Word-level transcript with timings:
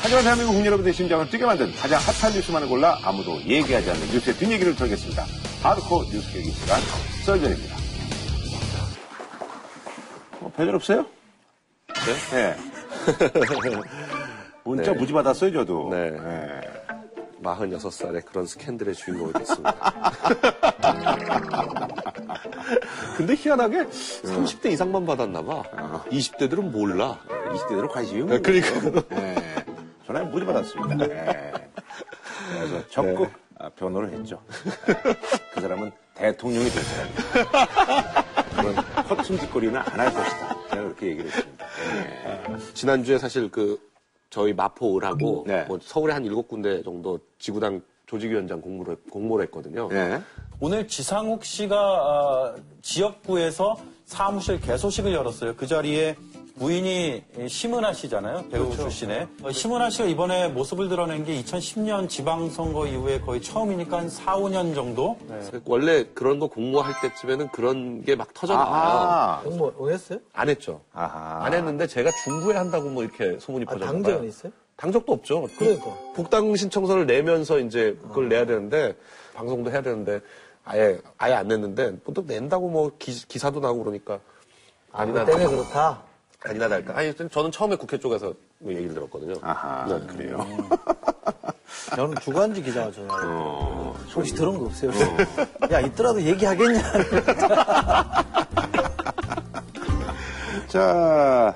하지만 0.00 0.22
대한민국 0.22 0.52
국민 0.52 0.66
여러분의 0.66 0.92
심장을 0.92 1.28
뛰게 1.28 1.44
만든 1.44 1.72
가장 1.74 2.00
핫한 2.00 2.32
뉴스만을 2.32 2.68
골라 2.68 2.98
아무도 3.02 3.40
얘기하지 3.42 3.90
않는 3.90 4.06
뉴스의 4.12 4.36
뒷얘기를 4.36 4.76
털겠습니다. 4.76 5.24
하드코어 5.62 6.04
뉴스 6.04 6.38
얘기 6.38 6.50
시간 6.50 6.80
썰전입니다. 7.24 7.76
어, 10.40 10.52
별일 10.56 10.74
없어요? 10.76 11.04
네? 12.30 12.56
문자 14.64 14.92
네. 14.92 14.98
무지 14.98 15.12
받았어요, 15.12 15.52
저도. 15.52 15.88
네. 15.90 16.10
네. 16.10 16.60
46살의 17.42 18.24
그런 18.24 18.46
스캔들의 18.46 18.94
주인공이 18.94 19.32
됐습니다. 19.32 19.74
근데 23.16 23.34
희한하게 23.34 23.84
30대 23.84 24.66
이상만 24.66 25.06
받았나 25.06 25.42
봐. 25.42 25.62
20대들은 26.10 26.70
몰라. 26.70 27.18
20대들은 27.28 27.90
관심이 27.90 28.24
네, 28.24 28.36
없는 28.36 28.42
그러니까. 28.42 29.37
거죠. 30.08 30.12
네. 30.12 30.20
전화에 30.20 30.24
무지 30.24 30.46
받았습니다. 30.46 31.06
네. 31.06 31.52
그래서 32.52 32.88
적극 32.88 33.22
네. 33.28 33.30
아, 33.58 33.68
변호를 33.70 34.10
했죠. 34.12 34.40
그 35.54 35.60
사람은 35.60 35.90
대통령이 36.14 36.68
될 36.70 36.82
사람이다. 36.82 38.24
그런 38.56 38.74
허튼 38.76 39.38
짓거리는 39.38 39.76
안 39.76 40.00
할 40.00 40.12
것이다. 40.12 40.48
제가 40.70 40.82
그렇게 40.82 41.06
얘기를 41.08 41.30
했습니다. 41.30 41.66
네. 41.94 42.56
지난주에 42.74 43.18
사실 43.18 43.50
그 43.50 43.78
저희 44.30 44.52
마포을하고 44.52 45.44
네. 45.46 45.64
뭐 45.64 45.78
서울에 45.82 46.12
한 46.12 46.24
일곱 46.24 46.48
군데 46.48 46.82
정도 46.82 47.18
지구당 47.38 47.80
조직위원장 48.06 48.60
공모를, 48.60 48.96
공모를 49.10 49.44
했거든요. 49.46 49.88
네. 49.88 50.20
오늘 50.60 50.88
지상욱 50.88 51.44
씨가 51.44 51.76
아, 51.76 52.54
지역구에서 52.82 53.76
사무실 54.06 54.60
개소식을 54.60 55.12
열었어요. 55.12 55.54
그 55.56 55.66
자리에 55.66 56.16
부인이 56.58 57.24
심은하 57.48 57.92
씨잖아요. 57.92 58.46
배우 58.50 58.74
출신의. 58.74 59.28
어, 59.42 59.52
심은하 59.52 59.90
씨가 59.90 60.06
이번에 60.06 60.48
모습을 60.48 60.88
드러낸 60.88 61.24
게 61.24 61.40
2010년 61.42 62.08
지방선거 62.08 62.86
이후에 62.88 63.20
거의 63.20 63.40
처음이니까 63.40 63.98
한 63.98 64.08
4, 64.08 64.36
5년 64.38 64.74
정도? 64.74 65.16
원래 65.66 66.04
그런 66.14 66.38
거 66.38 66.48
공모할 66.48 66.94
때쯤에는 67.00 67.48
그런 67.48 68.02
게 68.04 68.16
막 68.18 68.34
터져 68.34 68.54
나와요. 68.54 68.72
아, 68.72 69.40
공모 69.44 69.70
뭐 69.70 69.90
했어요? 69.90 70.18
안 70.32 70.48
했죠. 70.48 70.80
아하. 70.92 71.44
안 71.44 71.54
했는데 71.54 71.86
제가 71.86 72.10
중부에 72.24 72.56
한다고 72.56 72.88
뭐 72.88 73.04
이렇게 73.04 73.38
소문이 73.38 73.64
아, 73.68 73.72
퍼졌나 73.74 73.92
당적은. 73.92 74.28
있어요? 74.28 74.52
당적도 74.76 75.12
없죠. 75.12 75.46
그러니까. 75.56 75.86
복당 76.16 76.54
신청서를 76.56 77.06
내면서 77.06 77.60
이제 77.60 77.96
그걸 78.02 78.28
내야 78.28 78.44
되는데 78.44 78.96
방송도 79.34 79.70
해야 79.70 79.82
되는데 79.82 80.20
아예 80.64 80.98
아예 81.16 81.34
안 81.34 81.46
냈는데 81.46 81.96
또 82.12 82.24
낸다고 82.26 82.68
뭐 82.68 82.90
기, 82.98 83.12
사도 83.38 83.60
나고 83.60 83.84
그러니까 83.84 84.18
아니나 84.92 85.24
그 85.24 85.30
때문에 85.32 85.46
그렇다. 85.56 86.07
아니나 86.44 86.68
다를까. 86.68 86.96
아니 86.96 87.12
저는 87.14 87.50
처음에 87.50 87.76
국회 87.76 87.98
쪽에서 87.98 88.32
뭐 88.58 88.72
얘기를 88.72 88.94
들었거든요. 88.94 89.34
아하. 89.42 89.86
네. 89.88 90.06
그래요. 90.06 90.46
저는 91.96 92.16
주간지 92.20 92.62
기자가 92.62 92.92
전화해요. 92.92 93.30
어, 93.32 93.96
혹시 94.14 94.34
들은 94.34 94.56
거 94.58 94.66
없어요? 94.66 94.90
야, 95.72 95.80
있더라도 95.80 96.22
얘기하겠냐? 96.22 96.80
자, 100.68 101.54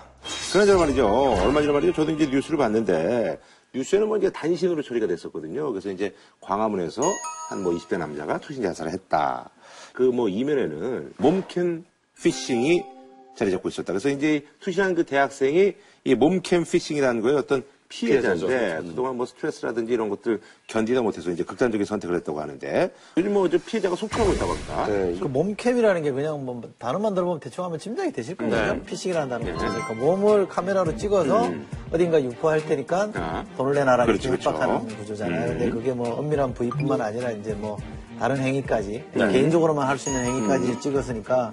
그나저나 0.53 0.79
말이죠. 0.81 1.07
얼마 1.07 1.61
전에 1.61 1.73
말이죠. 1.73 1.93
저도 1.93 2.13
이제 2.13 2.27
뉴스를 2.27 2.59
봤는데, 2.59 3.39
뉴스에는 3.75 4.09
뭐 4.09 4.17
이제 4.19 4.31
단신으로 4.31 4.83
처리가 4.83 5.07
됐었거든요. 5.07 5.71
그래서 5.71 5.91
이제 5.91 6.15
광화문에서 6.41 7.03
한 7.49 7.63
뭐 7.63 7.73
20대 7.75 7.99
남자가 7.99 8.39
투신 8.39 8.63
자살을 8.63 8.93
했다. 8.93 9.51
그 9.93 10.05
뭐 10.05 10.29
이면에는 10.29 11.13
몸캠 11.19 11.85
피싱이 12.23 12.83
자리 13.35 13.51
잡고 13.51 13.69
있었다. 13.69 13.93
그래서 13.93 14.09
이제 14.09 14.45
투신한 14.61 14.95
그 14.95 15.05
대학생이 15.05 15.75
이 16.05 16.15
몸캠 16.15 16.65
피싱이라는 16.65 17.21
거에 17.23 17.35
어떤 17.35 17.63
피해자인데 17.89 18.47
피해자죠. 18.47 18.89
그동안 18.89 19.17
뭐 19.19 19.27
스트레스라든지 19.27 19.93
이런 19.93 20.09
것들 20.09 20.41
견디다 20.67 21.03
못해서 21.03 21.31
이제 21.31 21.45
극단적인 21.45 21.85
선택을 21.85 22.17
했다고 22.17 22.41
하는데 22.41 22.91
요즘 23.19 23.35
뭐 23.35 23.47
이제 23.47 23.59
피해자가 23.59 23.97
속출하고 23.97 24.33
있다고 24.33 24.53
합니다. 24.53 24.87
네, 24.87 25.19
그 25.21 25.27
몸캠이라는 25.27 26.03
게 26.03 26.11
그냥 26.11 26.43
뭐 26.45 26.63
단어만 26.79 27.15
들어보면 27.15 27.41
대충 27.41 27.65
하면 27.65 27.79
짐작이 27.79 28.11
되실 28.13 28.35
거예요. 28.37 28.75
네. 28.75 28.83
피싱이라는 28.85 29.29
단어가 29.29 29.67
있으니까 29.67 29.93
몸을 29.95 30.49
카메라로 30.49 30.97
찍어서 30.97 31.53
어딘가 31.93 32.23
유포할 32.23 32.65
테니까 32.65 33.11
아. 33.15 33.45
돈을 33.59 33.75
내놔라 33.75 34.07
그렇죠, 34.07 34.29
이렇게 34.31 34.43
그렇죠. 34.43 34.51
협박하는 34.59 34.97
구조잖아요. 34.97 35.43
음. 35.43 35.47
근데 35.59 35.71
그게 35.71 35.93
뭐 35.93 36.15
엄밀한 36.15 36.55
부위뿐만 36.55 36.99
아니라 36.99 37.31
이제 37.33 37.53
뭐 37.53 37.77
다른 38.19 38.39
행위까지 38.39 39.05
네. 39.13 39.33
개인적으로만 39.33 39.87
할 39.87 39.99
수 39.99 40.09
있는 40.09 40.25
행위까지 40.25 40.69
음. 40.73 40.81
찍었으니까 40.81 41.53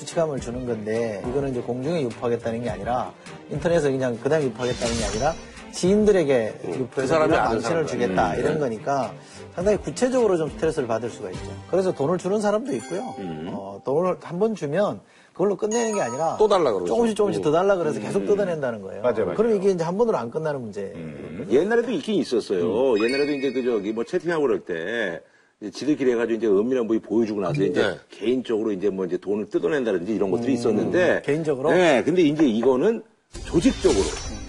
수치감을 0.00 0.40
주는 0.40 0.66
건데 0.66 1.22
이거는 1.28 1.50
이제 1.50 1.60
공중에 1.60 2.02
유포하겠다는 2.02 2.62
게 2.62 2.70
아니라 2.70 3.12
인터넷에 3.50 3.90
그냥 3.90 4.18
그다음 4.22 4.42
유포하겠다는 4.44 4.96
게 4.96 5.04
아니라 5.04 5.34
지인들에게 5.72 6.54
유포해서 6.68 7.14
사람이 7.14 7.30
그런 7.32 7.44
아는 7.46 7.60
망신을. 7.60 7.86
주겠다 7.86 8.32
음, 8.34 8.38
이런 8.40 8.54
네. 8.54 8.58
거니까 8.60 9.12
상당히 9.54 9.76
구체적으로 9.78 10.36
좀 10.36 10.48
스트레스를 10.50 10.88
받을 10.88 11.10
수가 11.10 11.30
있죠. 11.30 11.50
그래서 11.70 11.92
돈을 11.92 12.18
주는 12.18 12.40
사람도 12.40 12.72
있고요. 12.74 13.14
음. 13.18 13.50
어, 13.52 13.80
돈을 13.84 14.16
한 14.22 14.38
번 14.40 14.54
주면 14.54 15.00
그걸로 15.32 15.56
끝내는 15.56 15.94
게 15.94 16.00
아니라 16.00 16.36
또 16.38 16.48
달라 16.48 16.72
그러죠. 16.72 16.86
조금씩 16.86 17.14
조금씩 17.16 17.40
음. 17.40 17.44
더 17.44 17.52
달라 17.52 17.76
그래서 17.76 18.00
계속 18.00 18.24
뜯어낸다는 18.26 18.80
거예요. 18.82 19.02
맞아요, 19.02 19.24
맞아요. 19.26 19.36
그럼 19.36 19.54
이게 19.56 19.70
이제 19.70 19.84
한 19.84 19.96
번으로 19.98 20.16
안 20.16 20.30
끝나는 20.30 20.60
문제. 20.60 20.92
옛날에도 21.50 21.90
있긴 21.92 22.16
있었어요. 22.16 22.98
옛날에도 22.98 23.32
이제 23.32 23.52
그 23.52 23.62
저기 23.62 23.92
뭐 23.92 24.04
채팅하고 24.04 24.42
그럴 24.42 24.60
때 24.64 25.20
이제 25.62 25.70
지들끼리 25.70 26.12
해가지고 26.12 26.36
이제 26.38 26.46
은밀한 26.46 26.86
부위 26.86 26.98
보여주고 27.00 27.40
나서 27.42 27.62
이제 27.62 27.82
네. 27.82 27.98
개인적으로 28.10 28.72
이제 28.72 28.88
뭐 28.88 29.04
이제 29.04 29.18
돈을 29.18 29.50
뜯어낸다든지 29.50 30.14
이런 30.14 30.30
것들이 30.30 30.54
있었는데 30.54 31.22
개인적으로? 31.24 31.70
네. 31.72 32.02
근데 32.02 32.22
이제 32.22 32.46
이거는 32.46 33.02
조직적으로 33.44 34.02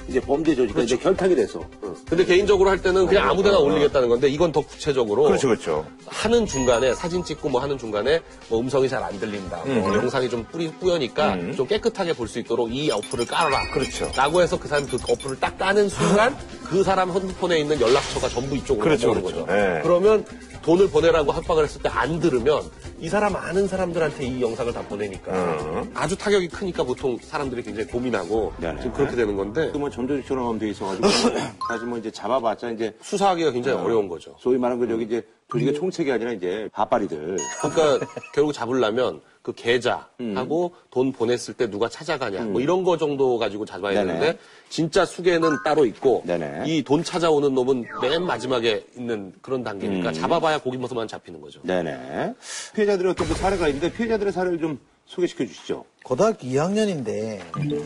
이제 0.07 0.19
범죄 0.21 0.55
조직과 0.55 0.81
이제 0.81 0.97
결탁이 0.97 1.35
돼서 1.35 1.63
근데 2.09 2.25
개인적으로 2.25 2.69
할 2.69 2.81
때는 2.81 3.05
그냥 3.05 3.29
아무데나 3.29 3.59
올리겠다는 3.59 4.09
건데 4.09 4.27
이건 4.29 4.51
더 4.53 4.61
구체적으로 4.61 5.23
그렇죠. 5.25 5.85
하는 6.07 6.45
중간에 6.45 6.93
사진 6.95 7.23
찍고 7.23 7.49
뭐 7.49 7.61
하는 7.61 7.77
중간에 7.77 8.21
뭐 8.49 8.59
음성이 8.61 8.87
잘 8.89 9.03
안 9.03 9.19
들린다. 9.19 9.63
뭐 9.65 9.93
영상이 9.93 10.29
좀 10.29 10.45
뿌리 10.51 10.71
뿌여니까 10.71 11.53
좀 11.55 11.67
깨끗하게 11.67 12.13
볼 12.13 12.27
수 12.27 12.39
있도록 12.39 12.73
이 12.73 12.89
어플을 12.89 13.25
깔아라. 13.25 13.69
그렇죠. 13.73 14.09
라고 14.15 14.41
해서 14.41 14.57
그 14.57 14.67
사람이 14.69 14.87
그 14.87 14.97
어플을 15.09 15.39
딱 15.41 15.57
까는 15.57 15.89
순간 15.89 16.35
그 16.63 16.83
사람 16.83 17.11
핸드폰에 17.11 17.59
있는 17.59 17.79
연락처가 17.81 18.29
전부 18.29 18.55
이쪽으로 18.55 18.83
그렇죠, 18.85 19.07
넘어오는 19.07 19.27
그렇죠. 19.29 19.45
거죠. 19.45 19.53
네. 19.57 19.79
그러면 19.83 20.25
돈을 20.61 20.89
보내라고 20.89 21.33
협박을 21.33 21.63
했을 21.63 21.81
때 21.81 21.91
안 21.91 22.19
들으면 22.19 22.63
이 22.99 23.09
사람 23.09 23.35
아는 23.35 23.67
사람들한테 23.67 24.25
이 24.25 24.41
영상을 24.41 24.71
다 24.73 24.81
보내니까 24.81 25.31
음. 25.31 25.91
아주 25.93 26.17
타격이 26.17 26.47
크니까 26.47 26.83
보통 26.83 27.17
사람들이 27.21 27.61
굉장히 27.63 27.87
고민하고 27.89 28.53
네네. 28.59 28.77
지금 28.81 28.93
그렇게 28.93 29.15
되는 29.15 29.35
건데 29.35 29.67
뭐 29.75 29.89
점조직처럼 29.89 30.57
돼 30.57 30.69
있어가지고 30.69 31.07
사실 31.67 31.87
뭐 31.87 31.97
이제 31.97 32.09
잡아봤자 32.09 32.71
이제 32.71 32.95
수사하기가 33.01 33.51
굉장히 33.51 33.77
어려운 33.83 34.07
거죠. 34.07 34.35
소위 34.39 34.57
말하는 34.57 34.81
그 34.83 34.91
저기 34.91 35.03
이제 35.05 35.21
조직의 35.51 35.73
총책이 35.75 36.11
아니라 36.11 36.31
이제 36.31 36.69
밥바리들 36.71 37.37
그러니까 37.61 38.05
결국 38.33 38.53
잡으려면 38.53 39.21
그 39.41 39.53
계좌하고 39.53 40.73
돈 40.89 41.11
보냈을 41.11 41.53
때 41.55 41.69
누가 41.69 41.89
찾아가냐 41.89 42.45
뭐 42.45 42.61
이런 42.61 42.83
거 42.83 42.97
정도 42.97 43.37
가지고 43.37 43.65
잡아야. 43.65 44.05
되는데 44.05 44.37
진짜 44.71 45.05
수개는 45.05 45.57
따로 45.65 45.85
있고. 45.85 46.23
이 46.65 46.81
돈 46.83 47.03
찾아오는 47.03 47.53
놈은 47.53 47.85
맨 48.01 48.23
마지막에 48.23 48.85
있는 48.97 49.33
그런 49.41 49.63
단계니까 49.63 50.09
음. 50.09 50.13
잡아봐야 50.13 50.59
고기 50.59 50.77
모습만 50.77 51.07
잡히는 51.07 51.41
거죠. 51.41 51.59
네네 51.63 52.33
피해자들의 52.73 53.11
어떤 53.11 53.27
그 53.27 53.33
사례가 53.35 53.67
있는데 53.67 53.91
피해자들의 53.91 54.31
사례를 54.33 54.59
좀 54.59 54.79
소개시켜 55.05 55.45
주시죠. 55.45 55.83
고등학교 56.03 56.47
2학년인데 56.47 57.39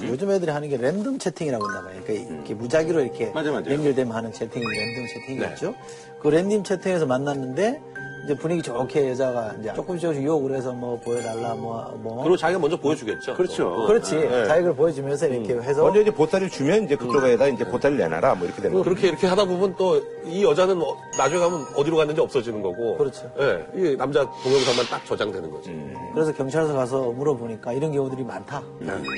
요즘 0.07 0.29
애들이 0.31 0.51
하는 0.51 0.69
게 0.69 0.77
랜덤 0.77 1.17
채팅이라고 1.17 1.65
한다 1.67 1.83
봐요. 1.83 1.99
그러니까 2.05 2.33
이렇게 2.33 2.53
무작위로 2.53 3.01
이렇게 3.01 3.31
맞아요, 3.31 3.51
맞아요. 3.53 3.71
연결되면 3.71 4.15
하는 4.15 4.31
채팅이 4.31 4.63
랜덤 4.63 5.07
채팅이 5.07 5.39
네. 5.39 5.49
있죠. 5.53 5.75
그 6.21 6.27
랜덤 6.27 6.63
채팅에서 6.63 7.05
만났는데 7.07 7.81
이제 8.25 8.35
분위기 8.35 8.61
좋게 8.61 9.11
여자가 9.11 9.53
이제 9.59 9.71
조금씩 9.73 10.01
조금씩 10.01 10.23
유혹을 10.23 10.55
해서 10.55 10.71
뭐 10.73 10.99
보여달라 10.99 11.53
뭐 11.55 11.97
뭐. 12.01 12.23
그리고 12.23 12.35
자기가 12.37 12.59
먼저 12.59 12.75
보여주겠죠. 12.77 13.35
그렇죠. 13.35 13.63
또. 13.63 13.85
그렇지. 13.87 14.15
네. 14.15 14.45
자기를 14.45 14.75
보여주면서 14.75 15.27
이렇게 15.27 15.53
해서 15.55 15.83
먼저 15.83 16.01
이제 16.01 16.11
보따리를 16.11 16.49
주면 16.49 16.83
이제 16.85 16.95
그쪽에다 16.95 17.47
이제 17.47 17.65
보따리를 17.65 18.03
내놔라 18.03 18.35
뭐 18.35 18.45
이렇게 18.47 18.61
되는 18.61 18.75
거죠. 18.77 18.83
그렇게 18.89 19.07
이렇게 19.09 19.27
하다 19.27 19.45
보면 19.45 19.75
또 19.77 20.01
이 20.27 20.43
여자는 20.43 20.77
뭐 20.77 20.97
나중에 21.17 21.39
가면 21.39 21.65
어디로 21.75 21.97
갔는지 21.97 22.19
없어지는 22.19 22.61
거고. 22.61 22.97
그렇죠. 22.97 23.31
예, 23.39 23.65
이 23.75 23.95
남자 23.95 24.27
동영상만 24.43 24.85
딱 24.89 25.05
저장되는 25.05 25.51
거지. 25.51 25.71
그래서 26.13 26.33
경찰서 26.33 26.73
가서 26.73 27.11
물어보니까 27.11 27.73
이런 27.73 27.91
경우들이 27.91 28.23
많다. 28.23 28.63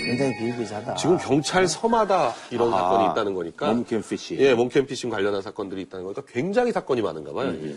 굉장히 0.05 0.37
비일비재하다. 0.37 0.95
지금 0.95 1.17
경찰서마다 1.17 2.33
이런 2.51 2.73
아, 2.73 2.77
사건이 2.77 3.11
있다는 3.11 3.33
거니까. 3.33 3.73
몸캠 3.73 4.01
피싱. 4.01 4.37
예, 4.39 4.53
몸캠 4.53 4.85
피싱 4.85 5.09
관련한 5.09 5.41
사건들이 5.41 5.81
있다는 5.83 6.05
거니까 6.05 6.23
굉장히 6.27 6.71
사건이 6.71 7.01
많은가 7.01 7.31
봐요. 7.31 7.51
이게. 7.51 7.75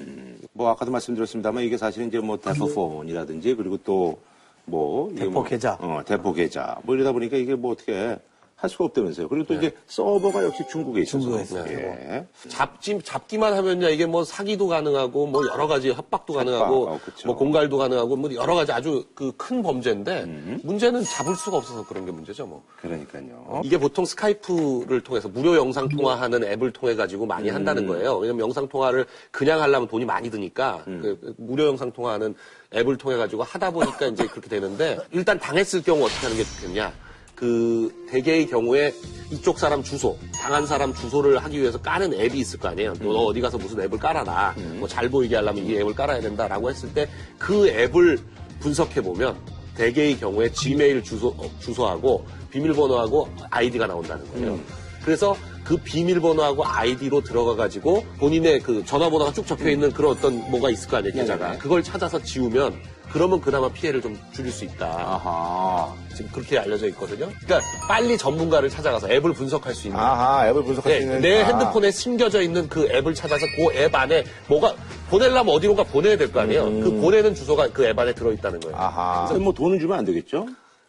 뭐 0.52 0.68
아까도 0.70 0.90
말씀드렸 0.90 1.19
습니다만 1.26 1.62
이게 1.64 1.76
사실은 1.76 2.08
이제 2.08 2.18
뭐 2.20 2.38
대포폰이라든지 2.38 3.54
그리고 3.54 3.76
또 3.78 4.18
뭐 4.66 5.12
대포 5.14 5.42
계좌. 5.42 5.76
어 5.80 6.00
대포 6.06 6.32
계좌 6.32 6.78
뭐 6.84 6.94
이러다 6.94 7.12
보니까 7.12 7.36
이게 7.36 7.54
뭐 7.54 7.72
어떻게 7.72 8.16
할 8.60 8.68
수가 8.68 8.84
없다면서요. 8.84 9.26
그리고 9.28 9.46
또 9.46 9.54
이제 9.54 9.74
서버가 9.86 10.44
역시 10.44 10.62
중국에 10.70 11.00
있어서. 11.00 11.40
있어요. 11.40 11.64
예. 11.66 12.26
잡지, 12.48 13.00
잡기만 13.02 13.54
하면요, 13.54 13.88
이게 13.88 14.04
뭐 14.04 14.22
사기도 14.22 14.68
가능하고, 14.68 15.28
뭐 15.28 15.42
여러 15.50 15.66
가지 15.66 15.90
협박도 15.90 16.34
가능하고, 16.34 16.88
어. 16.88 17.00
뭐 17.24 17.36
공갈도 17.36 17.78
가능하고, 17.78 18.16
뭐 18.16 18.34
여러 18.34 18.54
가지 18.54 18.70
아주 18.72 19.06
그 19.14 19.32
큰 19.38 19.62
범죄인데, 19.62 20.24
음. 20.24 20.60
문제는 20.62 21.02
잡을 21.04 21.34
수가 21.34 21.56
없어서 21.56 21.86
그런 21.86 22.04
게 22.04 22.12
문제죠, 22.12 22.46
뭐. 22.46 22.62
그러니까요. 22.82 23.62
이게 23.64 23.78
보통 23.78 24.04
스카이프를 24.04 25.00
통해서 25.00 25.28
무료 25.28 25.56
영상 25.56 25.88
통화하는 25.88 26.44
앱을 26.44 26.72
통해 26.72 26.94
가지고 26.94 27.24
많이 27.24 27.48
음. 27.48 27.54
한다는 27.54 27.86
거예요. 27.86 28.18
왜냐면 28.18 28.40
영상 28.40 28.68
통화를 28.68 29.06
그냥 29.30 29.62
하려면 29.62 29.88
돈이 29.88 30.04
많이 30.04 30.30
드니까 30.30 30.84
음. 30.86 31.00
그 31.00 31.34
무료 31.38 31.66
영상 31.66 31.90
통화하는 31.90 32.34
앱을 32.74 32.98
통해 32.98 33.16
가지고 33.16 33.42
하다 33.42 33.70
보니까 33.70 34.06
이제 34.08 34.26
그렇게 34.26 34.50
되는데 34.50 34.98
일단 35.12 35.38
당했을 35.38 35.82
경우 35.82 36.04
어떻게 36.04 36.26
하는 36.26 36.36
게 36.36 36.44
좋겠냐? 36.44 36.92
그 37.40 37.90
대개의 38.10 38.46
경우에 38.48 38.92
이쪽 39.30 39.58
사람 39.58 39.82
주소, 39.82 40.18
당한 40.34 40.66
사람 40.66 40.92
주소를 40.92 41.38
하기 41.38 41.58
위해서 41.58 41.80
까는 41.80 42.12
앱이 42.12 42.38
있을 42.40 42.58
거 42.60 42.68
아니에요. 42.68 42.92
너 43.00 43.08
어디 43.24 43.40
가서 43.40 43.56
무슨 43.56 43.80
앱을 43.80 43.98
깔아라. 43.98 44.54
뭐 44.78 44.86
잘 44.86 45.08
보이게 45.08 45.36
하려면 45.36 45.64
이 45.64 45.74
앱을 45.76 45.94
깔아야 45.94 46.20
된다라고 46.20 46.68
했을 46.68 46.92
때 46.92 47.08
그 47.38 47.66
앱을 47.68 48.18
분석해 48.60 49.00
보면 49.00 49.36
대개의 49.74 50.18
경우에 50.18 50.52
지메일 50.52 51.02
주소, 51.02 51.28
어, 51.28 51.50
주소하고 51.60 52.26
비밀번호하고 52.50 53.28
아이디가 53.50 53.86
나온다는 53.86 54.30
거예요. 54.32 54.60
그래서 55.02 55.34
그 55.64 55.78
비밀번호하고 55.78 56.66
아이디로 56.66 57.22
들어가 57.22 57.54
가지고 57.54 58.04
본인의 58.18 58.60
그 58.60 58.84
전화번호가 58.84 59.32
쭉 59.32 59.46
적혀 59.46 59.70
있는 59.70 59.90
그런 59.92 60.10
어떤 60.10 60.34
뭐가 60.50 60.68
있을 60.70 60.90
거 60.90 60.98
아니에요, 60.98 61.14
계좌가. 61.14 61.46
네네. 61.46 61.58
그걸 61.58 61.82
찾아서 61.82 62.22
지우면 62.22 62.74
그러면 63.12 63.40
그나마 63.40 63.68
피해를 63.68 64.00
좀 64.00 64.18
줄일 64.32 64.52
수 64.52 64.64
있다. 64.64 64.86
아하. 64.86 65.94
지금 66.14 66.30
그렇게 66.32 66.58
알려져 66.58 66.86
있거든요. 66.88 67.28
그러니까 67.44 67.60
빨리 67.88 68.16
전문가를 68.16 68.70
찾아가서 68.70 69.10
앱을 69.10 69.32
분석할 69.32 69.74
수 69.74 69.88
있는. 69.88 69.98
아하, 70.00 70.48
앱을 70.48 70.62
분석할 70.62 70.92
수 70.92 70.98
네, 70.98 71.04
있는. 71.04 71.20
내 71.20 71.42
아. 71.42 71.46
핸드폰에 71.46 71.90
숨겨져 71.90 72.40
있는 72.40 72.68
그 72.68 72.88
앱을 72.90 73.14
찾아서 73.14 73.44
그 73.56 73.74
앱 73.76 73.94
안에 73.94 74.24
뭐가 74.48 74.74
보내려면 75.10 75.54
어디론가 75.54 75.84
보내야 75.84 76.16
될 76.16 76.30
거 76.30 76.40
아니에요. 76.40 76.64
그 76.80 77.00
보내는 77.00 77.34
주소가 77.34 77.68
그 77.72 77.84
앱 77.84 77.98
안에 77.98 78.14
들어있다는 78.14 78.60
거예요. 78.60 78.76
음. 78.76 78.80
아하. 78.80 79.26
그럼 79.28 79.42
뭐 79.44 79.52
돈은 79.52 79.80
주면 79.80 79.98
안 79.98 80.04
되겠죠? 80.04 80.46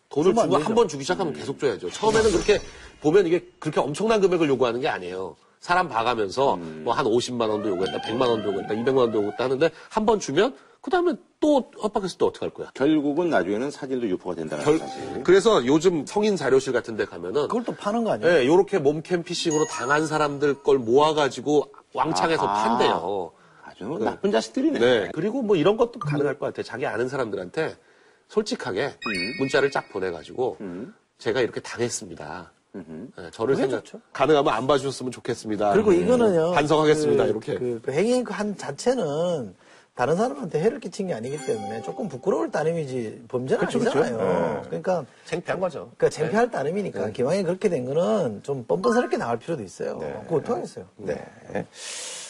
돈을 0.09 0.35
주고. 0.35 0.57
한 0.57 0.75
번 0.75 0.88
주기 0.88 1.03
시작하면 1.03 1.33
계속 1.33 1.59
줘야죠. 1.59 1.89
처음에는 1.89 2.31
그렇게 2.31 2.59
보면 3.01 3.25
이게 3.25 3.45
그렇게 3.59 3.79
엄청난 3.79 4.21
금액을 4.21 4.47
요구하는 4.50 4.79
게 4.81 4.88
아니에요. 4.89 5.35
사람 5.62 5.88
봐가면서 5.88 6.56
음. 6.56 6.81
뭐한 6.84 7.06
50만 7.06 7.48
원도 7.50 7.69
요구했다, 7.69 8.02
100만 8.02 8.28
원도 8.28 8.50
요구했다, 8.50 8.74
200만 8.74 8.98
원도 8.98 9.18
요구했다 9.19 9.44
하는데 9.44 9.69
한 9.90 10.06
번 10.06 10.19
주면 10.19 10.56
그 10.81 10.90
다음에 10.90 11.13
또 11.40 11.69
협박했을 11.80 12.18
때 12.18 12.25
어떡할 12.25 12.50
거야? 12.50 12.72
결국은 12.74 13.30
나중에는 13.30 13.69
사진도 13.69 14.08
유포가 14.10 14.36
된다는 14.36 14.66
결- 14.66 14.80
사실. 14.80 15.24
그래서 15.24 15.63
요즘 15.68 16.04
성인 16.08 16.36
자료실 16.36 16.74
같은 16.74 16.98
데 16.98 17.06
가면은 17.06 17.44
그걸 17.44 17.63
또 17.63 17.75
파는 17.75 18.04
거 18.04 18.12
아니에요? 18.13 18.34
예, 18.40 18.48
요렇게 18.48 18.80
몸캠 18.80 19.22
피싱으로 19.22 19.66
당한 19.68 20.08
사람들 20.08 20.63
걸 20.63 20.80
모아가지고 20.80 21.72
왕창에서 21.94 22.48
아하. 22.48 22.69
판대요. 22.69 23.31
아주 23.63 23.84
나쁜 24.00 24.31
자식들이네. 24.31 24.80
네. 24.80 25.10
그리고 25.13 25.44
뭐 25.44 25.56
이런 25.56 25.78
것도 25.78 26.00
가능할 26.00 26.40
것 26.40 26.48
같아요. 26.48 26.63
자기 26.63 26.88
아는 26.88 27.08
사람들한테 27.08 27.75
솔직하게 28.30 28.86
음. 28.88 29.38
문자를 29.40 29.69
쫙 29.69 29.88
보내가지고 29.90 30.58
제가 31.19 31.42
이렇게 31.42 31.60
당했습니다. 31.62 32.52
네, 32.73 33.29
저를 33.31 33.56
생각, 33.56 33.83
좋죠. 33.83 34.00
가능하면 34.13 34.53
안 34.53 34.68
봐주셨으면 34.68 35.12
좋겠습니다. 35.12 35.73
그리고 35.73 35.91
이거는요. 35.91 36.51
반성하겠습니다. 36.51 37.23
그, 37.25 37.29
이렇게. 37.29 37.57
그, 37.57 37.81
그 37.83 37.91
행위 37.91 38.23
한 38.25 38.57
자체는 38.57 39.53
다른 39.94 40.15
사람한테 40.15 40.59
해를 40.62 40.79
끼친 40.79 41.07
게 41.07 41.13
아니기 41.13 41.38
때문에 41.45 41.81
조금 41.81 42.07
부끄러울 42.07 42.50
따름이지 42.50 43.23
범죄는 43.27 43.65
그쵸, 43.65 43.79
그쵸. 43.79 44.00
아니잖아요. 44.00 44.53
네. 44.53 44.62
그러니까 44.68 45.06
창피한 45.25 45.59
거죠. 45.59 45.91
그러니까 45.97 46.09
창피할 46.09 46.50
따름이니까 46.50 47.09
기왕에 47.09 47.44
그렇게 47.44 47.68
된 47.68 47.85
거는 47.85 48.41
좀 48.44 48.63
뻔뻔스럽게 48.65 49.17
나갈 49.17 49.38
필요도 49.38 49.62
있어요. 49.63 49.97
네. 50.00 50.13
그거 50.24 50.38
어떡하겠어요. 50.38 50.85
네. 50.97 51.21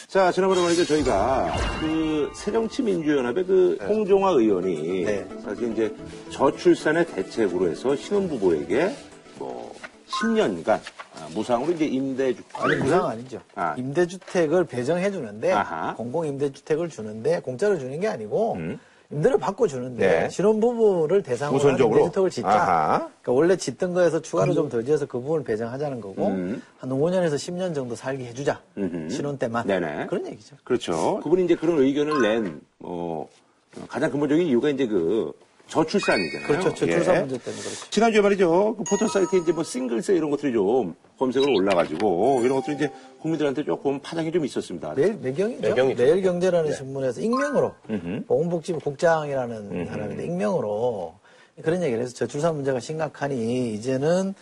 자, 0.08 0.30
지난번에 0.32 0.60
말이죠. 0.60 0.84
저희가 0.84 1.54
그 1.80 2.30
새정치민주연합의 2.34 3.46
그 3.46 3.78
홍종화 3.80 4.32
의원이 4.32 5.04
네. 5.04 5.26
사실 5.42 5.72
이제 5.72 5.94
저출산의 6.30 7.06
대책으로 7.06 7.70
해서 7.70 7.96
신혼부부에게 7.96 8.84
뭐 8.84 9.11
10년간 10.20 10.80
무상으로 11.34 11.72
이제 11.72 11.84
임대주택. 11.86 12.64
아니, 12.64 12.76
무상 12.76 13.06
아니죠. 13.06 13.40
아. 13.54 13.74
임대주택을 13.76 14.64
배정해 14.64 15.10
주는데, 15.10 15.52
아하. 15.52 15.94
공공임대주택을 15.94 16.88
주는데, 16.88 17.40
공짜로 17.40 17.78
주는 17.78 17.98
게 18.00 18.08
아니고, 18.08 18.54
음. 18.54 18.78
임대를 19.10 19.38
받고 19.38 19.66
주는데, 19.68 20.06
네. 20.22 20.28
신혼부부를 20.30 21.22
대상으로 21.22 21.58
한 21.58 21.66
우선적으로? 21.66 21.98
임대주택을 21.98 22.30
짓자. 22.30 23.10
그러니까 23.22 23.32
원래 23.32 23.56
짓던 23.56 23.92
거에서 23.94 24.20
추가로 24.22 24.54
좀 24.54 24.68
더 24.68 24.82
지어서 24.82 25.06
그 25.06 25.20
부분을 25.20 25.44
배정하자는 25.44 26.00
거고, 26.00 26.28
음. 26.28 26.62
한 26.78 26.90
5년에서 26.90 27.34
10년 27.34 27.74
정도 27.74 27.94
살게 27.94 28.24
해주자. 28.24 28.60
음흠. 28.78 29.10
신혼 29.10 29.38
때만. 29.38 29.66
네네. 29.66 30.06
그런 30.06 30.26
얘기죠. 30.26 30.56
그렇죠. 30.64 31.20
그분이 31.22 31.44
이제 31.44 31.54
그런 31.54 31.78
의견을 31.78 32.22
낸, 32.22 32.60
뭐, 32.78 33.28
가장 33.88 34.10
근본적인 34.10 34.46
이유가 34.46 34.68
이제 34.70 34.86
그 34.86 35.32
저출산이잖아요. 35.72 36.46
그렇죠. 36.46 36.74
저출산 36.74 37.14
예. 37.16 37.20
문제 37.20 37.38
때문에 37.38 37.62
그렇죠. 37.62 37.90
지난주에 37.90 38.20
말이죠. 38.20 38.76
그 38.76 38.84
포털 38.84 39.08
사이트에 39.08 39.40
이제 39.40 39.52
뭐 39.52 39.64
싱글세 39.64 40.14
이런 40.14 40.30
것들이 40.30 40.52
좀 40.52 40.94
검색으로 41.18 41.52
올라가지고 41.54 42.40
이런 42.44 42.56
것들이 42.56 42.76
이제 42.76 42.90
국민들한테 43.20 43.64
조금 43.64 44.00
파장이 44.00 44.30
좀 44.32 44.44
있었습니다. 44.44 44.92
매일 44.94 45.14
매경이죠. 45.14 45.62
매경이죠. 45.62 46.02
매일 46.02 46.22
경제라는 46.22 46.72
신문에서 46.74 47.20
익명으로 47.20 47.72
보건복지부 48.26 48.80
국장이라는 48.80 49.86
사람인데 49.86 50.24
익명으로 50.26 51.14
그런 51.62 51.82
얘기를 51.82 52.02
해서 52.02 52.14
저출산 52.14 52.54
문제가 52.56 52.80
심각하니 52.80 53.74
이제는 53.74 54.34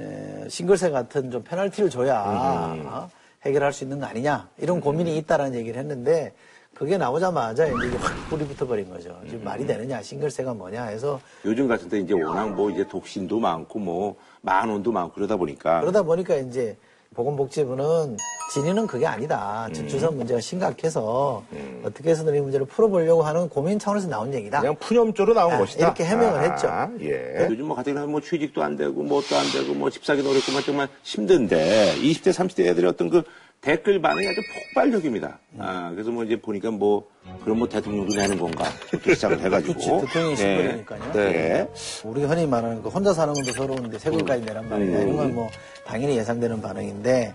에, 0.00 0.48
싱글세 0.48 0.90
같은 0.90 1.30
좀 1.30 1.42
페널티를 1.42 1.90
줘야 1.90 2.22
어, 2.24 3.10
해결할 3.44 3.72
수 3.72 3.84
있는 3.84 3.98
거 4.00 4.06
아니냐 4.06 4.48
이런 4.58 4.80
고민이 4.80 5.16
있다라는 5.18 5.58
얘기를 5.58 5.80
했는데 5.80 6.32
그게 6.78 6.96
나오자마자 6.96 7.66
이제 7.66 7.96
확 7.98 8.14
불이 8.30 8.46
붙어버린 8.46 8.88
거죠. 8.88 9.18
지금 9.26 9.42
말이 9.42 9.66
되느냐 9.66 10.00
싱글세가 10.00 10.54
뭐냐 10.54 10.84
해서 10.84 11.20
요즘 11.44 11.66
같은 11.66 11.88
때 11.88 11.98
이제 11.98 12.14
워낙 12.14 12.54
뭐 12.54 12.70
이제 12.70 12.86
독신도 12.86 13.40
많고 13.40 13.78
뭐 13.80 14.14
만원도 14.42 14.92
많고 14.92 15.14
그러다 15.14 15.36
보니까 15.36 15.80
그러다 15.80 16.02
보니까 16.02 16.36
이제 16.36 16.76
보건복지부는 17.14 18.16
진위는 18.52 18.86
그게 18.86 19.06
아니다. 19.06 19.68
저출산 19.72 20.16
문제가 20.16 20.40
심각해서 20.40 21.42
어떻게 21.82 22.10
해서든 22.10 22.34
이 22.36 22.40
문제를 22.40 22.66
풀어보려고 22.66 23.22
하는 23.22 23.48
고민 23.48 23.78
차원에서 23.78 24.08
나온 24.08 24.32
얘기다. 24.32 24.60
그냥 24.60 24.76
푸념조로 24.76 25.34
나온 25.34 25.54
아, 25.54 25.58
것이다. 25.58 25.84
이렇게 25.86 26.04
해명을 26.04 26.38
아, 26.38 26.42
했죠. 26.42 26.68
예. 27.00 27.48
요즘 27.50 27.66
뭐 27.66 27.76
가뜩이나 27.76 28.06
뭐 28.06 28.20
취직도 28.20 28.62
안 28.62 28.76
되고 28.76 29.02
뭣도 29.02 29.36
안 29.36 29.44
되고 29.52 29.74
뭐 29.74 29.90
집 29.90 30.04
사기도 30.04 30.30
어렵고 30.30 30.52
막 30.52 30.62
정말 30.64 30.88
힘든데 31.02 31.96
20대 31.96 32.30
30대 32.30 32.66
애들이 32.66 32.86
어떤 32.86 33.08
그 33.10 33.22
댓글 33.60 34.00
반응이 34.00 34.26
아주 34.28 34.40
폭발적입니다. 34.54 35.38
아 35.58 35.90
그래서 35.92 36.10
뭐 36.10 36.24
이제 36.24 36.40
보니까 36.40 36.70
뭐 36.70 37.08
그럼 37.42 37.58
뭐 37.58 37.68
대통령도 37.68 38.14
내는 38.16 38.38
건가 38.38 38.64
부터 38.90 39.12
시작을 39.14 39.40
해가지고 39.40 40.00
대통령이 40.06 40.36
신분이니까요. 40.36 41.12
네. 41.12 41.68
우리가 42.04 42.28
흔히 42.28 42.46
말하는 42.46 42.82
그 42.82 42.88
혼자 42.88 43.12
사는 43.12 43.34
것도 43.34 43.52
서러운데 43.52 43.98
세금까지 43.98 44.44
내란 44.44 44.68
말이냐. 44.68 44.98
이런 45.00 45.16
건 45.16 45.28
뭐 45.34 45.48
당연히 45.86 46.16
예상되는 46.16 46.62
반응인데 46.62 47.34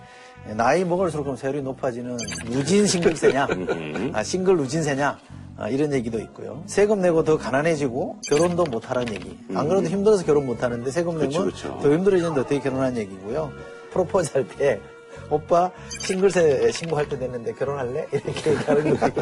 나이 0.56 0.84
먹을수록 0.84 1.26
그럼 1.26 1.36
세율이 1.38 1.62
높아지는 1.62 2.18
누진 2.46 2.88
싱글세냐, 2.88 3.48
아, 4.14 4.24
싱글 4.24 4.58
누진세냐. 4.58 5.20
아, 5.56 5.70
이런 5.70 5.94
얘기도 5.94 6.20
있고요. 6.20 6.64
세금 6.66 7.00
내고 7.02 7.24
더 7.24 7.38
가난해지고 7.38 8.18
결혼도 8.28 8.64
못하라는 8.66 9.14
얘기. 9.14 9.38
안 9.54 9.70
그래도 9.70 9.88
힘들어서 9.88 10.26
결혼 10.26 10.48
못하는데 10.48 10.90
세금 10.90 11.14
내면 11.20 11.30
그쵸, 11.30 11.46
그쵸. 11.46 11.80
더 11.82 11.94
힘들어지는데 11.94 12.42
어떻게 12.42 12.60
결혼하는 12.60 12.98
얘기고요. 12.98 13.52
프로포즈 13.92 14.32
할 14.34 14.48
때 14.58 14.80
오빠 15.30 15.72
싱글세 16.00 16.72
신고할 16.72 17.08
때 17.10 17.18
됐는데 17.18 17.54
결혼할래? 17.54 18.08
이렇게 18.14 18.52
얘기하는 18.52 18.98
거예요. 18.98 19.14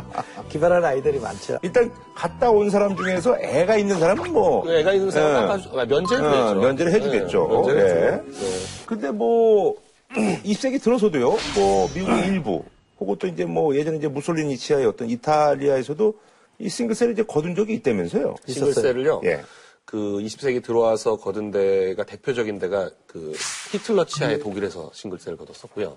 기발한 0.48 0.84
아이들이 0.84 1.18
많죠. 1.18 1.58
일단 1.62 1.90
갔다 2.14 2.50
온 2.50 2.70
사람 2.70 2.96
중에서 2.96 3.38
애가 3.40 3.76
있는 3.76 3.98
사람은 3.98 4.32
뭐 4.32 4.62
그 4.62 4.72
애가 4.74 4.92
있는 4.92 5.10
사람 5.10 5.30
예. 5.30 5.34
깎아주, 5.34 5.68
아, 5.80 5.84
면제를 5.84 6.24
어, 6.24 6.30
해야죠. 6.30 6.60
면제를 6.60 6.92
해주겠죠. 6.92 7.46
네, 7.48 7.54
면제를 7.56 7.80
예. 7.80 8.30
해주죠. 8.30 8.44
네. 8.46 8.84
근데 8.86 9.10
뭐 9.10 9.74
입세기 10.44 10.78
들어서도요. 10.78 11.36
뭐 11.56 11.90
미국의 11.94 12.26
일부 12.28 12.62
혹은 13.00 13.16
또 13.18 13.26
이제 13.26 13.44
뭐 13.44 13.74
예전에 13.74 13.98
이제 13.98 14.08
무솔리니 14.08 14.56
치하의 14.56 14.86
어떤 14.86 15.10
이탈리아에서도 15.10 16.14
이 16.58 16.68
싱글세를 16.68 17.12
이제 17.12 17.22
거둔 17.22 17.54
적이 17.54 17.74
있다면서요. 17.74 18.36
싱글세를요. 18.46 19.20
예. 19.24 19.42
그 19.86 19.96
20세기 20.20 20.62
들어와서 20.64 21.16
거둔 21.16 21.52
데가 21.52 22.02
대표적인 22.04 22.58
데가 22.58 22.90
그 23.06 23.32
히틀러 23.70 24.04
치하의 24.04 24.40
독일에서 24.40 24.90
싱글세를 24.92 25.38
거뒀었고요. 25.38 25.96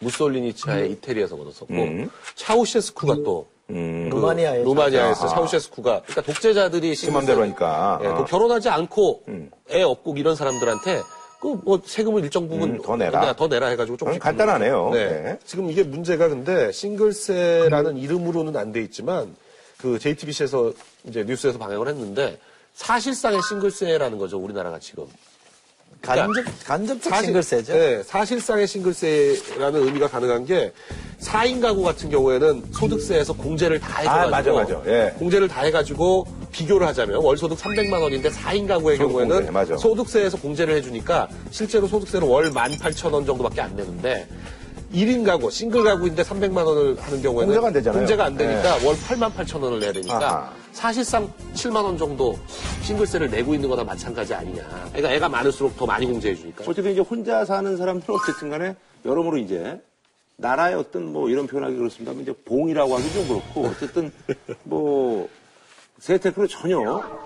무솔리니 0.00 0.52
치하의 0.54 0.90
이태리에서 0.92 1.36
거뒀었고 1.36 1.72
차우셰스쿠가 2.34 3.14
또 3.24 3.46
음. 3.70 4.08
그 4.10 4.16
루마니아에 4.16 4.64
루마니아에서 4.64 5.26
아하. 5.26 5.34
차우셰스쿠가 5.36 6.02
그러니까 6.04 6.22
독재자들이 6.22 6.92
싱글세를- 6.94 7.40
하니까. 7.42 8.00
예, 8.02 8.06
어. 8.08 8.16
또 8.18 8.24
결혼하지 8.24 8.68
않고 8.70 9.22
애 9.70 9.82
없고 9.82 10.16
이런 10.16 10.34
사람들한테 10.34 11.00
그뭐 11.40 11.80
세금을 11.84 12.24
일정 12.24 12.48
부분 12.48 12.70
음, 12.70 12.82
더 12.82 12.96
내라. 12.96 13.36
더 13.36 13.46
내라 13.46 13.68
해가지고 13.68 13.96
조금씩 13.98 14.20
간단하네요. 14.20 14.90
네. 14.92 15.08
네. 15.22 15.38
지금 15.44 15.70
이게 15.70 15.84
문제가 15.84 16.26
근데 16.28 16.72
싱글세라는 16.72 17.98
이름으로는 17.98 18.56
안 18.56 18.72
돼 18.72 18.82
있지만 18.82 19.36
그 19.76 19.96
JTBC에서 20.00 20.72
이제 21.04 21.22
뉴스에서 21.22 21.56
방영을 21.58 21.86
했는데 21.86 22.40
사실상의 22.78 23.40
싱글세라는 23.48 24.18
거죠 24.18 24.38
우리나라가 24.38 24.78
지금 24.78 25.04
간접, 26.00 26.30
간접적 26.64 27.10
사실- 27.10 27.24
싱글세죠. 27.26 27.72
네, 27.72 28.02
사실상의 28.04 28.68
싱글세라는 28.68 29.82
의미가 29.84 30.06
가능한 30.06 30.44
게 30.46 30.72
4인 31.20 31.60
가구 31.60 31.82
같은 31.82 32.08
경우에는 32.08 32.66
소득세에서 32.72 33.32
공제를 33.32 33.80
다 33.80 33.98
해가지고 34.02 34.12
아, 34.12 34.26
맞아, 34.28 34.52
맞아. 34.52 34.80
예. 34.86 35.12
공제를 35.18 35.48
다 35.48 35.62
해가지고 35.62 36.24
비교를 36.52 36.86
하자면 36.86 37.16
월소득 37.16 37.58
300만 37.58 38.00
원인데 38.00 38.30
4인 38.30 38.68
가구의 38.68 38.96
경우에는 38.98 39.52
공제. 39.52 39.76
소득세에서 39.76 40.36
공제를 40.38 40.76
해주니까 40.76 41.28
실제로 41.50 41.88
소득세는 41.88 42.26
월 42.28 42.52
18,000원 42.52 43.26
정도밖에 43.26 43.60
안 43.60 43.74
내는데 43.74 44.28
1인 44.94 45.26
가구, 45.26 45.50
싱글 45.50 45.82
가구인데 45.82 46.22
300만 46.22 46.64
원을 46.64 46.96
하는 47.00 47.20
경우에는 47.20 47.46
공제가 47.54 47.66
안 47.66 47.72
되잖아요. 47.72 47.98
공제가 48.00 48.24
안 48.24 48.36
되니까 48.36 48.74
월 48.86 48.94
8만 48.96 49.34
8천 49.34 49.60
원을 49.60 49.80
내야 49.80 49.92
되니까 49.92 50.16
아하. 50.16 50.52
사실상 50.78 51.28
7만 51.54 51.82
원 51.82 51.98
정도 51.98 52.38
싱글세를 52.84 53.30
내고 53.30 53.52
있는 53.52 53.68
거나 53.68 53.82
마찬가지 53.82 54.32
아니냐. 54.32 54.62
그러니까 54.90 55.12
애가 55.12 55.28
많을수록 55.28 55.76
더 55.76 55.84
많이 55.84 56.06
공제해 56.06 56.36
주니까. 56.36 56.62
어쨌든 56.68 56.92
이제 56.92 57.00
혼자 57.00 57.44
사는 57.44 57.76
사람들은 57.76 58.14
어쨌든 58.14 58.48
간에 58.48 58.76
여러모로 59.04 59.38
이제 59.38 59.82
나라의 60.36 60.76
어떤 60.76 61.12
뭐 61.12 61.28
이런 61.30 61.48
표현하기 61.48 61.76
그렇습니다만 61.76 62.22
이제 62.22 62.32
봉이라고 62.44 62.94
하기 62.94 63.12
좀 63.12 63.26
그렇고 63.26 63.62
어쨌든 63.66 64.12
뭐 64.62 65.28
재테크로 65.98 66.46
전혀 66.46 66.78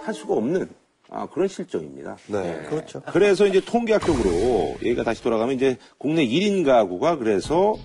할 0.02 0.14
수가 0.14 0.32
없는 0.32 0.70
아, 1.10 1.28
그런 1.30 1.46
실정입니다. 1.46 2.16
네. 2.28 2.64
그렇죠. 2.70 3.02
그래서 3.12 3.46
이제 3.46 3.60
통계학적으로 3.60 4.78
얘기가 4.82 5.02
다시 5.02 5.22
돌아가면 5.22 5.56
이제 5.56 5.76
국내 5.98 6.26
1인 6.26 6.64
가구가 6.64 7.16
그래서 7.18 7.76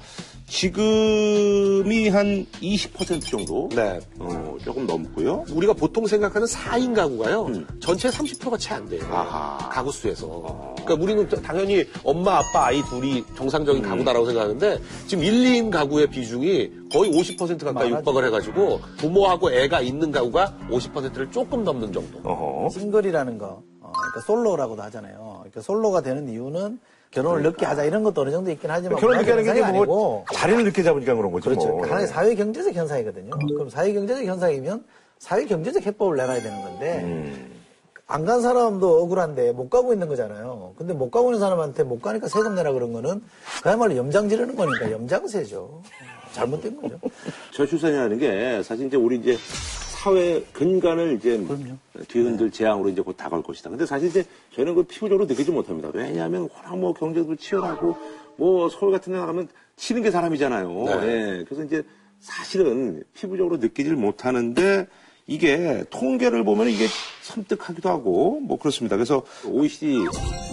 지금이 0.47 2.07
한 2.09 2.45
20% 2.61 3.21
정도 3.29 3.67
네. 3.75 3.99
어, 4.17 4.55
조금 4.63 4.87
넘고요. 4.87 5.43
우리가 5.51 5.73
보통 5.73 6.07
생각하는 6.07 6.47
4인 6.47 6.95
가구가요. 6.95 7.47
전체 7.81 8.09
30%가 8.09 8.57
채 8.57 8.73
안 8.73 8.87
돼요. 8.87 9.01
아하. 9.11 9.57
가구 9.69 9.91
수에서. 9.91 10.73
그러니까 10.77 10.93
우리는 11.03 11.27
당연히 11.41 11.85
엄마, 12.03 12.37
아빠, 12.37 12.67
아이 12.67 12.81
둘이 12.83 13.23
정상적인 13.35 13.81
가구다라고 13.81 14.25
생각하는데 14.25 14.79
지금 15.07 15.23
1, 15.23 15.33
2인 15.33 15.69
가구의 15.71 16.07
비중이 16.07 16.71
거의 16.91 17.11
50% 17.11 17.37
가까이 17.65 17.73
많아지죠. 17.73 17.97
육박을 17.97 18.25
해가지고 18.27 18.79
부모하고 18.97 19.51
애가 19.51 19.81
있는 19.81 20.11
가구가 20.11 20.57
50%를 20.69 21.29
조금 21.31 21.63
넘는 21.65 21.91
정도. 21.91 22.19
어허. 22.23 22.69
싱글이라는 22.69 23.37
거, 23.37 23.63
어, 23.81 23.91
그러니까 23.91 24.21
솔로라고도 24.25 24.81
하잖아요. 24.83 25.35
그러니까 25.39 25.61
솔로가 25.61 26.01
되는 26.01 26.29
이유는 26.29 26.79
결혼을 27.11 27.43
늦게 27.43 27.65
하자 27.65 27.83
이런 27.85 28.03
것도 28.03 28.21
어느 28.21 28.31
정도 28.31 28.51
있긴 28.51 28.69
하지만 28.69 28.99
결혼 28.99 29.17
늦게 29.17 29.31
하는 29.31 29.43
게뭐 29.43 29.65
아니고 29.65 30.25
자리를 30.33 30.63
늦게 30.65 30.83
잡으니까 30.83 31.15
그런 31.15 31.31
거죠. 31.31 31.49
그렇죠. 31.49 31.67
뭐. 31.69 31.85
하나의 31.85 32.07
사회 32.07 32.35
경제적 32.35 32.73
현상이거든요. 32.73 33.31
그럼 33.31 33.69
사회 33.69 33.93
경제적 33.93 34.25
현상이면 34.25 34.83
사회 35.19 35.45
경제적 35.45 35.85
해법을 35.85 36.17
내놔야 36.17 36.41
되는 36.41 36.61
건데 36.61 37.01
음. 37.03 37.57
안간 38.09 38.41
사람도 38.41 39.01
억울한데 39.03 39.51
못 39.51 39.69
가고 39.69 39.91
있는 39.91 40.07
거잖아요. 40.07 40.73
근데 40.77 40.93
못 40.93 41.11
가고 41.11 41.29
있는 41.29 41.39
사람한테 41.39 41.83
못 41.83 42.01
가니까 42.01 42.29
세금 42.29 42.55
내라 42.55 42.71
그런 42.71 42.93
거는 42.93 43.21
그야말로 43.63 43.97
염장 43.97 44.29
지르는 44.29 44.55
거니까 44.55 44.91
염장세죠. 44.91 45.81
잘못된 46.31 46.81
거죠. 46.81 46.99
저출산이라는 47.53 48.17
게 48.19 48.63
사실 48.63 48.87
이제 48.87 48.95
우리 48.95 49.17
이제 49.17 49.37
사회 50.07 50.41
근간을 50.53 51.17
이제 51.17 51.43
뒤흔들 52.07 52.49
재앙으로 52.49 52.87
이제 52.87 53.01
곧 53.01 53.17
다가올 53.17 53.43
것이다. 53.43 53.69
근데 53.69 53.85
사실 53.85 54.07
이제 54.07 54.23
저는 54.55 54.73
그 54.73 54.83
피부적으로 54.83 55.25
느끼지 55.25 55.51
못합니다. 55.51 55.91
왜냐하면 55.93 56.47
워낙 56.55 56.77
뭐 56.77 56.93
경제도 56.93 57.35
치열하고 57.35 57.97
뭐 58.37 58.69
서울 58.69 58.93
같은 58.93 59.11
데 59.11 59.19
나가면 59.19 59.49
치는 59.75 60.03
게 60.03 60.11
사람이잖아요. 60.11 60.69
네. 60.85 61.03
예. 61.03 61.43
그래서 61.43 61.63
이제 61.65 61.83
사실은 62.21 63.03
피부적으로 63.15 63.57
느끼질 63.57 63.97
못하는데 63.97 64.87
이게 65.25 65.83
통계를 65.89 66.45
보면 66.45 66.69
이게 66.69 66.85
섬뜩하기도 67.23 67.89
하고 67.89 68.39
뭐 68.39 68.57
그렇습니다. 68.57 68.95
그래서 68.95 69.23
OECD 69.45 69.97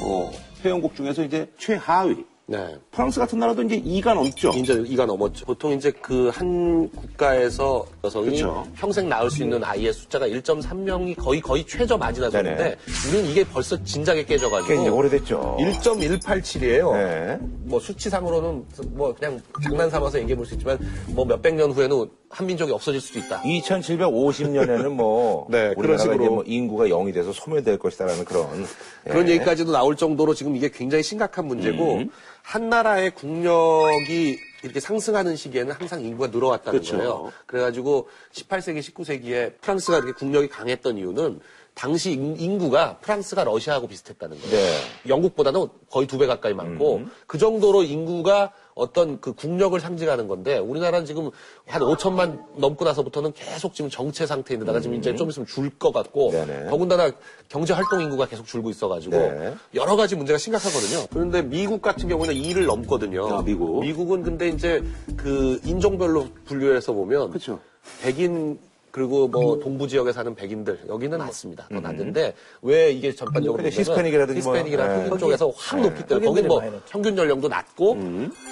뭐 0.00 0.32
회원국 0.64 0.96
중에서 0.96 1.22
이제 1.22 1.48
최하위 1.58 2.24
네. 2.46 2.76
프랑스 2.90 3.18
같은 3.20 3.38
나라도 3.38 3.62
이제 3.62 3.80
2가 3.80 4.12
넘죠. 4.14 4.50
이제 4.50 4.84
이가 4.86 5.06
넘었죠. 5.06 5.46
보통 5.46 5.72
이제 5.72 5.90
그 5.90 6.28
한 6.30 6.90
국가에서 6.90 7.86
여성이 8.02 8.30
그쵸. 8.30 8.66
평생 8.76 9.08
낳을 9.08 9.30
수 9.30 9.42
있는 9.42 9.62
아이의 9.64 9.92
숫자가 9.92 10.26
1.3명이 10.28 11.16
거의 11.16 11.40
거의 11.40 11.64
최저 11.66 11.96
마지나 11.96 12.28
네네. 12.28 12.56
소리인데 12.56 12.76
우리는 13.08 13.30
이게 13.30 13.44
벌써 13.44 13.82
진작에 13.82 14.24
깨져가지고 14.24 14.68
꽤 14.74 14.80
이제 14.80 14.88
오래됐죠. 14.90 15.56
1.187이에요. 15.60 16.92
네. 16.92 17.38
뭐 17.64 17.80
수치상으로는 17.80 18.64
뭐 18.90 19.14
그냥 19.14 19.40
장난 19.62 19.88
삼아서 19.88 20.18
얘기해 20.18 20.36
볼 20.36 20.44
수 20.44 20.54
있지만 20.54 20.78
뭐 21.08 21.24
몇백 21.24 21.54
년 21.54 21.70
후에는 21.72 22.10
한민족이 22.34 22.72
없어질 22.72 23.00
수도 23.00 23.20
있다. 23.20 23.42
2750년에는 23.42 24.88
뭐 24.88 25.46
네, 25.50 25.72
그런 25.74 25.96
식으로. 25.98 26.24
뭐 26.34 26.44
인구가 26.46 26.86
0이 26.86 27.14
돼서 27.14 27.32
소멸될 27.32 27.78
것이다라는 27.78 28.24
그런 28.24 28.66
그런 29.04 29.28
예. 29.28 29.32
얘기까지도 29.34 29.70
나올 29.70 29.96
정도로 29.96 30.34
지금 30.34 30.56
이게 30.56 30.68
굉장히 30.68 31.04
심각한 31.04 31.46
문제고 31.46 32.02
한 32.42 32.68
나라의 32.68 33.12
국력이 33.12 34.38
이렇게 34.64 34.80
상승하는 34.80 35.36
시기에는 35.36 35.72
항상 35.72 36.00
인구가 36.00 36.28
늘어왔다는 36.28 36.80
그렇죠. 36.80 36.96
거예요. 36.96 37.32
그래가지고 37.46 38.08
18세기, 38.32 38.80
19세기에 38.80 39.60
프랑스가 39.60 39.98
이렇게 39.98 40.12
국력이 40.12 40.48
강했던 40.48 40.98
이유는 40.98 41.40
당시 41.74 42.12
인- 42.12 42.36
인구가 42.38 42.98
프랑스가 42.98 43.42
러시아하고 43.44 43.88
비슷했다는 43.88 44.38
거예요. 44.40 44.50
네. 44.56 44.78
영국보다는 45.08 45.66
거의 45.90 46.06
두 46.06 46.18
배 46.18 46.26
가까이 46.26 46.54
많고 46.54 47.02
그 47.26 47.36
정도로 47.38 47.82
인구가 47.82 48.52
어떤 48.76 49.20
그 49.20 49.32
국력을 49.34 49.78
상징하는 49.78 50.26
건데 50.28 50.58
우리나라는 50.58 51.04
지금 51.06 51.30
한 51.66 51.82
5천만 51.82 52.40
넘고 52.56 52.84
나서부터는 52.84 53.32
계속 53.32 53.74
지금 53.74 53.90
정체 53.90 54.26
상태인데다가 54.26 54.80
지금 54.80 54.96
이제 54.96 55.14
좀 55.16 55.28
있으면 55.30 55.46
줄 55.46 55.70
것 55.78 55.92
같고 55.92 56.30
네네. 56.30 56.68
더군다나 56.70 57.10
경제 57.48 57.72
활동 57.72 58.00
인구가 58.00 58.26
계속 58.26 58.46
줄고 58.46 58.70
있어가지고 58.70 59.16
네. 59.16 59.54
여러 59.74 59.96
가지 59.96 60.14
문제가 60.16 60.38
심각하거든요. 60.38 61.06
그런데 61.12 61.42
미국 61.42 61.82
같은 61.82 62.08
경우는 62.08 62.34
2를 62.34 62.66
넘거든요. 62.66 63.26
아, 63.38 63.42
미국. 63.42 63.80
미국은 63.80 64.22
근데 64.22 64.48
이제 64.48 64.82
그 65.16 65.60
인종별로 65.64 66.28
분류해서 66.44 66.92
보면 66.92 67.30
그쵸. 67.32 67.58
백인 68.02 68.58
그리고 68.94 69.26
뭐 69.26 69.58
동부 69.58 69.88
지역에 69.88 70.12
사는 70.12 70.32
백인들 70.36 70.82
여기는 70.88 71.18
낮습니다. 71.18 71.66
더 71.68 71.80
낮은데 71.80 72.32
왜 72.62 72.92
이게 72.92 73.12
전반적으로 73.12 73.56
보면은 73.56 73.76
히스패닉이라든지 73.76 74.40
뭐, 74.42 74.54
히스패닉이나 74.54 74.86
네. 74.86 75.04
흑인 75.06 75.18
쪽에서 75.18 75.52
확 75.56 75.80
높기 75.80 76.06
때문에 76.06 76.26
거긴 76.28 76.44
흑인들이 76.44 76.70
뭐. 76.70 76.80
평균 76.88 77.18
연령도 77.18 77.48
낮고 77.48 77.98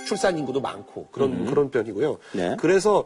출산 0.04 0.36
인구도 0.36 0.60
많고 0.60 1.06
그런 1.12 1.46
그런 1.46 1.70
편이고요. 1.70 2.18
네. 2.32 2.56
그래서 2.58 3.04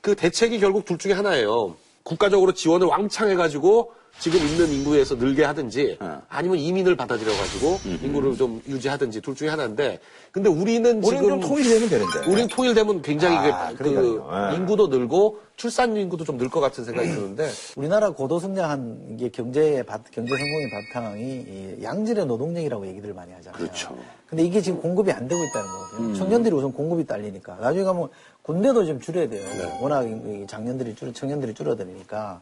그 0.00 0.14
대책이 0.14 0.60
결국 0.60 0.84
둘 0.84 0.98
중에 0.98 1.14
하나예요. 1.14 1.74
국가적으로 2.04 2.52
지원을 2.52 2.86
왕창 2.86 3.28
해가지고 3.28 3.92
지금 4.20 4.40
있는 4.40 4.68
인구에서 4.72 5.14
늘게 5.14 5.44
하든지 5.44 5.98
어. 6.00 6.20
아니면 6.28 6.58
이민을 6.58 6.96
받아들여 6.96 7.30
가지고 7.30 7.78
인구를 8.02 8.36
좀 8.36 8.60
유지하든지 8.66 9.20
둘 9.20 9.36
중에 9.36 9.48
하나인데 9.48 10.00
근데 10.32 10.48
우리는 10.48 11.02
우리는 11.02 11.22
지금 11.22 11.28
좀 11.28 11.40
통일되면 11.40 11.88
되는데. 11.88 12.18
우리는 12.30 12.48
통일되면 12.48 13.02
굉장히 13.02 13.36
아, 13.36 13.72
그. 13.76 14.20
예. 14.52 14.56
인구도 14.56 14.88
늘고 14.88 15.38
출산 15.56 15.96
인구도 15.96 16.24
좀 16.24 16.38
늘 16.38 16.48
것 16.50 16.60
같은 16.60 16.84
생각이 16.84 17.08
드는데 17.08 17.48
우리나라 17.76 18.10
고도 18.10 18.38
성장한 18.40 19.16
게 19.18 19.28
경제의 19.28 19.84
바, 19.84 19.98
경제 20.12 20.30
성공의 20.36 20.70
바탕이 20.92 21.22
이 21.22 21.82
양질의 21.82 22.26
노동력이라고 22.26 22.86
얘기들 22.88 23.12
많이 23.14 23.32
하잖아요. 23.32 23.58
그렇죠. 23.58 23.96
근데 24.26 24.44
이게 24.44 24.60
지금 24.60 24.80
공급이 24.80 25.10
안 25.12 25.26
되고 25.28 25.42
있다는 25.44 25.68
거거든요. 25.70 26.14
청년들이 26.14 26.54
우선 26.54 26.72
공급이 26.72 27.06
딸리니까 27.06 27.56
나중에 27.56 27.84
가면 27.84 28.08
군대도 28.42 28.84
좀 28.84 29.00
줄여야 29.00 29.28
돼요. 29.28 29.44
워낙 29.80 30.04
이 30.04 30.46
장년들이 30.46 30.94
줄 30.96 31.12
청년들이 31.12 31.54
줄어드니까 31.54 32.40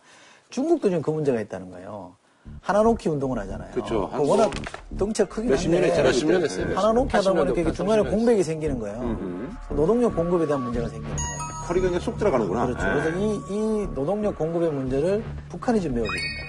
중국도 0.50 0.88
지금 0.88 1.02
그 1.02 1.10
문제가 1.10 1.40
있다는 1.40 1.70
거예요. 1.70 2.14
하나놓기 2.60 3.08
운동을 3.08 3.38
하잖아요. 3.40 3.72
그렇죠. 3.72 4.10
워낙 4.16 4.50
덩치가 4.96 5.28
크긴 5.28 5.50
몇십 5.50 5.70
년 5.70 5.82
한데 5.82 6.02
몇십 6.02 6.28
년 6.28 6.42
했어요. 6.42 6.66
하나놓기 6.76 7.16
하다 7.16 7.30
80 7.30 7.34
년도, 7.34 7.44
보니까 7.44 7.60
이게 7.60 7.64
80 7.70 7.76
중간에 7.76 8.02
년 8.02 8.10
공백이 8.12 8.42
생기는 8.42 8.78
거예요. 8.78 9.48
노동력 9.70 10.14
공급에 10.14 10.46
대한 10.46 10.62
문제가 10.62 10.88
생기는 10.88 11.16
거예요. 11.16 11.46
허리가 11.68 11.86
그냥 11.88 12.00
쏙 12.00 12.16
들어가는구나. 12.18 12.66
그렇죠. 12.66 12.86
예. 12.86 12.92
그래서 12.92 13.18
이, 13.18 13.40
이 13.50 13.88
노동력 13.94 14.38
공급의 14.38 14.70
문제를 14.70 15.24
북한이 15.48 15.80
좀 15.80 15.94
메워주고 15.94 16.16
있다는 16.16 16.46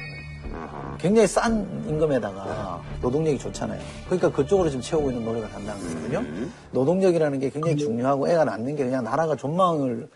거예요. 0.52 0.98
굉장히 1.00 1.28
싼 1.28 1.86
임금에다가 1.88 2.82
노동력이 3.02 3.38
좋잖아요. 3.38 3.80
그러니까 4.06 4.32
그쪽으로 4.32 4.70
지금 4.70 4.82
채우고 4.82 5.12
있는 5.12 5.26
노력을 5.26 5.54
한다는 5.54 5.82
거거든요. 5.82 6.24
노동력이라는 6.72 7.40
게 7.40 7.50
굉장히 7.50 7.78
중요하고 7.78 8.28
애가 8.28 8.46
낳는 8.46 8.76
게 8.76 8.86
그냥 8.86 9.04
나라가 9.04 9.36
전망을 9.36 9.90
을 9.90 9.98
이렇게 9.98 10.10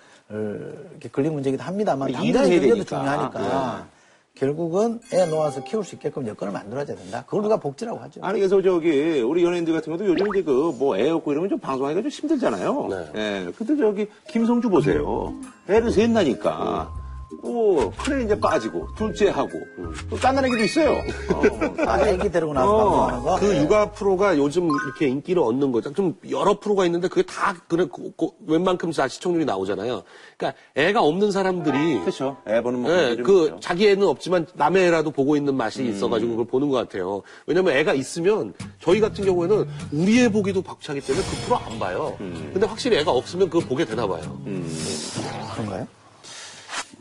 걸린 1.12 1.34
문제이기도 1.34 1.64
합니다만 1.64 2.12
당장의 2.12 2.60
경제도. 2.62 2.84
중요하니까 2.84 3.88
결국은 4.34 5.00
애 5.14 5.26
놓아서 5.26 5.64
키울 5.64 5.84
수 5.84 5.96
있게끔 5.96 6.26
여건을 6.26 6.54
만들어줘야 6.54 6.96
된다. 6.98 7.24
그걸 7.26 7.44
누가 7.44 7.58
복지라고 7.58 8.00
하죠. 8.00 8.22
아니 8.24 8.40
그래서 8.40 8.62
저기 8.62 9.20
우리 9.22 9.44
연예인들 9.44 9.74
같은 9.74 9.92
것도 9.92 10.06
요즘 10.08 10.28
이제 10.30 10.42
그 10.44 10.72
뭐 10.80 10.98
애 10.98 11.10
없고 11.10 11.32
이러면 11.34 11.50
좀 11.50 11.60
방송하기가 11.60 12.02
좀 12.02 12.10
힘들잖아요. 12.10 12.88
네. 12.90 13.12
예. 13.16 13.52
근데 13.58 13.76
저기 13.76 14.08
김성주 14.30 14.70
보세요. 14.70 15.36
애를 15.70 15.92
셋 15.92 16.10
나니까 16.10 16.92
뭐 17.42 17.92
큰애 18.04 18.24
이제 18.26 18.40
빠지고 18.40 18.88
둘째 18.96 19.30
하고 19.30 19.52
또 20.10 20.20
짠난 20.20 20.46
애기도 20.46 20.64
있어요. 20.64 20.92
어, 21.34 21.76
아, 21.88 22.08
애기 22.08 22.30
데리고 22.32 22.54
나서 22.54 22.78
방송하는 22.78 23.24
거? 23.24 23.40
그 23.40 23.58
육아 23.58 23.92
프로가 23.92 24.38
요즘 24.38 24.68
이렇게 24.68 25.08
인기를 25.08 25.42
얻는 25.42 25.72
거죠. 25.72 25.94
좀 25.94 26.16
여러 26.30 26.60
프로가 26.60 26.86
있는데 26.86 27.08
그게 27.08 27.24
다 27.24 27.56
그래 27.68 27.86
고- 27.86 28.12
고- 28.12 28.36
웬만큼 28.46 28.92
다 28.92 29.08
시청률이 29.08 29.46
나오잖아요. 29.46 30.04
그러니까 30.38 30.60
애가 30.76 31.02
없는 31.02 31.32
사람들이 31.32 32.00
그렇죠. 32.02 32.38
애 32.48 32.62
보는 32.62 32.82
뭐 32.82 32.92
예, 32.92 33.16
좀그 33.16 33.44
있죠. 33.46 33.60
자기 33.62 33.88
애는 33.90 34.06
없지만 34.08 34.46
남의 34.54 34.86
애라도 34.88 35.12
보고 35.12 35.36
있는 35.38 35.56
맛이 35.56 35.84
있어가지고 35.86 36.32
그걸 36.32 36.46
보는 36.46 36.70
것 36.70 36.78
같아요. 36.78 37.22
왜냐면 37.48 37.74
애가 37.76 37.94
있으면 37.94 38.54
저희 38.82 39.00
같은 39.00 39.24
경우에는 39.26 39.68
우리 39.94 40.20
애 40.22 40.30
보기도 40.30 40.62
벅차기 40.62 41.00
때문에 41.02 41.26
그 41.26 41.46
프로 41.46 41.58
안 41.58 41.80
봐요. 41.80 42.16
근데 42.18 42.66
확실히 42.68 42.98
애가 42.98 43.12
없으면 43.12 43.50
그거 43.50 43.66
보게 43.68 43.86
되나 43.86 44.06
봐요. 44.08 44.22
그런가요? 45.56 45.88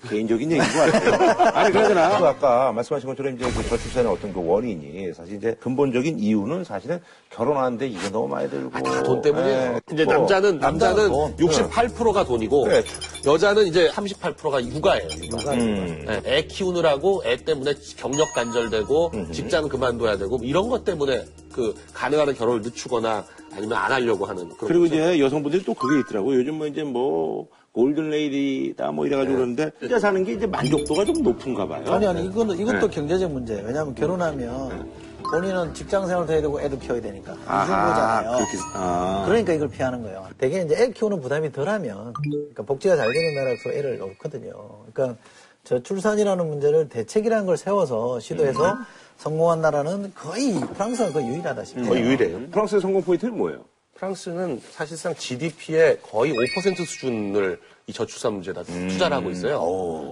개인적인 0.08 0.50
얘기인 0.50 0.72
것 0.72 0.92
같아요. 0.92 1.50
아니 1.56 1.72
그러잖아. 1.72 2.18
그 2.18 2.26
아까 2.26 2.72
말씀하신 2.72 3.08
것처럼 3.08 3.36
이제 3.36 3.50
그 3.50 3.68
저출산의 3.68 4.10
어떤 4.10 4.32
그 4.32 4.44
원인이 4.44 5.12
사실 5.12 5.36
이제 5.36 5.54
근본적인 5.60 6.18
이유는 6.18 6.64
사실은 6.64 7.00
결혼하는데 7.30 7.86
이게 7.86 8.08
너무 8.10 8.28
많이 8.28 8.48
들고 8.48 8.70
다돈 8.70 9.22
때문이에요. 9.22 9.72
예, 9.74 9.80
이제 9.92 10.04
뭐, 10.04 10.14
남자는 10.14 10.58
남자는 10.58 11.08
돈. 11.08 11.36
68%가 11.36 12.24
돈이고 12.24 12.64
그래. 12.64 12.82
여자는 13.26 13.66
이제 13.66 13.88
38%가 13.90 14.64
육아예요. 14.64 15.08
육아. 15.22 15.52
음. 15.52 16.06
예, 16.08 16.22
애 16.24 16.42
키우느라고 16.46 17.22
애 17.26 17.36
때문에 17.36 17.74
경력 17.96 18.32
단절되고 18.34 19.12
직장 19.32 19.68
그만둬야 19.68 20.16
되고 20.16 20.38
뭐 20.38 20.46
이런 20.46 20.68
것 20.68 20.84
때문에 20.84 21.24
그 21.52 21.74
가능한 21.92 22.34
결혼을 22.34 22.62
늦추거나 22.62 23.24
아니면 23.52 23.76
안 23.78 23.90
하려고 23.92 24.24
하는 24.24 24.48
그런 24.50 24.68
그리고 24.68 24.82
거죠. 24.84 24.94
이제 24.94 25.18
여성분들이 25.20 25.64
또 25.64 25.74
그게 25.74 26.00
있더라고요. 26.00 26.38
요즘 26.38 26.54
뭐 26.54 26.66
이제 26.66 26.82
뭐 26.82 27.48
골든 27.72 28.10
레이디다 28.10 28.90
뭐 28.90 29.06
이래가지고 29.06 29.36
그러는데 29.36 29.70
혼자 29.80 29.98
사는 29.98 30.24
게 30.24 30.32
이제 30.32 30.46
만족도가 30.46 31.04
좀 31.04 31.22
높은가 31.22 31.66
봐요. 31.66 31.84
아니, 31.86 32.06
아니, 32.06 32.24
이거는, 32.26 32.58
이것도 32.58 32.88
경제적 32.88 33.30
문제예요. 33.30 33.64
왜냐하면 33.66 33.94
결혼하면 33.94 34.90
본인은 35.30 35.72
직장 35.74 36.06
생활도 36.08 36.32
해야 36.32 36.40
되고 36.40 36.60
애도 36.60 36.78
키워야 36.78 37.00
되니까. 37.00 37.32
이중고잖아요. 37.32 38.36
그렇게 38.36 38.58
아. 38.74 39.22
그러니까 39.26 39.52
이걸 39.52 39.68
피하는 39.68 40.02
거예요. 40.02 40.26
대개 40.38 40.62
이제 40.62 40.74
애 40.82 40.90
키우는 40.90 41.20
부담이 41.20 41.52
덜하면, 41.52 42.12
그러니까 42.14 42.62
복지가 42.64 42.96
잘 42.96 43.12
되는 43.12 43.34
나라에서 43.36 43.70
애를 43.70 43.98
낳거든요. 43.98 44.52
그러니까 44.92 45.20
저출산이라는 45.62 46.48
문제를 46.48 46.88
대책이라는 46.88 47.46
걸 47.46 47.56
세워서 47.56 48.18
시도해서 48.18 48.78
성공한 49.18 49.60
나라는 49.60 50.12
거의 50.16 50.54
프랑스가 50.74 51.12
거의 51.12 51.28
유일하다 51.28 51.64
싶어요. 51.64 51.86
거의 51.86 52.02
유일해요. 52.02 52.50
프랑스의 52.50 52.80
성공 52.80 53.02
포인트는 53.02 53.36
뭐예요? 53.36 53.60
프랑스는 54.00 54.62
사실상 54.70 55.14
GDP의 55.14 55.98
거의 56.00 56.32
5% 56.32 56.86
수준을 56.86 57.60
이 57.86 57.92
저출산 57.92 58.32
문제다 58.32 58.62
투자를 58.62 59.18
하고 59.18 59.28
있어요. 59.30 59.60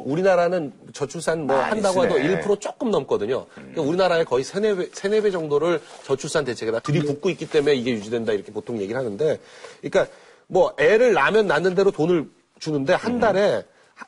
우리나라는 0.04 0.72
저출산 0.92 1.46
뭐 1.46 1.56
많이 1.56 1.70
한다고 1.70 2.04
해도 2.04 2.16
쓰네. 2.16 2.42
1% 2.42 2.60
조금 2.60 2.90
넘거든요. 2.90 3.46
그러니까 3.54 3.80
우리나라의 3.80 4.26
거의 4.26 4.44
세네 4.44 4.74
배, 4.74 4.88
세네 4.92 5.22
배 5.22 5.30
정도를 5.30 5.80
저출산 6.04 6.44
대책에다 6.44 6.80
들이붓고 6.80 7.30
있기 7.30 7.48
때문에 7.48 7.76
이게 7.76 7.92
유지된다 7.92 8.32
이렇게 8.34 8.52
보통 8.52 8.78
얘기를 8.78 8.98
하는데, 8.98 9.40
그러니까 9.80 10.14
뭐 10.48 10.74
애를 10.78 11.14
낳으면 11.14 11.46
낳는 11.46 11.74
대로 11.74 11.90
돈을 11.90 12.28
주는데 12.58 12.92
한 12.92 13.20
달에 13.20 13.64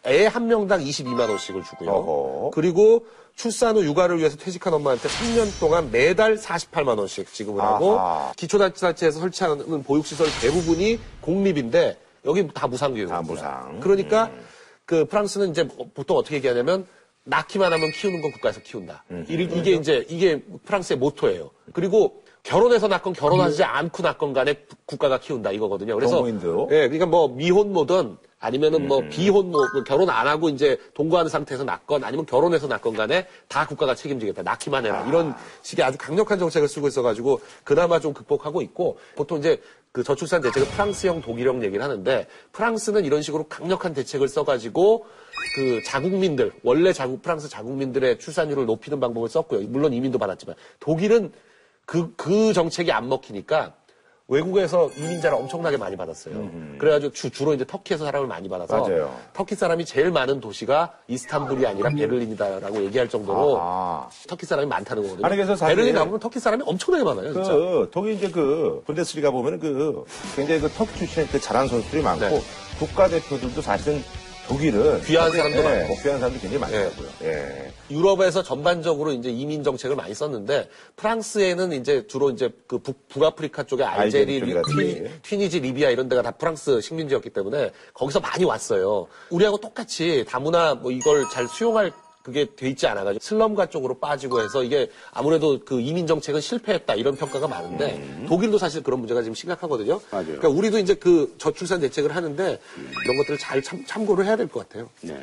애한 0.06 0.46
명당 0.46 0.80
22만 0.84 1.20
원씩을 1.20 1.64
주고요. 1.64 1.90
어허. 1.90 2.50
그리고 2.50 3.06
출산 3.40 3.74
후 3.74 3.82
육아를 3.86 4.18
위해서 4.18 4.36
퇴직한 4.36 4.74
엄마한테 4.74 5.08
3년 5.08 5.58
동안 5.58 5.90
매달 5.90 6.36
48만 6.36 6.98
원씩 6.98 7.32
지급을 7.32 7.62
하고 7.62 7.98
아하. 7.98 8.32
기초자치단체에서 8.36 9.18
설치하는 9.18 9.82
보육시설 9.82 10.26
대부분이 10.42 10.98
공립인데 11.22 11.98
여기 12.26 12.46
다 12.52 12.66
무상교육입니다. 12.66 13.16
다 13.16 13.22
무상. 13.22 13.80
그러니까 13.80 14.30
그 14.84 15.06
프랑스는 15.06 15.52
이제 15.52 15.66
보통 15.94 16.18
어떻게 16.18 16.36
얘기하냐면 16.36 16.86
낳기만 17.24 17.72
하면 17.72 17.90
키우는 17.92 18.20
건 18.20 18.30
국가에서 18.32 18.60
키운다. 18.60 19.04
음. 19.10 19.24
이- 19.26 19.32
이게 19.58 19.70
이제 19.72 20.04
이게 20.10 20.42
프랑스의 20.66 20.98
모토예요. 20.98 21.50
그리고 21.72 22.22
결혼해서 22.42 22.88
낳건 22.88 23.12
결혼하지 23.12 23.62
않고 23.64 24.02
낳건 24.02 24.32
간에 24.32 24.54
국가가 24.86 25.18
키운다 25.18 25.52
이거거든요. 25.52 25.94
그래서 25.94 26.16
동호인도? 26.16 26.68
예, 26.70 26.88
그러니까 26.88 27.06
뭐 27.06 27.28
미혼 27.28 27.72
모든 27.72 28.16
아니면은 28.40 28.88
뭐 28.88 29.02
비혼모 29.10 29.50
뭐 29.50 29.84
결혼 29.86 30.08
안 30.08 30.26
하고 30.26 30.48
이제 30.48 30.78
동거하는 30.94 31.28
상태에서 31.28 31.62
낳건 31.64 32.02
아니면 32.04 32.24
결혼해서 32.24 32.66
낳건 32.66 32.96
간에 32.96 33.26
다 33.48 33.66
국가가 33.66 33.94
책임지겠다. 33.94 34.42
낳기만 34.42 34.86
해라. 34.86 35.04
이런 35.06 35.34
식의 35.62 35.84
아주 35.84 35.98
강력한 35.98 36.38
정책을 36.38 36.66
쓰고 36.66 36.88
있어 36.88 37.02
가지고 37.02 37.40
그나마 37.64 38.00
좀 38.00 38.14
극복하고 38.14 38.62
있고 38.62 38.98
보통 39.14 39.38
이제 39.38 39.60
그 39.92 40.02
저출산 40.02 40.40
대책을 40.40 40.68
프랑스형 40.68 41.20
독일형 41.20 41.62
얘기를 41.64 41.84
하는데 41.84 42.26
프랑스는 42.52 43.04
이런 43.04 43.20
식으로 43.20 43.44
강력한 43.44 43.92
대책을 43.92 44.28
써 44.28 44.44
가지고 44.44 45.04
그 45.56 45.82
자국민들 45.84 46.52
원래 46.62 46.94
자국 46.94 47.20
프랑스 47.20 47.48
자국민들의 47.48 48.18
출산율을 48.18 48.64
높이는 48.64 49.00
방법을 49.00 49.28
썼고요. 49.28 49.68
물론 49.68 49.92
이민도 49.92 50.18
받았지만 50.18 50.56
독일은 50.78 51.32
그, 51.90 52.14
그 52.14 52.52
정책이 52.52 52.92
안 52.92 53.08
먹히니까 53.08 53.72
외국에서 54.28 54.88
이민자를 54.96 55.36
엄청나게 55.36 55.76
많이 55.76 55.96
받았어요. 55.96 56.48
그래가지고 56.78 57.12
주, 57.12 57.30
주로 57.30 57.52
이제 57.52 57.64
터키에서 57.66 58.04
사람을 58.04 58.28
많이 58.28 58.48
받아서 58.48 58.80
맞아요. 58.80 59.12
터키 59.32 59.56
사람이 59.56 59.84
제일 59.84 60.12
많은 60.12 60.40
도시가 60.40 60.92
이스탄불이 61.08 61.66
아니라 61.66 61.90
베를린이다라고 61.90 62.84
얘기할 62.84 63.08
정도로 63.08 63.58
아. 63.60 64.08
터키 64.28 64.46
사람이 64.46 64.68
많다는 64.68 65.02
거거든요. 65.02 65.26
아니, 65.26 65.34
그래서 65.34 65.56
사실- 65.56 65.74
베를린 65.74 65.96
가보면 65.96 66.20
터키 66.20 66.38
사람이 66.38 66.62
엄청나게 66.64 67.02
많아요, 67.02 67.32
진짜. 67.32 67.52
그 67.52 67.88
독일 67.90 68.12
이제 68.12 68.30
그 68.30 68.84
분데스리가 68.86 69.32
보면은 69.32 69.58
그 69.58 70.04
굉장히 70.36 70.60
그 70.60 70.68
터키 70.68 70.96
출신의 70.96 71.26
그 71.26 71.40
잘하는 71.40 71.66
선수들이 71.66 72.00
많고 72.00 72.24
네. 72.28 72.40
국가대표들도 72.78 73.60
사실은 73.60 74.00
독일은 74.50 75.00
귀한 75.02 75.30
사람도 75.30 75.58
예, 75.58 75.62
많고. 75.62 75.94
귀한 76.02 76.18
사람도 76.18 76.40
굉장히 76.40 76.58
많더라고요. 76.58 77.08
예. 77.22 77.72
유럽에서 77.88 78.42
전반적으로 78.42 79.12
이제 79.12 79.30
이민 79.30 79.62
정책을 79.62 79.94
많이 79.94 80.12
썼는데 80.12 80.68
프랑스에는 80.96 81.72
이제 81.72 82.04
주로 82.08 82.30
이제 82.30 82.50
그 82.66 82.78
북, 82.78 83.08
북아프리카 83.08 83.62
쪽에 83.62 83.84
알제리, 83.84 84.40
쪽이라든지. 84.40 85.04
튀, 85.22 85.36
튀니지, 85.36 85.60
리비아 85.60 85.90
이런 85.90 86.08
데가 86.08 86.22
다 86.22 86.32
프랑스 86.32 86.80
식민지였기 86.80 87.30
때문에 87.30 87.70
거기서 87.94 88.18
많이 88.18 88.44
왔어요. 88.44 89.06
우리하고 89.30 89.58
똑같이 89.58 90.24
다문화 90.28 90.74
뭐 90.74 90.90
이걸 90.90 91.28
잘 91.30 91.46
수용할 91.46 91.92
그게 92.22 92.46
돼 92.54 92.68
있지 92.68 92.86
않아가지고 92.86 93.22
슬럼가 93.22 93.66
쪽으로 93.66 93.94
빠지고 93.98 94.42
해서 94.42 94.62
이게 94.62 94.90
아무래도 95.12 95.58
그 95.64 95.80
이민 95.80 96.06
정책은 96.06 96.40
실패했다 96.40 96.94
이런 96.94 97.16
평가가 97.16 97.48
많은데 97.48 98.26
독일도 98.28 98.58
사실 98.58 98.82
그런 98.82 99.00
문제가 99.00 99.22
지금 99.22 99.34
심각하거든요. 99.34 100.00
맞아요. 100.10 100.26
그러니까 100.26 100.48
우리도 100.50 100.78
이제 100.78 100.94
그 100.94 101.34
저출산 101.38 101.80
대책을 101.80 102.14
하는데 102.14 102.58
이런 103.04 103.16
것들을 103.18 103.38
잘 103.38 103.62
참, 103.62 103.84
참고를 103.86 104.26
해야 104.26 104.36
될 104.36 104.48
것 104.48 104.68
같아요. 104.68 104.88
네. 105.02 105.16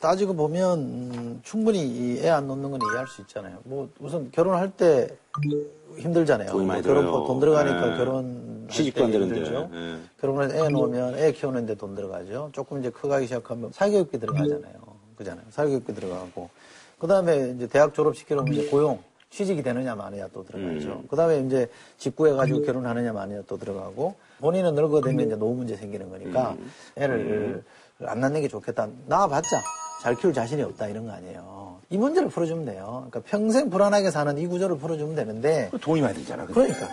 따지고 0.00 0.32
보면 0.34 0.78
음, 0.78 1.40
충분히 1.42 2.18
애 2.22 2.28
안 2.28 2.46
놓는 2.46 2.70
건 2.70 2.78
이해할 2.90 3.06
수 3.08 3.20
있잖아요. 3.22 3.58
뭐 3.64 3.88
우선 3.98 4.30
결혼할 4.30 4.70
때 4.70 5.08
힘들잖아요. 5.98 6.50
돈이 6.52 6.64
많이 6.66 6.80
뭐 6.82 6.86
결혼 6.94 7.04
들어요. 7.10 7.26
돈 7.26 7.40
들어가니까 7.40 7.86
네. 7.90 7.96
결혼 7.96 8.68
시집도 8.70 9.04
안 9.04 9.10
되는데. 9.10 9.34
힘들죠. 9.34 9.68
네. 9.72 9.98
결혼해서 10.20 10.64
애 10.64 10.68
놓으면 10.68 11.18
애 11.18 11.32
키우는데 11.32 11.74
돈 11.74 11.94
들어가죠. 11.96 12.50
조금 12.52 12.78
이제 12.78 12.90
커가기 12.90 13.26
시작하면 13.26 13.72
사교육비 13.72 14.20
들어가잖아요. 14.20 14.87
그잖아요. 15.18 15.44
사교육비 15.50 15.94
들어가고 15.94 16.48
그 16.98 17.06
다음에 17.06 17.52
이제 17.56 17.66
대학 17.66 17.92
졸업시키려면 17.92 18.54
이제 18.54 18.68
고용 18.68 19.00
취직이 19.30 19.62
되느냐 19.62 19.94
마느냐 19.94 20.28
또 20.32 20.44
들어가죠. 20.44 21.02
그다음에 21.10 21.40
이제 21.40 21.68
집 21.98 22.16
구해가지고 22.16 22.62
결혼하느냐 22.62 23.12
마느냐 23.12 23.42
또 23.46 23.58
들어가고 23.58 24.14
본인은 24.38 24.74
늙어되면 24.74 25.26
이제 25.26 25.36
노후 25.36 25.54
문제 25.54 25.76
생기는 25.76 26.08
거니까 26.08 26.56
애를 26.96 27.62
안 28.06 28.20
낳는 28.20 28.40
게 28.40 28.48
좋겠다. 28.48 28.88
낳아봤자 29.06 29.62
잘 30.02 30.14
키울 30.14 30.32
자신이 30.32 30.62
없다 30.62 30.88
이런 30.88 31.04
거 31.04 31.12
아니에요. 31.12 31.78
이 31.90 31.98
문제를 31.98 32.28
풀어주면 32.28 32.64
돼요. 32.64 33.06
그러니까 33.10 33.20
평생 33.28 33.68
불안하게 33.68 34.10
사는 34.10 34.38
이 34.38 34.46
구조를 34.46 34.78
풀어주면 34.78 35.14
되는데 35.14 35.70
돈이 35.80 36.00
많이 36.00 36.14
들잖아. 36.14 36.46
그죠? 36.46 36.54
그러니까 36.54 36.88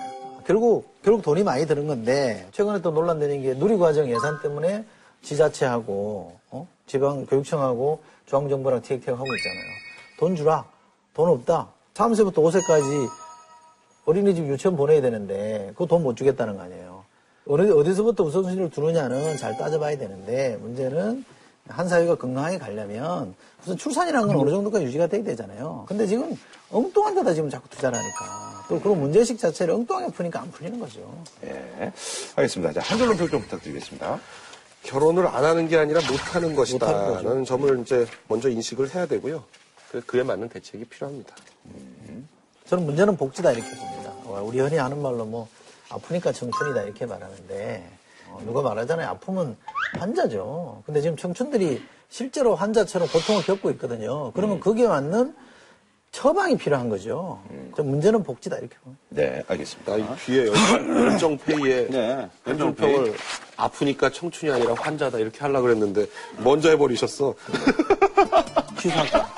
결국 0.46 0.88
결국 1.04 1.22
돈이 1.22 1.44
많이 1.44 1.66
드는 1.66 1.88
건데 1.88 2.48
최근에 2.52 2.82
또 2.82 2.92
논란되는 2.92 3.42
게 3.44 3.54
누리과정 3.54 4.10
예산 4.10 4.42
때문에 4.42 4.84
지자체하고 5.22 6.34
어? 6.52 6.68
지방 6.86 7.26
교육청하고 7.26 8.02
중앙정부랑 8.28 8.82
티격태격 8.82 9.20
하고 9.20 9.36
있잖아요. 9.36 9.64
돈 10.18 10.36
주라. 10.36 10.66
돈 11.14 11.30
없다. 11.30 11.70
3세부터 11.94 12.36
5세까지 12.36 13.10
어린이집 14.06 14.46
유치원 14.48 14.76
보내야 14.76 15.02
되는데 15.02 15.70
그거 15.74 15.86
돈못 15.86 16.16
주겠다는 16.18 16.58
거 16.58 16.64
아니에요. 16.64 17.04
어디, 17.48 17.72
어디서부터 17.72 18.24
우선순위를 18.24 18.70
두느냐는 18.72 19.38
잘 19.38 19.58
따져봐야 19.58 19.98
되는데 19.98 20.58
문제는 20.62 21.24
한 21.68 21.88
사회가 21.88 22.16
건강하게 22.16 22.60
가려면 22.60 23.34
우선 23.64 23.78
출산이라는 23.78 24.28
건 24.28 24.38
어느 24.38 24.50
정도까지 24.52 24.86
유지가 24.86 25.08
돼야 25.08 25.24
되잖아요. 25.24 25.86
근데 25.88 26.06
지금 26.06 26.36
엉뚱한 26.72 27.16
데다 27.16 27.34
지금 27.34 27.50
자꾸 27.50 27.68
투자를 27.70 27.98
하니까 27.98 28.66
또 28.70 28.80
그런 28.80 29.00
문제식 29.00 29.40
자체를 29.40 29.74
엉뚱하게 29.74 30.12
푸니까 30.12 30.42
안 30.42 30.52
풀리는 30.52 30.80
거죠. 30.80 31.02
예. 31.44 31.92
알겠습니다. 32.36 32.74
자, 32.74 32.82
한 32.82 32.98
줄로 32.98 33.16
평좀 33.16 33.42
부탁드리겠습니다. 33.42 34.20
결혼을 34.86 35.28
안 35.28 35.44
하는 35.44 35.68
게 35.68 35.78
아니라 35.78 36.00
못 36.10 36.36
하는 36.36 36.56
것이다라는. 36.56 37.46
점을 37.46 37.80
이제 37.82 38.06
먼저 38.28 38.50
인식을 38.50 38.94
해야 38.94 39.06
되고요. 39.06 39.44
그- 39.92 40.02
그에 40.06 40.24
맞는 40.24 40.50
대책이 40.50 40.86
필요합니다. 40.86 41.36
저는 42.68 42.86
문제는 42.86 43.18
복지다 43.18 43.52
이렇게 43.52 43.70
봅니다. 43.76 44.12
어, 44.26 44.44
우리 44.46 44.60
흔히 44.60 44.78
하는 44.78 45.02
말로 45.02 45.26
뭐 45.26 45.48
아프니까 45.90 46.32
청춘이다 46.32 46.82
이렇게 46.84 47.06
말하는데 47.06 47.90
어, 48.32 48.42
누가 48.46 48.62
말하잖아요. 48.62 49.08
아프면 49.10 49.56
환자죠. 49.98 50.82
근데 50.86 51.02
지금 51.02 51.16
청춘들이 51.16 51.82
실제로 52.10 52.56
환자처럼 52.56 53.08
고통을 53.08 53.44
겪고 53.44 53.70
있거든요. 53.72 54.32
그러면 54.34 54.60
거기에 54.60 54.88
맞는 54.88 55.36
처방이 56.20 56.56
필요한 56.56 56.88
거죠. 56.88 57.42
좀 57.76 57.90
문제는 57.90 58.24
복지다 58.24 58.56
이렇게 58.58 58.74
보면. 58.82 58.98
네, 59.10 59.44
알겠습니다. 59.50 59.98
나이 59.98 60.06
뒤에 60.26 60.48
열정- 60.48 61.06
열정페이에 61.12 61.88
네, 61.90 62.30
열정평을 62.48 63.14
아프니까 63.58 64.10
청춘이 64.10 64.50
아니라 64.50 64.76
환자다 64.76 65.20
이렇게 65.20 65.40
하려고 65.40 65.64
그랬는데 65.64 66.06
먼저 66.38 66.70
해버리셨어. 66.70 67.34
취소할까? 68.80 69.30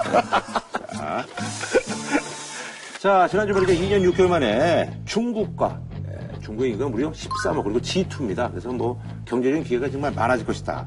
자, 3.00 3.28
지난주 3.28 3.54
말이죠. 3.54 3.74
2년 3.74 4.14
6개월 4.14 4.28
만에 4.28 5.00
중국과 5.06 5.82
예, 6.12 6.40
중국의 6.42 6.72
인구가 6.74 6.90
무려 6.92 7.10
13억 7.12 7.64
그리고 7.64 7.80
G2입니다. 7.80 8.52
그래서 8.52 8.70
뭐 8.72 9.02
경제적인 9.26 9.64
기회가 9.64 9.90
정말 9.90 10.12
많아질 10.14 10.46
것이다. 10.46 10.86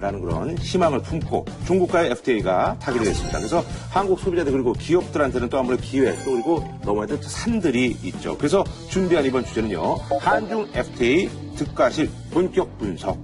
라는 0.00 0.20
그런 0.20 0.56
희망을 0.58 1.00
품고 1.02 1.44
중국과의 1.66 2.10
FTA가 2.12 2.76
타결이 2.80 3.04
됐습니다. 3.04 3.38
그래서 3.38 3.62
한국 3.90 4.18
소비자들 4.18 4.52
그리고 4.52 4.72
기업들한테는 4.72 5.48
또 5.48 5.58
아무래도 5.58 5.82
기회 5.82 6.14
또 6.24 6.32
그리고 6.32 6.64
넘어야 6.84 7.06
될 7.06 7.22
산들이 7.22 7.96
있죠. 8.02 8.36
그래서 8.36 8.64
준비한 8.88 9.24
이번 9.24 9.44
주제는요. 9.44 9.96
한중 10.20 10.68
FTA 10.74 11.28
득가실 11.56 12.10
본격 12.30 12.76
분석. 12.78 13.18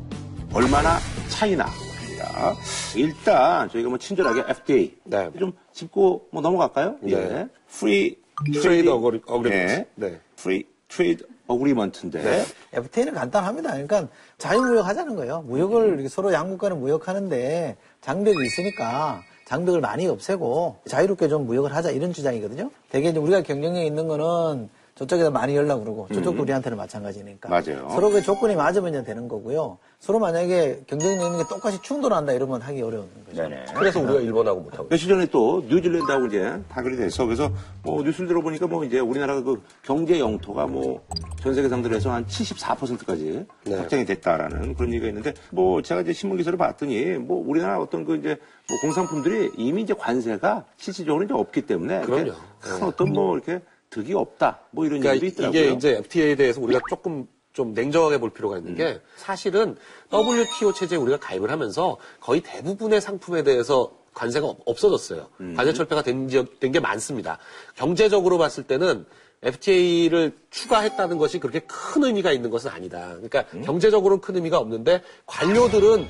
얼마나 0.53 0.99
차이나 1.29 1.67
입니다. 2.07 2.55
일단 2.97 3.69
저희가 3.71 3.89
뭐 3.89 3.99
친절하게 3.99 4.45
FTA 4.49 4.95
네. 5.05 5.31
좀 5.39 5.53
짚고 5.73 6.29
뭐 6.31 6.41
넘어갈까요? 6.43 6.97
네. 7.03 7.13
예. 7.13 7.49
Free 7.71 8.17
Trade 8.55 8.61
Trading- 8.85 8.89
Agree- 8.97 9.23
Agreement. 9.29 9.91
네. 9.97 10.09
네. 10.09 10.21
Free 10.39 10.65
Trade 10.89 11.27
Agreement인데 11.51 12.23
네. 12.23 12.45
FTA는 12.73 13.15
간단합니다. 13.15 13.71
그러니까 13.73 14.09
자유무역 14.39 14.87
하자는 14.87 15.17
거예요. 15.17 15.43
무역을 15.43 16.09
서로 16.09 16.33
양국 16.33 16.59
간에 16.59 16.75
무역하는데 16.75 17.77
장벽이 18.01 18.47
있으니까 18.47 19.21
장벽을 19.47 19.81
많이 19.81 20.07
없애고 20.07 20.77
자유롭게 20.87 21.29
좀 21.29 21.47
무역을 21.47 21.75
하자 21.75 21.91
이런 21.91 22.13
주장이거든요. 22.13 22.71
대개 22.91 23.09
이제 23.09 23.19
우리가 23.19 23.43
경쟁력이 23.43 23.87
있는 23.87 24.07
거는 24.07 24.71
저쪽에다 24.99 25.31
많이 25.31 25.55
열라고 25.55 25.83
그러고 25.85 26.09
저쪽도 26.13 26.43
우리한테는 26.43 26.77
마찬가지니까. 26.77 27.49
맞아요. 27.49 27.89
서로 27.91 28.11
그 28.11 28.21
조건이 28.21 28.57
맞으면 28.57 28.91
이제 28.91 29.05
되는 29.05 29.29
거고요. 29.29 29.79
서로 30.01 30.19
만약에 30.19 30.81
경쟁력 30.89 31.25
있는 31.25 31.39
게 31.39 31.45
똑같이 31.49 31.81
충돌한다 31.83 32.33
이러면 32.33 32.61
하기 32.63 32.83
어려운 32.83 33.09
거죠. 33.27 33.43
네네. 33.43 33.67
그래서 33.77 34.01
우리가 34.01 34.21
일본하고 34.21 34.61
못하고. 34.61 34.89
며칠 34.89 35.09
전에 35.09 35.27
또 35.27 35.65
뉴질랜드하고 35.69 36.27
이제 36.27 36.61
타결이 36.69 36.97
돼서 36.97 37.25
그래서 37.27 37.51
뭐 37.85 38.03
뉴스를 38.03 38.27
들어보니까 38.27 38.67
뭐 38.67 38.85
이제 38.85 38.99
우리나라가 38.99 39.43
그 39.43 39.63
경제 39.83 40.19
영토가 40.19 40.67
뭐 40.67 41.01
전 41.43 41.55
세계 41.55 41.69
상대로 41.69 41.95
해서 41.95 42.11
한 42.11 42.27
74%까지 42.27 43.47
네. 43.65 43.77
확장이 43.77 44.05
됐다라는 44.05 44.75
그런 44.75 44.93
얘기가 44.93 45.07
있는데 45.09 45.33
뭐 45.51 45.81
제가 45.83 46.01
이제 46.01 46.13
신문 46.13 46.37
기사를 46.37 46.57
봤더니 46.59 47.13
뭐 47.19 47.43
우리나라 47.47 47.79
어떤 47.81 48.05
그 48.05 48.17
이제 48.17 48.37
뭐 48.69 48.77
공산품들이 48.83 49.53
이미 49.57 49.83
이제 49.83 49.95
관세가 49.95 50.65
실질적으로 50.77 51.25
이제 51.25 51.33
없기 51.35 51.63
때문에 51.63 52.01
그럼요. 52.01 52.33
큰 52.61 52.83
어떤 52.83 53.13
뭐 53.13 53.37
이렇게 53.37 53.61
득이 53.91 54.15
없다 54.15 54.61
뭐 54.71 54.85
이런 54.87 55.01
그러니까 55.01 55.17
얘기도 55.25 55.43
있더라고요. 55.43 55.61
이게 55.61 55.73
이제 55.75 55.97
FTA에 55.97 56.35
대해서 56.37 56.61
우리가 56.61 56.81
조금 56.89 57.27
좀 57.53 57.73
냉정하게 57.75 58.19
볼 58.19 58.31
필요가 58.31 58.57
있는 58.59 58.75
게 58.77 59.01
사실은 59.17 59.77
WTO 60.13 60.73
체제에 60.73 60.99
우리가 60.99 61.19
가입을 61.19 61.51
하면서 61.51 61.97
거의 62.21 62.41
대부분의 62.41 63.01
상품에 63.01 63.43
대해서 63.43 63.93
관세가 64.15 64.47
없- 64.47 64.61
없어졌어요. 64.65 65.29
관세 65.57 65.73
철폐가 65.73 66.03
된 66.03 66.29
게 66.29 66.81
많습니다. 66.81 67.39
경제적으로 67.77 68.39
봤을 68.39 68.65
때는 68.65 69.07
FTA를 69.43 70.33
추가했다는 70.51 71.19
것이 71.19 71.39
그렇게 71.39 71.61
큰 71.61 72.05
의미가 72.05 72.33
있는 72.33 72.51
것은 72.51 72.71
아니다. 72.71 73.09
그러니까 73.21 73.45
경제적으로는 73.65 74.21
큰 74.21 74.37
의미가 74.37 74.59
없는데 74.59 75.03
관료들은 75.27 76.07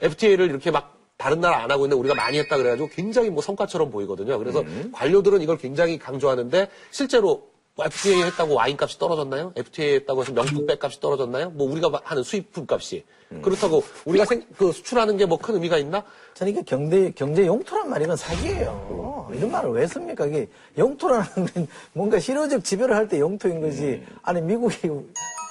FTA를 0.00 0.48
이렇게 0.50 0.70
막 0.70 0.98
다른 1.20 1.38
나라 1.40 1.62
안 1.62 1.70
하고 1.70 1.84
있는데 1.84 2.00
우리가 2.00 2.14
많이 2.14 2.38
했다 2.38 2.56
그래가지고 2.56 2.88
굉장히 2.88 3.28
뭐 3.28 3.42
성과처럼 3.42 3.90
보이거든요. 3.90 4.38
그래서 4.38 4.64
관료들은 4.92 5.42
이걸 5.42 5.58
굉장히 5.58 5.98
강조하는데 5.98 6.68
실제로 6.90 7.48
뭐 7.76 7.84
FTA 7.84 8.22
했다고 8.22 8.54
와인 8.54 8.76
값이 8.80 8.98
떨어졌나요? 8.98 9.52
FTA 9.54 9.94
했다고 9.96 10.22
해서 10.22 10.32
명품 10.32 10.66
백 10.66 10.82
값이 10.82 10.98
떨어졌나요? 11.00 11.50
뭐 11.50 11.70
우리가 11.70 11.90
하는 12.02 12.22
수입품 12.22 12.66
값이. 12.68 13.04
그렇다고 13.42 13.84
우리가 14.06 14.24
생, 14.24 14.42
그 14.56 14.72
수출하는 14.72 15.16
게 15.16 15.24
뭐 15.26 15.36
큰 15.38 15.54
의미가 15.54 15.78
있나? 15.78 16.02
저는 16.34 16.52
이게 16.52 16.62
경제, 16.64 17.12
경제 17.14 17.46
용토란 17.46 17.88
말, 17.88 18.02
이 18.02 18.06
건 18.06 18.16
사기예요. 18.16 19.30
이런 19.32 19.50
말을 19.52 19.70
왜 19.70 19.86
씁니까? 19.86 20.26
이게 20.26 20.48
용토라는 20.76 21.28
건 21.54 21.68
뭔가 21.92 22.18
실효적 22.18 22.64
지배를 22.64 22.96
할 22.96 23.06
때 23.08 23.20
용토인 23.20 23.60
거지. 23.60 24.02
아니, 24.22 24.40
미국이 24.40 24.76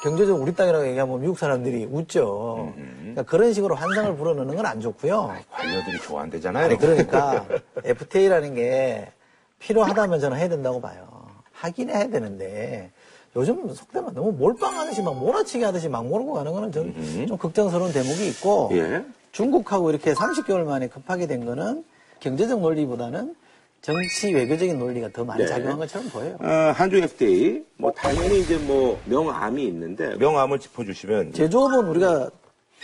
경제적으로 0.03 0.41
우리 0.43 0.53
땅이라고 0.55 0.87
얘기하면 0.87 1.19
미국 1.21 1.37
사람들이 1.37 1.85
웃죠. 1.91 2.73
그러니까 2.99 3.23
그런 3.23 3.51
식으로 3.53 3.75
환상을 3.75 4.15
불어넣는 4.15 4.55
건 4.55 4.65
안 4.65 4.79
좋고요. 4.81 5.35
관료들이 5.51 5.97
좋아한대잖아요. 6.03 6.65
아니, 6.65 6.77
그러니까 6.77 7.45
FTA라는 7.83 8.53
게 8.55 9.11
필요하다면 9.59 10.19
저는 10.19 10.37
해야 10.37 10.47
된다고 10.47 10.79
봐요. 10.79 11.07
하긴 11.53 11.89
해야 11.89 12.07
되는데 12.07 12.91
요즘 13.35 13.73
속되면 13.73 14.13
너무 14.13 14.31
몰빵하듯이 14.31 15.01
막 15.01 15.17
몰아치기 15.17 15.63
하듯이 15.63 15.89
막 15.89 16.05
몰고 16.07 16.33
가는 16.33 16.51
거는 16.51 16.71
저는 16.71 17.27
좀 17.27 17.37
걱정스러운 17.37 17.91
대목이 17.91 18.27
있고 18.29 18.69
예. 18.73 19.03
중국하고 19.31 19.89
이렇게 19.89 20.13
30개월 20.13 20.63
만에 20.63 20.87
급하게 20.87 21.27
된 21.27 21.45
거는 21.45 21.83
경제적 22.19 22.61
논리보다는 22.61 23.35
정치 23.81 24.33
외교적인 24.33 24.77
논리가 24.77 25.09
더 25.13 25.23
많이 25.23 25.43
네. 25.43 25.47
작용한 25.47 25.77
것처럼 25.77 26.09
보여요. 26.09 26.37
어, 26.41 26.73
한중 26.75 27.03
FTA 27.03 27.63
뭐 27.77 27.91
당연히 27.91 28.41
이제 28.41 28.57
뭐 28.57 28.99
명암이 29.05 29.65
있는데 29.67 30.15
명암을 30.15 30.59
짚어주시면 30.59 31.33
제조업은 31.33 31.87
우리가 31.87 32.29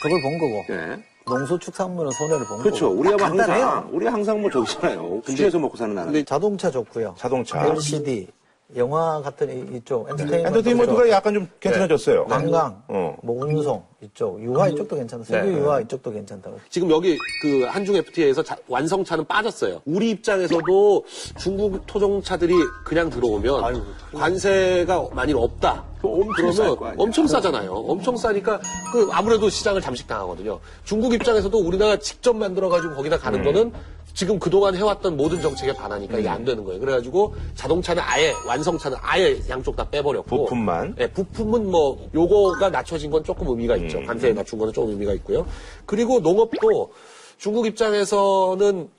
덕을 0.02 0.22
본 0.22 0.38
거고 0.40 0.64
네. 0.70 1.04
농수축산물은 1.28 2.12
손해를 2.12 2.46
본 2.46 2.60
그렇죠. 2.62 2.90
거고 2.90 3.00
우리가 3.02 3.18
다뭐 3.18 3.30
간단해요. 3.30 3.66
항상 3.66 3.90
우리 3.92 4.06
항상 4.08 4.42
뭐 4.42 4.52
저기잖아요. 4.52 5.22
수출해서 5.26 5.60
먹고 5.60 5.76
사는 5.76 5.96
나라. 5.96 6.12
자동차 6.24 6.70
좋고요. 6.72 7.16
자동차. 7.18 7.66
LCD, 7.66 8.28
영화 8.76 9.22
같은 9.22 9.48
이- 9.74 9.78
이쪽 9.78 10.10
엔터테인먼트 10.10 10.48
엔터테인먼트가 10.48 11.10
약간 11.10 11.34
좀 11.36 11.48
괜찮아졌어요. 11.60 12.26
관광, 12.26 12.82
어. 12.88 13.16
뭐 13.22 13.46
운송 13.46 13.84
이쪽, 14.02 14.42
유화 14.42 14.68
이쪽도 14.68 14.96
괜찮다. 14.96 15.24
석유 15.24 15.52
네. 15.52 15.58
유화 15.60 15.80
이쪽도 15.82 16.12
괜찮다고. 16.12 16.60
지금 16.70 16.90
여기 16.90 17.16
그 17.44 17.64
한중 17.66 17.96
FTA에서 17.96 18.44
완성차는 18.68 19.26
빠졌어요. 19.26 19.82
우리 19.86 20.10
입장에서도 20.10 21.06
중국 21.38 21.86
토종차들이 21.86 22.54
그냥 22.84 23.10
들어오면 23.12 23.84
관세가 24.16 25.10
많이 25.14 25.34
없다. 25.34 25.84
엄청 26.02 26.52
그러면. 26.52 26.96
엄청 26.98 27.28
싸잖아요. 27.28 27.72
엄청 27.72 28.18
싸니까 28.18 28.60
그 28.92 29.10
아무래도 29.12 29.48
시장을 29.50 29.80
잠식당하거든요. 29.82 30.60
중국 30.84 31.14
입장에서도 31.14 31.56
우리나라가 31.58 31.98
직접 32.00 32.36
만들어가지고 32.36 32.96
거기다 32.96 33.18
가는 33.20 33.44
거는 33.44 33.72
지금 34.16 34.40
그동안 34.40 34.74
해왔던 34.76 35.18
모든 35.18 35.42
정책에 35.42 35.74
반하니까 35.74 36.18
이게 36.18 36.30
안 36.30 36.46
되는 36.46 36.64
거예요. 36.64 36.80
그래가지고 36.80 37.36
자동차는 37.54 38.02
아예 38.04 38.34
완성차는 38.48 38.98
아예 39.02 39.38
양쪽 39.50 39.76
다 39.76 39.88
빼버렸고 39.90 40.46
부품만? 40.46 40.96
네, 40.98 41.12
부품은 41.12 41.70
뭐 41.70 42.10
요거가 42.16 42.70
낮춰진 42.70 43.12
건 43.12 43.26
조금 43.26 43.50
의미가 43.50 43.76
있죠. 43.76 44.02
관세에 44.04 44.32
낮춘 44.32 44.58
거는 44.58 44.74
조금 44.74 44.92
의미가 44.92 45.14
있고요. 45.16 45.46
그리고 45.86 46.22
농업도 46.22 46.94
중국 47.38 47.68
입장에서는 47.68 48.90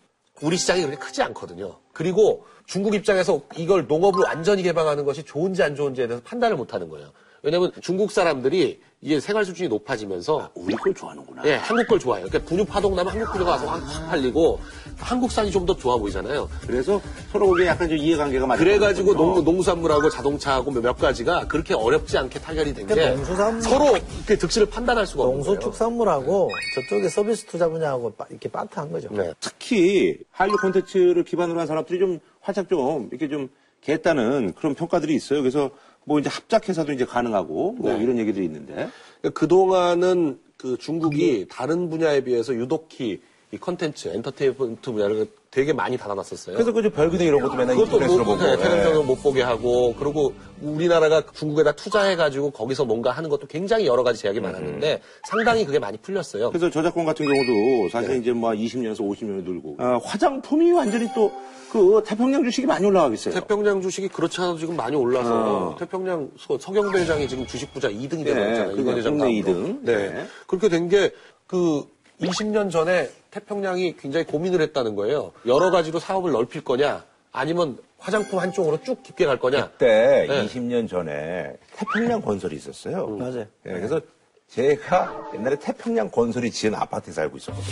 우리 0.43 0.57
시장이 0.59 0.83
그렇게 0.83 0.99
크지 0.99 1.23
않거든요. 1.23 1.77
그리고 1.95 2.45
중국 2.67 2.95
입장에서 2.95 3.41
이걸 3.57 3.87
농업을 3.87 4.23
완전히 4.23 4.63
개방하는 4.63 5.07
것이 5.07 5.23
좋은지 5.25 5.63
안 5.63 5.75
좋은지에 5.75 6.09
대해서 6.09 6.23
판단을 6.27 6.59
못 6.59 6.75
하는 6.75 6.91
거예요. 6.91 7.09
왜냐면 7.43 7.73
중국 7.81 8.11
사람들이 8.11 8.83
이게 9.03 9.21
생활 9.21 9.45
수준이 9.45 9.69
높아지면서 9.69 10.51
우리 10.55 10.75
걸 10.75 10.95
좋아하는구나. 10.95 11.43
예, 11.45 11.57
한국 11.57 11.87
걸 11.87 11.99
좋아해요. 11.99 12.27
그러니까 12.29 12.49
분유 12.49 12.65
파동 12.65 12.97
나면 12.97 13.13
한국 13.13 13.31
분유가 13.33 13.51
와서 13.53 13.67
확, 13.67 13.77
확 13.85 14.09
팔리고 14.09 14.59
한국산이 14.97 15.51
좀 15.51 15.67
더 15.67 15.77
좋아 15.77 15.97
보이잖아요. 15.99 16.49
그래서 16.67 17.01
서로 17.31 17.49
거기에 17.49 17.67
약간 17.67 17.89
좀 17.89 17.99
이해관계가 17.99 18.47
맞아. 18.47 18.63
그래가지고 18.63 19.15
농, 19.15 19.45
농수산물하고 19.45 20.09
자동차하고 20.09 20.71
몇 20.81 20.97
가지가 20.97 21.47
그렇게 21.49 21.75
어렵지 21.75 22.17
않게 22.17 22.39
타결이 22.41 22.73
된게 22.73 22.95
그러니까 22.95 23.21
농수산물- 23.23 23.63
서로 23.63 23.97
이렇게 23.97 24.37
득실을 24.39 24.71
판단할 24.71 25.07
수가 25.07 25.25
없는 25.25 25.41
거예요. 25.41 25.53
농수축산물하고 25.55 26.49
저쪽에 26.89 27.09
서비스 27.09 27.45
투자 27.47 27.69
분야하고 27.69 28.13
빠- 28.15 28.27
이렇게 28.31 28.49
빠트한 28.49 28.91
거죠. 28.93 29.09
네. 29.11 29.33
특히 29.41 30.19
한류 30.31 30.57
콘텐츠를 30.57 31.23
기반으로 31.25 31.59
한 31.61 31.67
사람들이 31.67 31.99
좀 31.99 32.21
활짝 32.41 32.69
좀 32.69 33.09
이렇게 33.11 33.29
좀 33.29 33.49
개했다는 33.83 34.55
그런 34.55 34.75
평가들이 34.75 35.15
있어요. 35.15 35.41
그래서 35.43 35.71
뭐 36.07 36.21
이제 36.21 36.31
합작해서도 36.31 36.93
이제 36.93 37.05
가능하고 37.05 37.73
뭐 37.73 37.93
네. 37.93 38.03
이런 38.03 38.17
얘기들이 38.19 38.45
있는데. 38.45 38.89
그러니까 39.21 39.39
그동안은 39.39 40.39
그 40.57 40.79
중국이 40.79 41.47
다른 41.51 41.91
분야에 41.91 42.23
비해서 42.23 42.55
유독히 42.55 43.21
이 43.53 43.59
컨텐츠, 43.59 44.09
엔터테인먼트 44.09 44.91
분야를 44.91 45.29
되게 45.53 45.73
많이 45.73 45.97
닫아놨었어요. 45.97 46.57
그래서 46.57 46.73
그저 46.73 46.91
별그대 46.91 47.25
이런 47.25 47.41
것도 47.41 47.55
맨날 47.55 47.79
인터넷으로 47.79 48.25
못, 48.25 48.37
보고. 48.37 48.57
네, 48.57 48.91
예. 48.91 49.03
못 49.03 49.23
보게 49.23 49.43
하고 49.43 49.95
그리고 49.99 50.35
우리나라가 50.61 51.23
중국에다 51.33 51.73
투자해가지고 51.73 52.51
거기서 52.51 52.85
뭔가 52.85 53.13
하는 53.13 53.31
것도 53.31 53.47
굉장히 53.47 53.87
여러 53.87 54.03
가지 54.03 54.21
제약이 54.21 54.41
많았는데 54.41 55.01
상당히 55.29 55.65
그게 55.65 55.79
많이 55.79 55.97
풀렸어요. 55.99 56.51
그래서 56.51 56.69
저작권 56.71 57.05
같은 57.07 57.25
경우도 57.25 57.89
사실 57.91 58.11
네. 58.15 58.19
이제 58.19 58.33
뭐 58.33 58.51
20년에서 58.51 58.99
50년을 58.99 59.45
늘고 59.45 59.77
어, 59.79 59.99
화장품이 60.05 60.73
완전히 60.73 61.07
또 61.15 61.31
그 61.73 62.01
태평양 62.07 62.45
주식이 62.45 62.65
많이 62.67 62.87
올라가고 62.87 63.13
있어요. 63.15 63.35
태평양 63.35 63.83
주식이 63.83 64.09
그렇지 64.09 64.41
않아도 64.41 64.57
지금 64.57 64.77
많이 64.77 64.97
올라서 64.97 65.77
태평양 65.79 66.31
서- 66.39 66.57
서경대 66.59 67.01
회장이 67.01 67.27
지금 67.29 67.45
주식 67.45 67.75
부자 67.75 67.91
2등이 67.91 68.19
네, 68.25 68.33
되었잖아요. 68.33 68.69
그게 68.71 68.83
이건 68.83 68.97
회장 68.97 69.19
국내 69.19 69.43
다음으로. 69.43 69.65
2등. 69.69 69.79
네. 69.83 69.97
네. 70.11 70.27
그렇게 70.47 70.69
된 70.69 70.89
게 70.89 71.11
그 71.49 71.83
20년 72.21 72.71
전에 72.71 73.11
태평양이 73.31 73.97
굉장히 73.99 74.25
고민을 74.27 74.61
했다는 74.63 74.95
거예요. 74.97 75.33
여러 75.47 75.71
가지로 75.71 75.99
사업을 75.99 76.33
넓힐 76.33 76.65
거냐, 76.65 77.05
아니면 77.33 77.79
화장품 77.99 78.39
한쪽으로 78.39 78.79
쭉 78.83 79.03
깊게 79.03 79.27
갈 79.27 79.39
거냐. 79.39 79.69
그때 79.71 80.27
네. 80.29 80.47
20년 80.47 80.89
전에 80.89 81.57
태평양 81.77 82.23
건설이 82.23 82.57
있었어요. 82.57 83.07
맞아요. 83.09 83.41
예, 83.67 83.73
그래서 83.73 84.01
제가 84.49 85.31
옛날에 85.35 85.57
태평양 85.57 86.09
건설이 86.11 86.51
지은 86.51 86.75
아파트에 86.75 87.13
살고 87.13 87.37
있었거든요. 87.37 87.67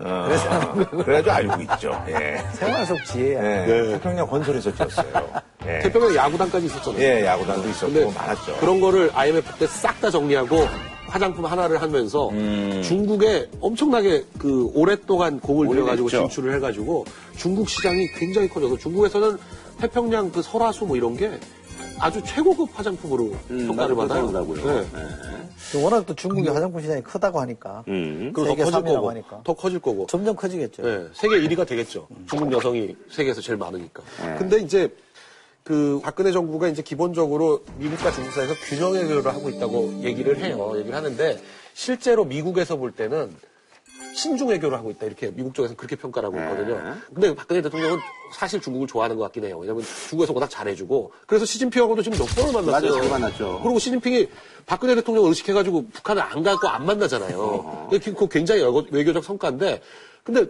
어, 0.00 1.02
그래가지고 1.04 1.30
알고 1.30 1.62
있죠. 1.74 2.04
예. 2.08 2.38
생활 2.54 2.86
속 2.86 3.04
지혜야. 3.04 3.68
예, 3.68 3.82
태평양 3.92 4.26
건설에서 4.26 4.74
지었어요. 4.74 5.32
예. 5.66 5.80
태평양 5.80 6.14
야구단까지 6.14 6.66
있었잖아요. 6.66 7.02
예, 7.02 7.26
야구단도 7.26 7.68
있었고 7.68 8.10
많았죠. 8.12 8.56
그런 8.58 8.80
거를 8.80 9.10
IMF 9.14 9.58
때 9.58 9.66
싹 9.66 10.00
다 10.00 10.10
정리하고 10.10 10.66
화장품 11.08 11.46
하나를 11.46 11.80
하면서 11.80 12.28
음. 12.30 12.82
중국에 12.84 13.48
엄청나게 13.60 14.24
그 14.38 14.70
오랫동안 14.74 15.40
공을 15.40 15.68
들여가지고. 15.68 16.08
진출을 16.08 16.54
해가지고 16.56 17.04
중국 17.36 17.68
시장이 17.68 18.08
굉장히 18.12 18.48
커져서 18.48 18.76
중국에서는 18.76 19.36
태평양 19.80 20.30
그 20.30 20.42
설화수 20.42 20.84
뭐 20.86 20.96
이런 20.96 21.16
게 21.16 21.30
아주 22.00 22.22
최고급 22.24 22.68
화장품으로 22.72 23.32
평가를 23.48 23.96
받아요. 23.96 24.30
네. 24.30 24.62
네. 24.62 25.82
워낙 25.82 26.06
또 26.06 26.14
중국이 26.14 26.48
화장품 26.48 26.80
시장이 26.80 27.02
크다고 27.02 27.40
하니까 27.40 27.82
음. 27.88 28.30
그리고 28.32 28.44
더 28.44 28.50
세계 28.50 28.64
커질 28.64 28.80
3위라고 28.80 28.94
거고, 28.94 29.10
하니까 29.10 29.40
더 29.44 29.54
커질 29.54 29.78
거고. 29.80 30.06
점점 30.06 30.36
커지겠죠. 30.36 30.82
네, 30.82 31.06
세계 31.12 31.40
1위가 31.40 31.66
되겠죠. 31.66 32.06
중국 32.28 32.52
여성이 32.52 32.94
세계에서 33.10 33.40
제일 33.40 33.58
많으니까. 33.58 34.02
네. 34.22 34.36
근데 34.38 34.58
이제 34.58 34.92
그 35.68 36.00
박근혜 36.02 36.32
정부가 36.32 36.66
이제 36.68 36.80
기본적으로 36.80 37.62
미국과 37.76 38.10
중국 38.10 38.32
사이에서 38.32 38.54
균형 38.70 38.96
해결을 38.96 39.26
하고 39.26 39.50
있다고 39.50 40.00
얘기를 40.02 40.38
해요. 40.42 40.72
얘기를 40.76 40.96
하는데 40.96 41.38
실제로 41.74 42.24
미국에서 42.24 42.76
볼 42.76 42.90
때는 42.90 43.36
신중 44.14 44.48
외교를 44.48 44.78
하고 44.78 44.90
있다 44.90 45.04
이렇게 45.04 45.30
미국 45.30 45.52
쪽에서 45.54 45.74
그렇게 45.76 45.94
평가를 45.94 46.30
하고 46.30 46.38
있거든요. 46.40 46.96
근데 47.12 47.34
박근혜 47.34 47.60
대통령은 47.60 47.98
사실 48.34 48.62
중국을 48.62 48.88
좋아하는 48.88 49.16
것 49.16 49.24
같긴 49.24 49.44
해요. 49.44 49.58
왜냐하면 49.58 49.84
중국에서 50.08 50.32
워낙 50.32 50.48
잘해주고 50.48 51.12
그래서 51.26 51.44
시진핑하고도 51.44 52.00
지금 52.00 52.16
몇 52.16 52.24
번을 52.34 52.52
만났어요. 52.54 52.96
맞아요. 52.96 53.10
만났죠. 53.10 53.60
그리고 53.62 53.78
시진핑이 53.78 54.26
박근혜 54.64 54.94
대통령을 54.94 55.28
의식해가지고 55.28 55.88
북한을 55.92 56.22
안 56.22 56.42
가고 56.42 56.66
안 56.66 56.86
만나잖아요. 56.86 57.88
그거 57.90 58.26
굉장히 58.26 58.62
외교- 58.62 58.86
외교적 58.90 59.22
성과인데 59.22 59.82
근데 60.24 60.46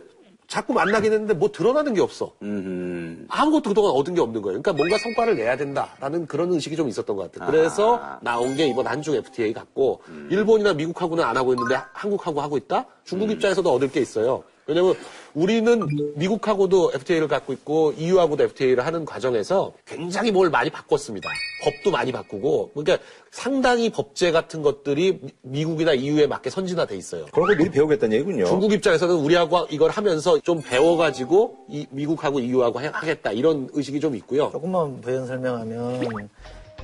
자꾸 0.49 0.73
만나긴 0.73 1.13
했는데 1.13 1.35
뭐 1.35 1.53
드러나는 1.53 1.93
게 1.93 2.01
없어. 2.01 2.33
음. 2.41 3.27
아무것도 3.29 3.69
그동안 3.69 3.93
얻은 3.93 4.15
게 4.15 4.21
없는 4.23 4.41
거예요. 4.41 4.61
그러니까 4.63 4.73
뭔가 4.73 4.97
성과를 4.97 5.37
내야 5.37 5.59
된다라는 5.59 6.27
그런 6.27 6.51
의식이 6.53 6.75
좀 6.75 6.89
있었던 6.89 7.15
것 7.15 7.31
같아요. 7.31 7.51
그래서 7.51 8.19
나온 8.23 8.57
게 8.57 8.67
이번 8.67 8.87
한중 8.87 9.15
FTA 9.15 9.53
같고 9.53 10.01
일본이나 10.31 10.73
미국하고는 10.73 11.23
안 11.23 11.37
하고 11.37 11.53
있는데 11.53 11.79
한국하고 11.93 12.41
하고 12.41 12.57
있다? 12.57 12.87
중국 13.05 13.31
입장에서도 13.31 13.71
얻을 13.71 13.91
게 13.93 14.01
있어요. 14.01 14.43
왜냐면 14.67 14.95
우리는 15.43 15.87
미국하고도 16.17 16.91
FTA를 16.95 17.29
갖고 17.29 17.53
있고 17.53 17.93
EU하고도 17.97 18.43
FTA를 18.43 18.85
하는 18.85 19.05
과정에서 19.05 19.73
굉장히 19.87 20.33
뭘 20.33 20.51
많이 20.51 20.69
바꿨습니다. 20.69 21.29
법도 21.63 21.93
많이 21.93 22.11
바꾸고 22.11 22.73
그러니까 22.75 22.99
상당히 23.31 23.89
법제 23.89 24.33
같은 24.33 24.63
것들이 24.63 25.21
미- 25.23 25.31
미국이나 25.43 25.93
EU에 25.93 26.27
맞게 26.27 26.51
선진화돼 26.51 26.97
있어요. 26.97 27.27
그런 27.33 27.49
거 27.51 27.55
미리 27.55 27.71
배우겠다는 27.71 28.17
얘기군요. 28.17 28.47
중국 28.47 28.73
입장에서는 28.73 29.15
우리하고 29.15 29.67
이걸 29.71 29.91
하면서 29.93 30.41
좀 30.41 30.61
배워가지고 30.61 31.57
이 31.69 31.87
미국하고 31.91 32.41
EU하고 32.41 32.81
하겠다 32.81 33.31
이런 33.31 33.69
의식이 33.73 34.01
좀 34.01 34.17
있고요. 34.17 34.51
조금만 34.51 35.01
부연 35.01 35.25
설명하면 35.29 36.29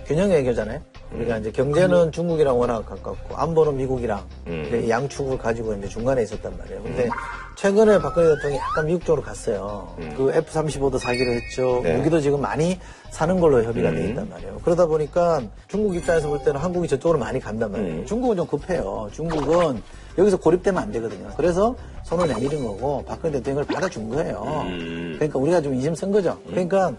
균형 0.06 0.30
외교잖아요. 0.30 0.80
우리가 1.12 1.38
이제 1.38 1.50
경제는 1.50 2.10
중국이랑 2.12 2.58
워낙 2.58 2.84
가깝고 2.86 3.36
안보는 3.36 3.76
미국이랑 3.76 4.24
이렇게 4.46 4.88
양축을 4.88 5.38
가지고 5.38 5.74
이제 5.74 5.88
중간에 5.88 6.22
있었단 6.22 6.56
말이에요. 6.58 6.82
근데 6.82 7.08
최근에 7.56 8.00
박근혜 8.00 8.34
대통령이 8.34 8.56
약간 8.56 8.86
미국 8.86 9.04
쪽으로 9.04 9.22
갔어요. 9.22 9.94
그 10.16 10.32
F-35도 10.34 10.98
사기로 10.98 11.32
했죠. 11.32 11.80
네. 11.84 11.96
무기도 11.96 12.20
지금 12.20 12.40
많이 12.40 12.78
사는 13.10 13.38
걸로 13.38 13.62
협의가 13.62 13.92
돼 13.92 14.08
있단 14.08 14.28
말이에요. 14.28 14.60
그러다 14.64 14.86
보니까 14.86 15.40
중국 15.68 15.94
입장에서 15.94 16.28
볼 16.28 16.42
때는 16.42 16.60
한국이 16.60 16.88
저쪽으로 16.88 17.18
많이 17.18 17.38
간단 17.38 17.70
말이에요. 17.70 18.04
중국은 18.06 18.36
좀 18.36 18.46
급해요. 18.48 19.08
중국은 19.12 19.80
여기서 20.18 20.36
고립되면 20.36 20.82
안 20.82 20.92
되거든요. 20.92 21.28
그래서 21.36 21.76
손을 22.04 22.26
내밀은 22.26 22.64
거고 22.64 23.04
박근혜 23.06 23.38
대통령을 23.38 23.64
받아준 23.66 24.08
거예요. 24.08 24.64
그러니까 25.14 25.38
우리가 25.38 25.60
좀 25.60 25.74
이심 25.74 25.94
쓴 25.94 26.10
거죠. 26.10 26.38
그러니까 26.48 26.92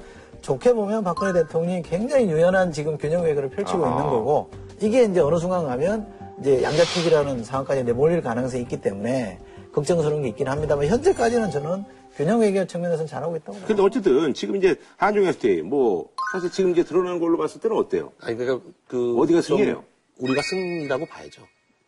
좋게 0.45 0.73
보면 0.73 1.03
박근혜 1.03 1.33
대통령이 1.33 1.81
굉장히 1.81 2.29
유연한 2.29 2.71
지금 2.71 2.99
균형 2.99 3.23
외교를 3.23 3.49
펼치고 3.49 3.79
있는 3.83 4.03
거고 4.03 4.51
이게 4.79 5.03
이제 5.05 5.19
어느 5.19 5.39
순간 5.39 5.65
가면 5.65 6.05
이제 6.39 6.61
양자택이라는 6.61 7.43
상황까지 7.43 7.83
내몰릴 7.83 8.21
가능성이 8.21 8.61
있기 8.61 8.79
때문에 8.79 9.39
걱정스러운 9.71 10.21
게 10.21 10.27
있긴 10.27 10.47
합니다만 10.47 10.85
현재까지는 10.85 11.49
저는 11.49 11.83
균형 12.15 12.41
외교 12.41 12.63
측면에서는 12.63 13.07
잘하고 13.07 13.35
있다고 13.37 13.53
봐요. 13.53 13.63
근데 13.65 13.81
어쨌든 13.81 14.33
지금 14.35 14.55
이제 14.55 14.75
한중 14.97 15.25
FTA 15.25 15.63
뭐 15.63 16.09
사실 16.31 16.51
지금 16.51 16.69
이제 16.71 16.83
드러나는 16.83 17.19
걸로 17.19 17.39
봤을 17.39 17.59
때는 17.59 17.75
어때요? 17.75 18.11
아니 18.21 18.37
그러니까 18.37 18.63
그 18.87 19.17
어디가 19.17 19.41
좀 19.41 19.57
승리예요? 19.57 19.83
우리가 20.19 20.41
승리라고 20.43 21.07
봐야죠. 21.07 21.41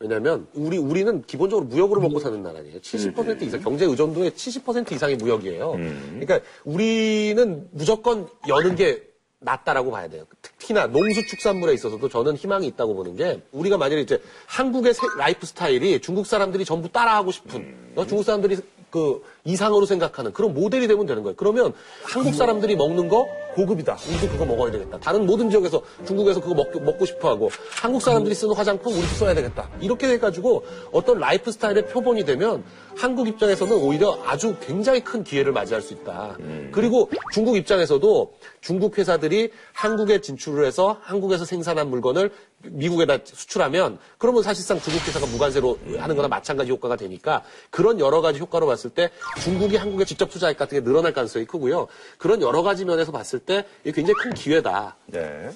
왜냐하면 0.07 0.47
우리 0.53 0.77
우리는 0.77 1.23
기본적으로 1.23 1.65
무역으로 1.65 2.01
먹고 2.01 2.19
사는 2.19 2.41
나라예요. 2.43 2.79
70% 2.79 3.41
이상 3.41 3.61
경제 3.61 3.85
의존도의 3.85 4.31
70% 4.31 4.91
이상이 4.91 5.15
무역이에요. 5.15 5.71
그러니까 6.19 6.39
우리는 6.65 7.67
무조건 7.71 8.27
여는 8.47 8.75
게 8.75 9.03
낫다라고 9.39 9.89
봐야 9.91 10.07
돼요. 10.07 10.25
특히나 10.41 10.87
농수축산물에 10.87 11.73
있어서도 11.73 12.09
저는 12.09 12.35
희망이 12.35 12.67
있다고 12.67 12.93
보는 12.95 13.15
게 13.15 13.41
우리가 13.51 13.77
만약에 13.77 14.01
이제 14.01 14.21
한국의 14.47 14.93
세- 14.93 15.01
라이프 15.17 15.45
스타일이 15.47 15.99
중국 15.99 16.25
사람들이 16.27 16.63
전부 16.65 16.89
따라하고 16.91 17.31
싶은 17.31 17.75
어, 17.95 18.05
중국 18.05 18.23
사람들이 18.23 18.57
그 18.89 19.21
이상으로 19.47 19.85
생각하는 19.85 20.33
그런 20.33 20.53
모델이 20.53 20.87
되면 20.87 21.05
되는 21.05 21.23
거예요. 21.23 21.35
그러면 21.37 21.73
한국 22.03 22.35
사람들이 22.35 22.75
먹는 22.75 23.07
거 23.07 23.27
고급이다. 23.55 23.97
우리도 24.07 24.27
그거 24.33 24.45
먹어야 24.45 24.71
되겠다. 24.71 24.99
다른 24.99 25.25
모든 25.25 25.49
지역에서 25.49 25.81
중국에서 26.05 26.39
그거 26.39 26.53
먹, 26.53 26.83
먹고 26.83 27.05
싶어 27.05 27.29
하고 27.29 27.49
한국 27.81 28.01
사람들이 28.01 28.35
쓰는 28.35 28.53
화장품 28.53 28.93
우리도 28.93 29.15
써야 29.15 29.33
되겠다. 29.33 29.69
이렇게 29.79 30.09
해가지고 30.09 30.63
어떤 30.91 31.17
라이프 31.17 31.51
스타일의 31.51 31.87
표본이 31.87 32.25
되면 32.25 32.63
한국 32.95 33.27
입장에서는 33.27 33.75
오히려 33.75 34.19
아주 34.25 34.55
굉장히 34.61 35.03
큰 35.03 35.23
기회를 35.23 35.53
맞이할 35.53 35.81
수 35.81 35.93
있다. 35.93 36.37
그리고 36.71 37.09
중국 37.31 37.57
입장에서도 37.57 38.33
중국 38.61 38.97
회사들이 38.97 39.51
한국에 39.73 40.21
진출을 40.21 40.65
해서 40.65 40.97
한국에서 41.01 41.45
생산한 41.45 41.89
물건을 41.89 42.31
미국에다 42.63 43.19
수출하면 43.23 43.99
그러면 44.17 44.41
사실상 44.41 44.79
중국 44.79 45.07
회사가 45.07 45.27
무관세로 45.27 45.77
하는 45.97 46.15
거나 46.15 46.27
마찬가지 46.27 46.71
효과가 46.71 46.95
되니까 46.95 47.43
그런 47.69 47.99
여러 47.99 48.21
가지 48.21 48.39
효과로 48.39 48.65
봤을 48.65 48.89
때 48.89 49.09
중국이 49.43 49.75
한국에 49.77 50.05
직접 50.05 50.29
투자액 50.29 50.57
같은 50.57 50.77
게 50.79 50.83
늘어날 50.83 51.13
가능성이 51.13 51.45
크고요. 51.45 51.87
그런 52.17 52.41
여러 52.41 52.63
가지 52.63 52.85
면에서 52.85 53.11
봤을 53.11 53.39
때 53.39 53.65
이게 53.83 53.91
굉장히 53.93 54.15
큰 54.21 54.33
기회다. 54.33 54.95
네. 55.07 55.49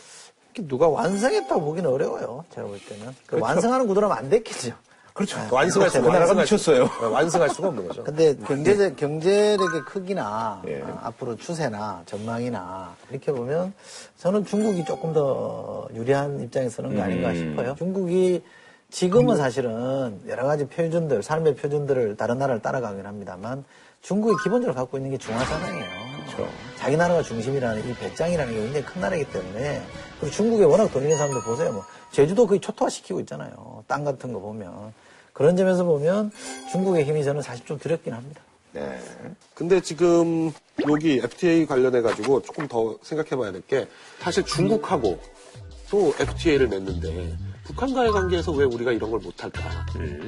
누가 0.68 0.88
완성했다고 0.90 1.62
보기는 1.62 1.90
어려워요. 1.90 2.44
제가 2.54 2.68
볼 2.68 2.80
때는. 2.88 3.14
그 3.26 3.40
완성하는 3.40 3.88
구도라면 3.88 4.18
안 4.18 4.30
됐겠죠. 4.30 4.74
그렇죠. 5.14 5.38
완성할 5.52 5.90
그 5.92 5.98
나라가 5.98 6.28
수- 6.28 6.36
미쳤어요. 6.36 6.84
네, 6.86 7.06
완성할 7.06 7.50
수가 7.50 7.68
없는 7.68 7.86
거죠. 7.88 8.04
근데 8.06 8.34
경제적, 8.36 8.96
경제력의 8.96 9.82
크기나 9.82 10.62
예. 10.68 10.82
어, 10.82 11.00
앞으로 11.04 11.36
추세나 11.36 12.04
전망이나 12.06 12.96
이렇게 13.10 13.34
보면 13.34 13.74
저는 14.18 14.46
중국이 14.46 14.86
조금 14.86 15.12
더 15.14 15.88
유리한 15.94 16.40
입장에 16.42 16.70
서는 16.70 16.96
거 16.96 17.02
아닌가 17.02 17.34
싶어요. 17.34 17.76
중국이 17.78 18.42
지금은 18.92 19.38
사실은 19.38 20.20
여러 20.28 20.44
가지 20.46 20.68
표준들, 20.68 21.24
삶의 21.24 21.56
표준들을 21.56 22.18
다른 22.18 22.38
나라를 22.38 22.62
따라가긴 22.62 23.06
합니다만 23.06 23.64
중국이 24.02 24.36
기본적으로 24.44 24.76
갖고 24.76 24.98
있는 24.98 25.12
게 25.12 25.18
중화사상이에요. 25.18 26.12
자기 26.78 26.98
나라가 26.98 27.22
중심이라는 27.22 27.88
이 27.90 27.94
배짱이라는 27.96 28.54
게 28.54 28.60
굉장히 28.62 28.86
큰 28.86 29.02
나라이기 29.02 29.32
때문에 29.32 29.82
그리고 30.20 30.36
중국에 30.36 30.64
워낙 30.66 30.92
돈 30.92 31.04
있는 31.04 31.18
사람들 31.18 31.42
보세요. 31.44 31.72
뭐 31.72 31.84
제주도 32.12 32.46
거의 32.48 32.60
초토화시키고 32.60 33.20
있잖아요. 33.22 33.84
땅 33.88 34.04
같은 34.04 34.34
거 34.34 34.40
보면 34.40 34.94
그런 35.34 35.56
점에서 35.56 35.84
보면 35.84 36.32
중국의 36.72 37.06
힘이 37.06 37.24
저는 37.24 37.42
사실 37.42 37.66
좀 37.66 37.78
두렵긴 37.80 38.14
합니다. 38.14 38.42
네. 38.74 39.00
근데 39.54 39.80
지금 39.82 40.52
여기 40.88 41.18
FTA 41.18 41.66
관련해 41.66 42.02
가지고 42.02 42.42
조금 42.42 42.68
더 42.68 42.98
생각해 43.04 43.40
봐야 43.42 43.52
될 43.52 43.62
게 43.68 43.88
사실 44.20 44.44
중국하고 44.44 45.20
또 45.90 46.14
FTA를 46.20 46.68
맺는데 46.70 47.38
북한과의 47.72 48.12
관계에서 48.12 48.52
왜 48.52 48.66
우리가 48.66 48.92
이런 48.92 49.10
걸 49.12 49.20
못할까 49.20 49.62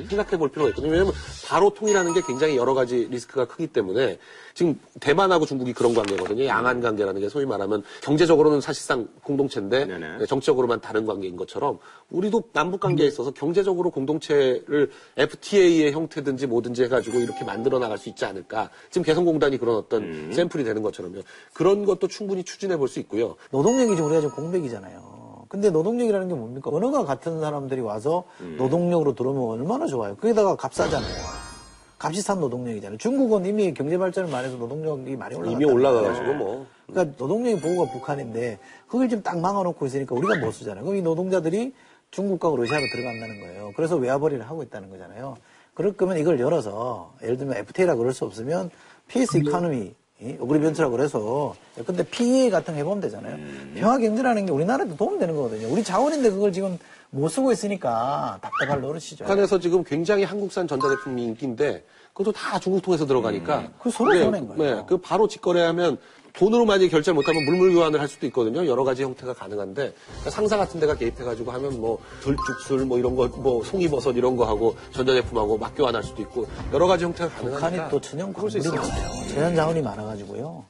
생각해 0.10 0.38
볼 0.38 0.50
필요가 0.50 0.70
있거든요. 0.70 0.92
왜냐하면 0.92 1.14
바로 1.48 1.74
통일하는 1.74 2.14
게 2.14 2.22
굉장히 2.26 2.56
여러 2.56 2.74
가지 2.74 3.08
리스크가 3.10 3.46
크기 3.46 3.68
때문에 3.68 4.18
지금 4.54 4.80
대만하고 5.00 5.46
중국이 5.46 5.74
그런 5.74 5.94
관계거든요. 5.94 6.46
양안 6.46 6.80
관계라는 6.80 7.20
게 7.22 7.30
소위 7.30 7.46
말하면 7.46 7.84
경제적으로는 8.02 8.62
사실상 8.62 9.08
공동체인데 9.24 9.86
네네. 9.86 10.26
정치적으로만 10.28 10.80
다른 10.80 11.06
관계인 11.06 11.36
것처럼 11.36 11.80
우리도 12.12 12.44
남북 12.54 12.80
관계에 12.80 13.08
있어서 13.08 13.32
경제적으로 13.32 13.90
공동체를 13.90 14.92
FTA의 15.18 15.92
형태든지 15.92 16.48
뭐든지 16.48 16.84
해가지고 16.84 17.20
이렇게 17.20 17.44
만들어 17.44 17.80
나갈 17.80 17.98
수 17.98 18.10
있지 18.10 18.26
않을까. 18.26 18.70
지금 18.90 19.04
개성공단이 19.04 19.58
그런 19.58 19.76
어떤 19.76 20.32
샘플이 20.32 20.64
되는 20.64 20.82
것처럼요. 20.82 21.22
그런 21.54 21.86
것도 21.86 22.08
충분히 22.08 22.44
추진해 22.44 22.78
볼 22.78 22.94
수 22.94 23.00
있고요. 23.00 23.36
노동력이 23.50 23.96
지금 23.96 24.06
우리가 24.06 24.22
지금 24.22 24.36
공백이잖아요. 24.36 25.13
근데 25.54 25.70
노동력이라는 25.70 26.28
게 26.30 26.34
뭡니까? 26.34 26.72
언어가 26.74 27.06
같은 27.06 27.40
사람들이 27.40 27.80
와서 27.80 28.24
음. 28.42 28.56
노동력으로 28.58 29.14
들어오면 29.14 29.62
얼마나 29.62 29.86
좋아요. 29.86 30.16
거기다가 30.16 30.56
값싸잖아요. 30.56 31.14
값이 32.00 32.24
싼 32.24 32.40
노동력이잖아요. 32.40 32.98
중국은 32.98 33.46
이미 33.46 33.72
경제 33.72 34.00
발전을 34.00 34.32
말해서 34.32 34.58
노동력이 34.58 35.16
많이 35.16 35.36
올라갔다. 35.36 35.52
이미 35.56 35.72
올라가가지고 35.72 36.34
뭐. 36.34 36.66
그러니까 36.88 37.16
노동력의 37.20 37.62
보호가 37.62 37.92
북한인데 37.92 38.58
그걸 38.88 39.08
지금 39.08 39.22
딱 39.22 39.40
막아놓고 39.40 39.86
있으니까 39.86 40.16
우리가 40.16 40.44
못 40.44 40.54
쓰잖아요. 40.54 40.84
그럼 40.84 40.98
이 40.98 41.04
노동자들이 41.04 41.72
중국과 42.10 42.48
러시아로 42.50 42.84
들어간다는 42.92 43.40
거예요. 43.42 43.74
그래서 43.76 43.96
외화벌이를 43.98 44.50
하고 44.50 44.64
있다는 44.64 44.90
거잖아요. 44.90 45.38
그럴 45.76 45.94
거면 45.94 46.18
이걸 46.18 46.40
열어서 46.40 47.14
예를 47.22 47.38
들면 47.38 47.58
FTA라 47.58 47.94
그럴 47.96 48.12
수 48.12 48.26
없으면 48.26 48.72
PS 49.08 49.38
이카노미 49.38 49.94
어그리벤트라고 50.40 50.96
그래서 50.96 51.56
근데 51.86 52.04
PEA 52.04 52.50
같은 52.50 52.74
거 52.74 52.78
해보면 52.78 53.02
되잖아요. 53.02 53.38
평화 53.76 53.98
경제라는 53.98 54.46
게 54.46 54.52
우리나라에도 54.52 54.96
도움되는 54.96 55.36
거거든요. 55.36 55.68
우리 55.72 55.84
자원인데 55.84 56.32
그걸 56.32 56.52
지금 56.52 56.78
못 57.10 57.30
쓰고 57.30 57.52
있으니까 57.52 58.40
답답할 58.42 58.82
노릇이죠. 58.82 59.18
북한에서 59.26 59.60
지금 59.60 59.84
굉장히 59.84 60.24
한국산 60.24 60.68
전자제품이 60.68 61.24
인기인데 61.24 61.84
그것도 62.14 62.32
다 62.32 62.60
중국 62.60 62.82
통해서 62.82 63.06
들어가니까. 63.06 63.70
그 63.80 63.90
서로 63.90 64.14
손해인 64.14 64.48
거예요. 64.48 64.76
네, 64.76 64.84
그 64.88 64.98
바로 64.98 65.28
직거래하면 65.28 65.98
돈으로 66.34 66.66
만약에 66.66 66.90
결제 66.90 67.12
못하면 67.12 67.46
물물 67.46 67.74
교환을 67.74 68.00
할 68.02 68.08
수도 68.08 68.26
있거든요. 68.28 68.66
여러 68.68 68.84
가지 68.84 69.04
형태가 69.04 69.34
가능한데 69.34 69.94
그러니까 70.08 70.30
상사 70.32 70.58
같은 70.58 70.80
데가 70.80 70.96
개입해가지고 70.96 71.52
하면 71.52 71.80
뭐 71.80 72.00
들쭉술 72.22 72.86
뭐 72.86 72.98
이런 72.98 73.16
거 73.16 73.28
뭐 73.38 73.64
송이버섯 73.64 74.16
이런 74.18 74.36
거 74.36 74.46
하고 74.46 74.76
전자제품하고 74.92 75.58
막 75.58 75.76
교환할 75.76 76.04
수도 76.04 76.22
있고 76.24 76.48
여러 76.74 76.88
가지 76.88 77.04
형태가 77.06 77.30
가능하니까. 77.36 77.70
북한이 77.70 77.90
또 77.92 78.02
천연 78.02 78.34
그럴 78.34 78.50
수 78.52 78.60
광물이 78.60 78.84
있어요. 78.88 78.92
많아요. 79.06 79.28
천연 79.30 79.56
자원이 79.56 79.82
많아가지고요. 79.82 80.66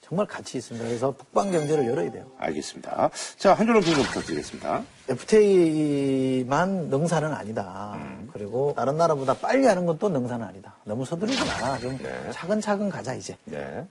정말 0.00 0.26
가치 0.26 0.56
있습니다. 0.58 0.86
그래서 0.86 1.10
북방 1.10 1.50
경제를 1.50 1.86
열어야 1.86 2.10
돼요. 2.10 2.24
알겠습니다. 2.38 3.10
자, 3.36 3.52
한 3.52 3.66
줄로 3.66 3.80
평좀 3.80 4.02
부탁드리겠습니다. 4.04 4.82
FTA만 5.08 6.88
능사는 6.88 7.30
아니다. 7.30 7.98
그리고 8.32 8.72
다른 8.74 8.96
나라보다 8.96 9.34
빨리 9.34 9.66
하는 9.66 9.84
것도 9.84 10.08
능사는 10.08 10.46
아니다. 10.46 10.76
너무 10.84 11.04
서두르지 11.04 11.44
마라. 11.44 11.78
좀 11.78 11.98
차근차근 12.32 12.88
가자 12.88 13.12
이제. 13.14 13.36
네. 13.44 13.86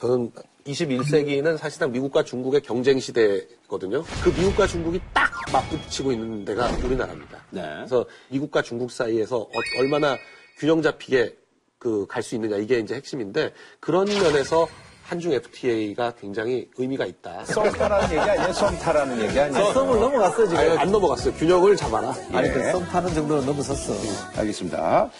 저는 0.00 0.30
21세기는 0.66 1.56
사실상 1.56 1.90
미국과 1.92 2.22
중국의 2.24 2.60
경쟁 2.60 3.00
시대거든요. 3.00 4.02
그 4.22 4.28
미국과 4.30 4.66
중국이 4.66 5.00
딱 5.14 5.30
맞붙이고 5.52 6.12
있는 6.12 6.44
데가 6.44 6.68
우리나라입니다. 6.84 7.38
네. 7.50 7.62
그래서 7.78 8.04
미국과 8.28 8.62
중국 8.62 8.90
사이에서 8.90 9.38
어- 9.38 9.48
얼마나 9.78 10.16
균형 10.58 10.82
잡히게 10.82 11.34
그 11.78 12.06
갈 12.06 12.22
수 12.22 12.34
있느냐 12.34 12.56
이게 12.56 12.80
이제 12.80 12.94
핵심인데 12.96 13.52
그런 13.80 14.06
면에서 14.06 14.66
한중 15.04 15.32
FTA가 15.32 16.12
굉장히 16.20 16.68
의미가 16.76 17.06
있다. 17.06 17.44
썸 17.46 17.70
타라는 17.72 18.10
얘기 18.10 18.18
아니에요? 18.30 18.52
썸 18.52 18.78
타라는 18.78 19.22
얘기 19.22 19.40
아니에요? 19.40 19.72
썸을 19.72 20.00
넘어갔어 20.00 20.44
지금. 20.46 20.58
아니, 20.58 20.70
안 20.78 20.90
넘어갔어요. 20.92 21.32
균형을 21.34 21.76
잡아라. 21.76 22.14
아니 22.32 22.52
그 22.52 22.60
썸 22.72 22.84
타는 22.84 23.14
정도로 23.14 23.42
넘어섰어. 23.42 23.94
알겠습니다. 24.38 25.10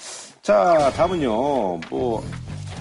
자, 0.42 0.92
다음은요, 0.96 1.80
뭐, 1.90 2.22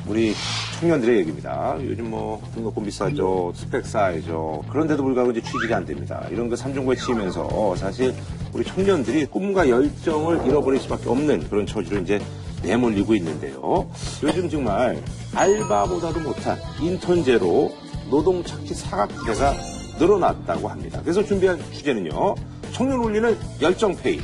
우리 0.08 0.34
청년들의 0.80 1.20
얘기입니다. 1.20 1.78
요즘 1.82 2.10
뭐, 2.10 2.42
등록금 2.54 2.86
비싸죠, 2.86 3.52
스펙 3.56 3.86
쌓이죠. 3.86 4.64
그런데도 4.70 5.04
불구하고 5.04 5.32
이제 5.32 5.42
취직이 5.42 5.74
안 5.74 5.86
됩니다. 5.86 6.26
이런 6.32 6.50
그 6.50 6.56
삼중고에 6.56 6.96
치이면서 6.96 7.76
사실 7.76 8.14
우리 8.54 8.64
청년들이 8.64 9.26
꿈과 9.26 9.68
열정을 9.68 10.46
잃어버릴 10.46 10.80
수밖에 10.80 11.10
없는 11.10 11.50
그런 11.50 11.66
처지로 11.66 12.00
이제 12.02 12.22
내몰리고 12.64 13.16
있는데요. 13.16 13.90
요즘 14.24 14.50
정말 14.50 15.02
알바보다도 15.36 16.22
못한 16.22 16.58
인턴제로 16.82 17.72
노동 18.10 18.44
착취 18.44 18.74
사각지대가 18.74 19.54
늘어났다고 20.00 20.68
합니다. 20.70 21.02
그래서 21.04 21.24
준비한 21.24 21.60
주제는요. 21.74 22.36
청년 22.72 23.00
울리는 23.00 23.38
열정페이. 23.62 24.22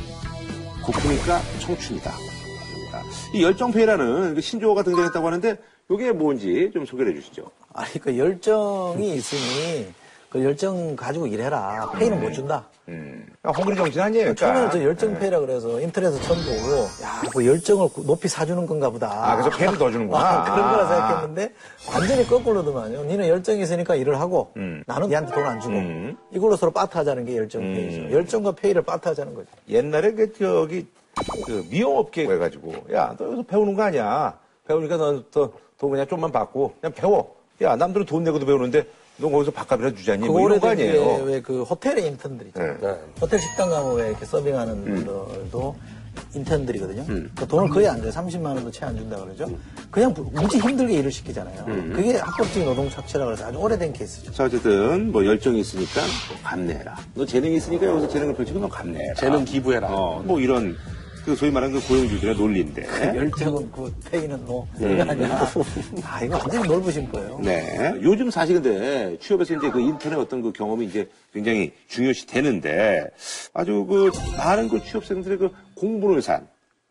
고프니까 0.84 1.40
청춘이다. 1.60 2.12
이 3.34 3.42
열정페이라는 3.42 4.34
그 4.36 4.40
신조어가 4.40 4.84
등장했다고 4.84 5.26
하는데 5.26 5.58
이게 5.90 6.12
뭔지 6.12 6.70
좀 6.72 6.86
소개를 6.86 7.12
해주시죠. 7.12 7.44
아니 7.74 7.92
그 8.00 8.16
열정이 8.16 9.14
있으니 9.16 9.86
그 10.30 10.42
열정 10.42 10.96
가지고 10.96 11.26
일해라. 11.26 11.90
페이는 11.98 12.20
못 12.20 12.32
준다. 12.32 12.64
음. 12.88 13.26
홍그리 13.44 13.76
정신 13.76 14.00
아니에요? 14.00 14.34
처음에는 14.34 14.68
그러니까. 14.68 14.78
저 14.78 14.84
열정 14.84 15.18
페이라 15.18 15.40
그래서 15.40 15.80
인터넷에서 15.80 16.20
처음 16.22 16.38
보고 16.38 16.82
야, 17.02 17.22
그 17.32 17.46
열정을 17.46 17.88
높이 18.06 18.28
사주는 18.28 18.66
건가 18.66 18.90
보다. 18.90 19.10
아, 19.32 19.36
그래서 19.36 19.56
페이를 19.56 19.78
더 19.78 19.90
주는구나. 19.90 20.18
아, 20.20 20.44
그런 20.54 20.70
거라 20.70 20.84
아. 20.84 20.88
생각했는데 20.88 21.54
완전히 21.90 22.26
거꾸로더만요. 22.26 23.04
니는 23.04 23.28
열정이 23.28 23.62
있으니까 23.62 23.94
일을 23.94 24.18
하고 24.20 24.52
나는 24.86 25.08
니한테 25.08 25.34
돈 25.34 25.44
안 25.44 25.60
주고 25.60 25.74
음. 25.74 26.16
이걸로 26.30 26.56
서로 26.56 26.72
바터하자는 26.72 27.24
게 27.26 27.36
열정 27.36 27.60
페이죠. 27.62 28.10
열정과 28.10 28.52
페이를 28.52 28.82
바터하자는 28.82 29.34
거죠. 29.34 29.48
옛날에 29.68 30.12
그 30.12 30.32
저기 30.32 30.86
그 31.46 31.64
미용업계 31.70 32.22
해가지고 32.26 32.72
야 32.92 33.14
너 33.18 33.26
여기서 33.26 33.42
배우는 33.44 33.74
거 33.74 33.82
아니야 33.84 34.38
배우니까 34.66 34.96
너 34.96 35.22
돈 35.78 35.90
그냥 35.90 36.06
좀만 36.06 36.32
받고 36.32 36.74
그냥 36.80 36.92
배워 36.94 37.34
야 37.62 37.76
남들은 37.76 38.06
돈 38.06 38.24
내고도 38.24 38.46
배우는데 38.46 38.86
너 39.16 39.28
거기서 39.30 39.52
밥값이라도 39.52 39.96
주자니 39.96 40.26
그뭐 40.26 40.40
이런 40.40 40.60
거 40.60 40.66
오래된 40.68 40.70
아니에요 40.88 41.24
게왜그 41.26 41.62
호텔의 41.62 42.06
인턴들 42.08 42.48
있잖아요. 42.48 42.78
네. 42.80 42.94
호텔 43.20 43.40
식당 43.40 43.70
가면 43.70 43.94
왜 43.96 44.08
이렇게 44.08 44.24
서빙하는 44.24 44.84
분들도 44.84 45.76
인턴들이거든요. 46.34 47.04
그 47.36 47.46
돈을 47.46 47.68
거의 47.70 47.88
안 47.88 48.00
줘요. 48.00 48.10
30만 48.10 48.46
원도 48.46 48.70
채 48.70 48.84
안 48.84 48.96
준다 48.96 49.16
그러죠. 49.18 49.48
그냥 49.90 50.14
무지 50.32 50.58
힘들게 50.58 50.94
일을 50.98 51.10
시키잖아요. 51.10 51.64
그게 51.92 52.16
합법적인 52.16 52.64
노동 52.64 52.88
착취라 52.90 53.24
그래서 53.24 53.46
아주 53.46 53.58
오래된 53.58 53.92
케이스죠. 53.92 54.30
자, 54.32 54.44
어쨌든 54.44 55.10
뭐 55.12 55.24
열정이 55.24 55.60
있으니까 55.60 56.00
뭐 56.28 56.38
감내해라. 56.42 56.96
너 57.14 57.24
재능이 57.26 57.56
있으니까 57.56 57.86
여기서 57.86 58.08
재능을 58.08 58.34
펼치고 58.34 58.60
너 58.60 58.68
감내해라. 58.68 59.14
재능 59.14 59.44
기부해라. 59.44 59.88
어, 59.90 60.22
뭐 60.24 60.38
이런 60.40 60.76
그 61.24 61.34
소위 61.34 61.50
말하는 61.50 61.80
그 61.80 61.88
고용주들의 61.88 62.36
논리인데. 62.36 63.16
열정은 63.16 63.70
그 63.72 63.92
페이는 64.10 64.44
뭐 64.44 64.68
이거 64.76 65.02
아니야. 65.10 65.48
아 66.04 66.22
이거 66.22 66.36
완전히 66.36 66.68
넓으신 66.68 67.10
거예요. 67.10 67.40
네. 67.42 67.94
요즘 68.02 68.30
사실 68.30 68.60
근데 68.60 69.16
취업에서 69.18 69.54
이제 69.54 69.70
그 69.70 69.80
인턴의 69.80 70.18
어떤 70.18 70.42
그 70.42 70.52
경험이 70.52 70.86
이제 70.86 71.08
굉장히 71.32 71.72
중요시 71.88 72.26
되는데 72.26 73.08
아주 73.54 73.86
그 73.86 74.10
많은 74.36 74.68
그 74.68 74.82
취업생들의 74.84 75.38
그 75.38 75.50
공부를 75.74 76.20
산 76.20 76.46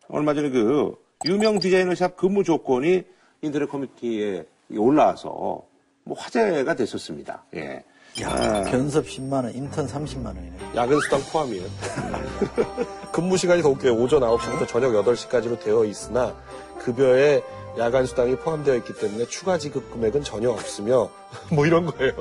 얼마 0.08 0.34
전에 0.34 0.50
그 0.50 0.94
유명 1.26 1.58
디자이너샵 1.60 2.16
근무 2.16 2.42
조건이 2.42 3.04
인터넷 3.40 3.66
커뮤니티에 3.68 4.44
올라와서 4.76 5.62
뭐 6.04 6.16
화제가 6.16 6.74
됐었습니다. 6.74 7.44
예. 7.54 7.84
야, 8.20 8.62
견섭 8.64 9.06
10만 9.06 9.32
원, 9.44 9.54
인턴 9.54 9.86
30만 9.86 10.26
원이네. 10.26 10.52
야근 10.76 11.00
수당 11.00 11.20
포함이에요. 11.32 11.64
근무 13.14 13.36
시간이 13.36 13.62
더 13.62 13.68
웃겨요. 13.68 13.94
오전 13.94 14.22
9시부터 14.22 14.66
저녁 14.66 14.90
8시까지로 14.92 15.60
되어 15.60 15.84
있으나 15.84 16.34
급여에 16.80 17.44
야간 17.78 18.06
수당이 18.06 18.34
포함되어 18.36 18.74
있기 18.78 18.92
때문에 18.94 19.26
추가 19.26 19.56
지급 19.56 19.88
금액은 19.92 20.24
전혀 20.24 20.50
없으며 20.50 21.08
뭐 21.52 21.64
이런 21.64 21.86
거예요. 21.86 22.12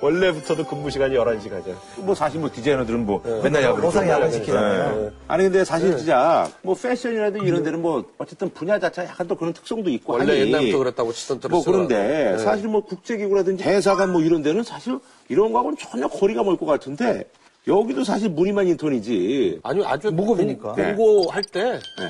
원래부터도 0.00 0.64
근무 0.64 0.90
시간이 0.90 1.16
11시까지. 1.16 1.74
뭐 1.96 2.14
사실 2.14 2.38
뭐 2.38 2.48
디자이너들은 2.52 3.04
뭐 3.04 3.20
맨날 3.42 3.64
야근 3.64 3.80
보상 3.82 4.08
야근 4.08 4.30
시키잖아요. 4.30 5.10
아니 5.26 5.42
근데 5.42 5.64
사실 5.64 5.96
진짜 5.96 6.48
뭐 6.62 6.76
패션이라든 6.76 7.42
이런 7.42 7.64
데는 7.64 7.82
뭐 7.82 8.04
어쨌든 8.18 8.48
분야 8.50 8.78
자체가 8.78 9.08
약간 9.08 9.26
또 9.26 9.34
그런 9.34 9.52
특성도 9.52 9.90
있고 9.90 10.12
원래 10.12 10.38
하니 10.40 10.52
옛날부터 10.52 10.78
그랬다고 10.78 11.12
치던 11.12 11.40
뭐. 11.50 11.64
그런데 11.64 12.30
네. 12.36 12.38
사실 12.38 12.68
뭐 12.68 12.84
국제기구라든지 12.84 13.64
대사관 13.64 14.12
뭐 14.12 14.20
이런 14.20 14.42
데는 14.42 14.62
사실 14.62 15.00
이런 15.28 15.50
거하고는 15.50 15.76
전혀 15.78 16.06
거리가 16.06 16.44
멀 16.44 16.56
것 16.56 16.64
같은데 16.66 17.24
여기도 17.68 18.04
사실 18.04 18.28
무늬만 18.30 18.66
인턴이지. 18.68 19.60
아니 19.62 19.84
아주 19.84 20.10
무급이니까. 20.12 20.72
공- 20.72 20.96
공고할 20.96 21.42
때 21.42 21.62
네. 21.64 22.08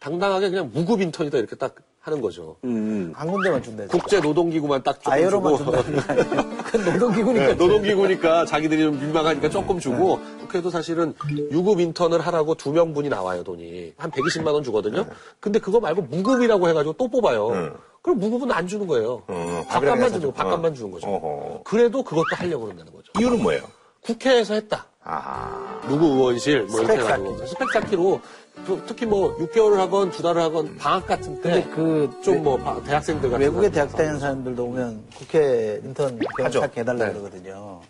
당당하게 0.00 0.50
그냥 0.50 0.70
무급 0.72 1.00
인턴이다 1.00 1.38
이렇게 1.38 1.56
딱 1.56 1.74
하는 2.00 2.20
거죠. 2.20 2.56
음. 2.64 3.12
한 3.14 3.30
군데만 3.30 3.62
준대. 3.62 3.86
국제 3.86 4.20
노동기구만 4.20 4.82
딱 4.82 4.94
조금 5.02 5.12
아예로만 5.12 5.56
주고 5.56 5.72
노동기구니까. 6.92 7.46
네, 7.48 7.54
노동기구니까 7.54 8.44
자기들이 8.46 8.82
좀 8.82 8.98
민망하니까 9.00 9.48
조금 9.50 9.78
주고 9.78 10.20
그래도 10.48 10.70
사실은 10.70 11.14
유급 11.50 11.80
인턴을 11.80 12.20
하라고 12.20 12.54
두 12.54 12.72
명분이 12.72 13.08
나와요 13.08 13.42
돈이 13.44 13.94
한 13.96 14.10
120만 14.10 14.52
원 14.52 14.62
주거든요. 14.62 15.06
근데 15.40 15.58
그거 15.58 15.80
말고 15.80 16.02
무급이라고 16.02 16.68
해가지고 16.68 16.92
또 16.94 17.08
뽑아요. 17.08 17.76
그럼 18.02 18.18
무급은 18.20 18.52
안 18.52 18.66
주는 18.68 18.86
거예요. 18.86 19.22
어, 19.26 19.64
밥값만 19.68 20.08
주는 20.08 20.20
좀- 20.20 20.30
거, 20.32 20.36
밥값만 20.36 20.70
어. 20.70 20.74
주는 20.74 20.90
거죠. 20.90 21.06
어허. 21.08 21.62
그래도 21.64 22.02
그것도 22.02 22.36
하려고 22.36 22.64
그런다는 22.64 22.92
거죠. 22.92 23.10
이유는 23.18 23.42
뭐예요? 23.42 23.62
국회에서 24.02 24.54
했다. 24.54 24.86
아 25.04 25.80
누구 25.88 26.06
의원실 26.06 26.64
뭐 26.64 26.80
이렇게 26.80 26.94
스펙 27.00 27.06
해가지고 27.06 27.46
스펙 27.46 27.70
쌓기로 27.72 28.20
또 28.66 28.84
특히 28.86 29.06
뭐 29.06 29.36
6개월을 29.38 29.76
하건 29.76 30.10
두 30.10 30.22
달을 30.22 30.42
하건 30.42 30.76
방학 30.76 31.06
같은 31.06 31.40
때 31.40 31.64
그좀 31.70 32.42
뭐 32.42 32.82
대학생들 32.84 33.30
같은 33.30 33.40
외국에 33.46 33.68
거 33.68 33.74
대학 33.74 33.92
다니는 33.92 34.18
사람들도 34.18 34.64
오면 34.64 35.04
국회 35.16 35.80
인턴. 35.84 36.18
병탁 36.36 36.76
해달라 36.76 37.06
네. 37.06 37.12
그러거든요. 37.12 37.80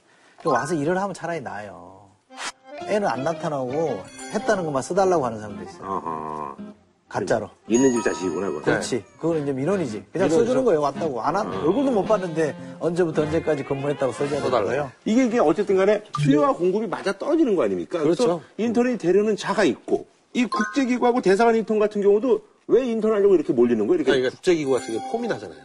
그 0.43 0.51
와서 0.51 0.75
일을 0.75 0.97
하면 1.01 1.15
차라리 1.15 1.41
나아요. 1.41 2.09
애는 2.87 3.09
안 3.09 3.25
나타나고 3.25 4.05
했다는 4.35 4.65
것만 4.65 4.83
써달라고 4.83 5.25
하는 5.27 5.41
사람도 5.41 5.65
있어요. 5.65 5.85
어허. 5.85 6.57
가짜로. 7.09 7.49
있는 7.69 7.91
집 7.93 8.03
자식이구나, 8.05 8.49
그거. 8.49 8.61
그렇지. 8.63 9.03
그거는 9.19 9.43
이제 9.43 9.53
민원이지. 9.53 10.05
그냥 10.13 10.29
써주는 10.29 10.63
거예요. 10.65 10.81
왔다고. 10.83 11.23
안 11.23 11.37
한, 11.37 11.47
얼굴도 11.47 11.91
못 11.91 12.05
봤는데 12.05 12.55
언제부터 12.81 13.23
언제까지 13.23 13.65
근무했다고 13.65 14.13
써줘야 14.13 14.29
되는 14.29 14.45
써달래요. 14.45 14.67
거예요. 14.69 14.93
이게, 15.07 15.25
이게 15.25 15.39
어쨌든 15.39 15.77
간에 15.77 16.03
수요와 16.23 16.53
공급이 16.53 16.87
맞아 16.87 17.17
떨어지는 17.17 17.57
거 17.57 17.63
아닙니까? 17.65 18.01
그렇죠. 18.01 18.23
그래서 18.25 18.41
인터넷 18.59 18.99
대려는 18.99 19.37
자가 19.37 19.65
있고, 19.65 20.07
이 20.35 20.45
국제기구하고 20.45 21.23
대사관 21.23 21.57
인턴 21.57 21.79
같은 21.79 22.03
경우도 22.03 22.43
왜 22.67 22.85
인턴 22.87 23.13
하려고 23.13 23.35
이렇게 23.35 23.55
몰리는 23.55 23.87
거예요? 23.87 23.95
이렇게. 24.03 24.11
그러니까 24.11 24.31
국제기구 24.31 24.73
같은 24.73 24.93
게 24.99 25.01
폼이 25.11 25.27
나잖아요. 25.29 25.61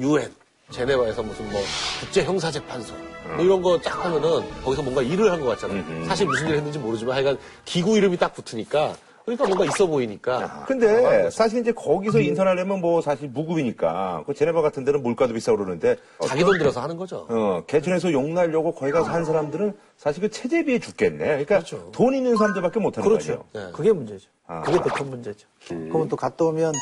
유엔, 0.00 0.30
제네바에서 0.70 1.22
무슨 1.22 1.50
뭐 1.50 1.60
국제형사재판소 2.00 2.92
뭐 3.34 3.44
이런 3.44 3.62
거 3.62 3.78
딱 3.80 4.04
하면은 4.04 4.42
거기서 4.62 4.82
뭔가 4.82 5.00
일을 5.00 5.30
한 5.32 5.40
것 5.40 5.46
같잖아요. 5.58 6.04
사실 6.04 6.26
무슨 6.26 6.48
일을 6.48 6.58
했는지 6.58 6.78
모르지만 6.78 7.14
하여간 7.16 7.38
기구 7.64 7.96
이름이 7.96 8.18
딱 8.18 8.34
붙으니까 8.34 8.94
그러니까 9.26 9.44
뭔가 9.46 9.64
있어 9.64 9.86
보이니까 9.88 10.64
근데 10.68 11.28
사실 11.30 11.60
이제 11.60 11.72
거기서 11.72 12.20
인턴하려면 12.20 12.80
뭐 12.80 13.00
사실 13.02 13.28
무급이니까 13.28 14.22
그 14.24 14.32
제네바 14.32 14.62
같은 14.62 14.84
데는 14.84 15.02
물가도 15.02 15.34
비싸고 15.34 15.58
그러는데 15.58 15.96
자기 16.24 16.44
돈 16.44 16.56
들여서 16.56 16.80
하는 16.80 16.96
거죠. 16.96 17.26
어, 17.28 17.64
개천에서 17.66 18.12
욕 18.12 18.24
날려고 18.30 18.72
거기 18.72 18.92
가서 18.92 19.10
한 19.10 19.24
사람들은 19.24 19.74
사실 19.96 20.22
그 20.22 20.30
체제비에 20.30 20.78
죽겠네. 20.78 21.18
그러니까 21.24 21.56
그렇죠. 21.56 21.90
돈 21.90 22.14
있는 22.14 22.36
사람들밖에 22.36 22.78
못 22.78 22.96
하는 22.96 23.08
그렇죠. 23.08 23.38
거죠. 23.38 23.44
네. 23.52 23.72
그게 23.72 23.92
문제죠. 23.92 24.28
아. 24.46 24.62
그게 24.62 24.78
더큰 24.78 25.10
문제죠. 25.10 25.48
그러면 25.66 26.08
또 26.08 26.14
갔다 26.14 26.44
오면 26.44 26.72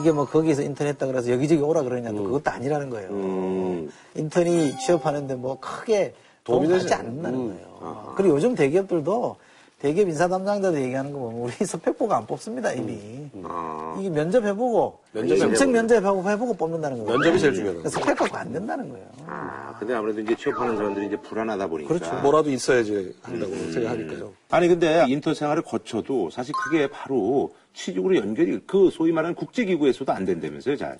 이게 0.00 0.10
뭐 0.10 0.24
거기서 0.24 0.62
인턴 0.62 0.86
했다 0.86 1.06
그래서 1.06 1.30
여기저기 1.30 1.60
오라 1.60 1.82
그러냐 1.82 2.12
또 2.12 2.24
그것도 2.24 2.50
아니라는 2.50 2.88
거예요. 2.88 3.10
음. 3.10 3.90
인턴이 4.14 4.78
취업하는데 4.78 5.34
뭐 5.34 5.60
크게 5.60 6.14
도움이 6.44 6.66
되지. 6.66 6.94
않는다는 6.94 7.38
음. 7.38 7.48
거예요. 7.48 8.14
그리고 8.16 8.36
요즘 8.36 8.54
대기업들도 8.54 9.36
대기업 9.80 10.08
인사 10.08 10.28
담당자들 10.28 10.82
얘기하는 10.82 11.10
거 11.12 11.18
보면 11.20 11.40
우리 11.40 11.52
스펙 11.64 11.96
보고 11.96 12.12
안 12.12 12.26
뽑습니다 12.26 12.72
이미. 12.74 12.98
아. 13.44 13.96
이게 13.98 14.10
면접해보고 14.10 14.98
면접해보고. 15.12 15.54
심층 15.56 15.72
면접하고 15.72 16.30
해보고 16.30 16.54
뽑는다는 16.54 16.98
거예요. 16.98 17.10
면접이 17.18 17.38
제일 17.38 17.54
중요해요. 17.54 17.78
그러니까 17.80 17.88
스펙 17.98 18.18
갖고 18.18 18.36
안 18.36 18.52
된다는 18.52 18.90
거예요. 18.90 19.06
아, 19.26 19.74
근데 19.78 19.94
아무래도 19.94 20.20
이제 20.20 20.36
취업하는 20.36 20.76
사람들이 20.76 21.06
이제 21.06 21.16
불안하다 21.16 21.66
보니까. 21.68 21.94
그렇죠. 21.94 22.14
뭐라도 22.20 22.50
있어야지 22.50 23.14
한다고 23.22 23.54
생각하니까요. 23.72 24.32
아니 24.50 24.68
근데 24.68 25.06
인턴 25.08 25.34
생활을 25.34 25.62
거쳐도 25.62 26.28
사실 26.30 26.52
그게 26.62 26.86
바로 26.90 27.54
취직으로 27.72 28.16
연결이 28.16 28.60
그 28.66 28.90
소위 28.92 29.12
말하는 29.12 29.34
국제기구에서도 29.34 30.12
안 30.12 30.26
된다면서요, 30.26 30.76
잘. 30.76 30.98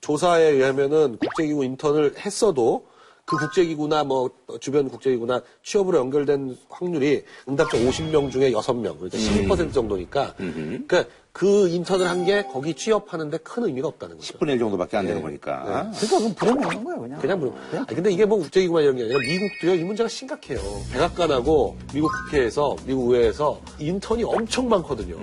조사에 0.00 0.44
의하면은 0.44 1.16
국제기구 1.18 1.64
인턴을 1.64 2.14
했어도 2.18 2.84
그 3.24 3.36
국제기구나 3.36 4.04
뭐 4.04 4.30
주변 4.60 4.88
국제기구나 4.88 5.42
취업으로 5.62 5.98
연결된 5.98 6.56
확률이 6.68 7.24
응답자 7.48 7.78
50명 7.78 8.30
중에 8.30 8.50
6명, 8.50 8.98
그러니까 8.98 9.18
12% 9.18 9.72
정도니까. 9.72 10.34
그러니까 10.36 11.04
그 11.32 11.66
인턴을 11.68 12.06
한 12.08 12.22
게 12.24 12.44
거기 12.44 12.74
취업하는데 12.74 13.36
큰 13.38 13.64
의미가 13.64 13.88
없다는 13.88 14.18
거죠. 14.18 14.34
10분의 14.38 14.50
1 14.50 14.58
정도밖에 14.58 14.96
안 14.98 15.06
되는 15.06 15.22
거니까. 15.22 15.62
그러니까 15.64 15.98
그건 15.98 16.34
부려먹는 16.34 16.84
거예요 16.84 17.00
그냥. 17.00 17.20
그냥 17.20 17.40
뭐. 17.40 17.58
아니, 17.72 17.86
근데 17.86 18.12
이게 18.12 18.24
뭐 18.26 18.38
국제기구만 18.38 18.82
이런 18.82 18.96
게 18.96 19.04
아니라 19.04 19.18
미국도요, 19.18 19.74
이 19.74 19.82
문제가 19.82 20.08
심각해요. 20.08 20.60
백악관하고 20.92 21.76
미국 21.94 22.10
국회에서, 22.26 22.76
미국 22.86 23.10
의회에서 23.10 23.60
인턴이 23.78 24.22
엄청 24.24 24.68
많거든요. 24.68 25.16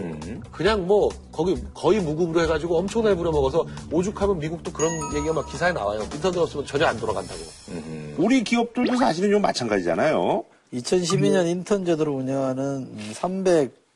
그냥 0.51 0.87
뭐, 0.87 1.09
거기 1.31 1.55
거의 1.73 2.01
무급으로 2.01 2.41
해가지고 2.41 2.77
엄청나게 2.79 3.15
부려먹어서 3.15 3.65
오죽하면 3.91 4.39
미국도 4.39 4.73
그런 4.73 4.91
얘기가 5.15 5.33
막 5.33 5.49
기사에 5.49 5.71
나와요. 5.71 6.01
인턴들 6.13 6.41
없으면 6.41 6.65
전혀 6.65 6.85
안 6.87 6.97
돌아간다고. 6.99 7.39
우리 8.17 8.43
기업들도 8.43 8.97
사실은 8.97 9.29
좀 9.31 9.41
마찬가지잖아요. 9.41 10.43
2012년 10.73 11.47
인턴 11.47 11.85
제도를 11.85 12.11
운영하는 12.11 12.89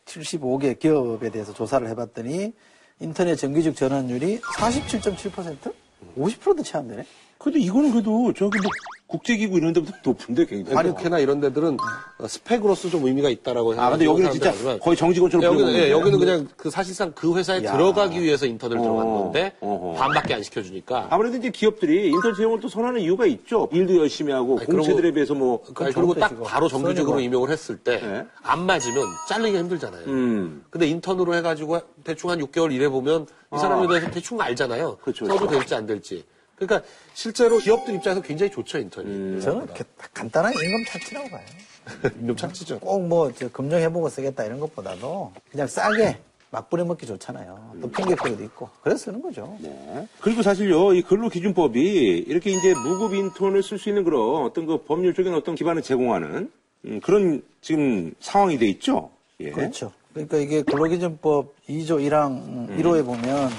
375개 0.05 0.77
기업에 0.79 1.29
대해서 1.29 1.53
조사를 1.53 1.87
해봤더니 1.89 2.53
인터넷 2.99 3.35
정규직 3.35 3.75
전환율이 3.75 4.39
47.7%? 4.41 5.73
50%도 6.17 6.63
채 6.63 6.77
안 6.77 6.87
되네. 6.87 7.05
근데 7.43 7.59
이거는 7.59 7.91
그래도 7.91 8.31
저기 8.33 8.57
뭐 8.61 8.71
국제기구 9.07 9.57
이런 9.57 9.73
데보다 9.73 9.97
높은데 10.03 10.45
굉장히. 10.45 10.75
화력회나 10.75 11.19
이런 11.19 11.41
데들은 11.41 11.77
어, 12.19 12.27
스펙으로서 12.27 12.89
좀 12.89 13.05
의미가 13.05 13.29
있다라고 13.29 13.73
아, 13.79 13.89
근데 13.91 14.05
여기는 14.05 14.31
진짜 14.31 14.51
사람들 14.53 14.79
거의 14.79 14.95
정직원처럼 14.95 15.43
여기는, 15.43 15.65
부려먹는 15.65 15.87
예. 15.87 15.91
여기는 15.91 16.19
그냥 16.19 16.47
그 16.55 16.69
사실상 16.69 17.11
그 17.13 17.35
회사에 17.35 17.63
야. 17.65 17.73
들어가기 17.73 18.19
위해서 18.21 18.45
인턴을 18.45 18.77
들어간 18.77 19.05
어, 19.05 19.23
건데 19.23 19.53
어허. 19.59 19.99
반밖에 19.99 20.33
안 20.35 20.41
시켜주니까. 20.41 21.07
아무래도 21.11 21.35
이제 21.37 21.49
기업들이 21.51 22.07
인턴 22.09 22.33
채용을 22.33 22.61
또 22.61 22.69
선호하는 22.69 23.01
이유가 23.01 23.25
있죠. 23.25 23.67
일도 23.73 23.97
열심히 23.97 24.31
하고 24.31 24.57
아니, 24.57 24.65
공채들에 24.65 25.01
그리고- 25.01 25.13
비해서 25.15 25.33
뭐. 25.35 25.61
아니, 25.75 25.93
그리고 25.93 26.13
딱 26.15 26.41
바로 26.43 26.69
정규직으로. 26.69 27.19
임용을 27.19 27.49
했을 27.51 27.77
때안 27.77 28.01
네. 28.01 28.63
맞으면 28.65 29.05
자르기가 29.27 29.59
힘들잖아요. 29.59 30.05
음. 30.07 30.63
근데 30.69 30.87
인턴으로 30.87 31.35
해가지고 31.35 31.81
대충 32.05 32.29
한 32.31 32.39
6개월 32.39 32.71
일해보면 32.73 33.27
이 33.53 33.59
사람에 33.59 33.85
대해서 33.89 34.09
대충 34.09 34.39
알잖아요. 34.41 34.97
그렇죠, 35.01 35.25
써도 35.25 35.39
그렇죠. 35.41 35.59
될지 35.59 35.75
안 35.75 35.85
될지. 35.85 36.23
그러니까 36.55 36.87
실제로 37.13 37.57
기업들 37.57 37.95
입장에서 37.95 38.21
굉장히 38.21 38.51
좋죠, 38.51 38.77
인턴이. 38.79 39.41
저는 39.41 39.65
이렇게 39.65 39.83
간단한 40.13 40.53
임금 40.53 40.85
착취라고 40.87 41.29
봐요. 41.29 41.41
임금 42.19 42.35
착취죠. 42.37 42.79
꼭 42.79 42.99
뭐 43.01 43.31
검증해보고 43.51 44.09
쓰겠다 44.09 44.45
이런 44.45 44.59
것보다도 44.59 45.33
그냥 45.51 45.67
싸게 45.67 46.17
막 46.51 46.69
뿌려먹기 46.69 47.05
좋잖아요. 47.07 47.77
또 47.81 47.89
핑계거리도 47.89 48.43
있고. 48.43 48.69
그래서 48.83 49.05
쓰는 49.05 49.21
거죠. 49.21 49.57
네. 49.59 50.07
그리고 50.21 50.43
사실요, 50.43 50.93
이 50.93 51.01
근로 51.01 51.27
기준법이 51.27 52.25
이렇게 52.27 52.51
이제 52.51 52.73
무급 52.75 53.15
인턴을 53.15 53.63
쓸 53.63 53.79
수 53.79 53.89
있는 53.89 54.03
그런 54.03 54.43
어떤 54.43 54.67
그 54.67 54.83
법률적인 54.83 55.33
어떤 55.33 55.55
기반을 55.55 55.81
제공하는 55.81 56.51
음, 56.85 56.99
그런 57.01 57.41
지금 57.61 58.13
상황이 58.19 58.57
돼 58.59 58.67
있죠. 58.67 59.09
예. 59.39 59.49
그렇죠. 59.49 59.91
그러니까 60.13 60.37
이게 60.37 60.61
근로기준법 60.61 61.55
2조 61.67 62.07
1항 62.07 62.77
1호에 62.77 63.03
보면 63.03 63.49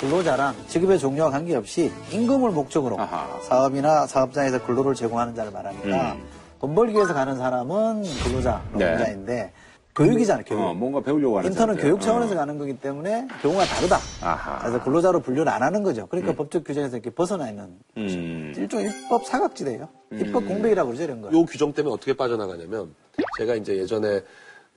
근로자랑 0.00 0.54
직업의 0.68 0.98
종류와 0.98 1.30
관계없이 1.30 1.90
임금을 2.12 2.50
목적으로 2.50 2.98
아하. 3.00 3.40
사업이나 3.42 4.06
사업장에서 4.06 4.64
근로를 4.64 4.94
제공하는 4.94 5.34
자를 5.34 5.50
말하니까 5.50 6.16
돈 6.60 6.74
벌기 6.74 6.94
위해서 6.94 7.14
가는 7.14 7.36
사람은 7.36 8.02
근로자, 8.24 8.62
네. 8.74 8.84
노동자인데 8.84 9.52
교육이잖아요, 9.96 10.44
교육. 10.46 10.60
어, 10.60 10.74
뭔가 10.74 11.00
배우려고 11.00 11.38
하는 11.38 11.50
인턴은 11.50 11.74
사람들. 11.74 11.82
교육 11.82 12.00
차원에서 12.00 12.34
어. 12.34 12.36
가는 12.36 12.56
거기 12.58 12.78
때문에 12.78 13.26
경우가 13.42 13.64
다르다. 13.64 13.98
아하. 14.22 14.58
그래서 14.60 14.82
근로자로 14.84 15.20
분류를 15.20 15.50
안 15.50 15.62
하는 15.64 15.82
거죠. 15.82 16.06
그러니까 16.06 16.34
법적 16.34 16.62
규정에서 16.64 16.96
이렇게 16.96 17.10
벗어나 17.10 17.48
있는 17.50 17.64
음. 17.96 18.52
일종 18.56 18.80
입법 18.80 19.26
사각지대예요. 19.26 19.88
입법 20.12 20.46
공백이라고 20.46 20.88
그러죠, 20.90 21.02
이런 21.02 21.20
거. 21.20 21.32
요 21.32 21.44
규정 21.44 21.72
때문에 21.72 21.92
어떻게 21.92 22.12
빠져나가냐면 22.16 22.94
제가 23.38 23.56
이제 23.56 23.76
예전에 23.76 24.20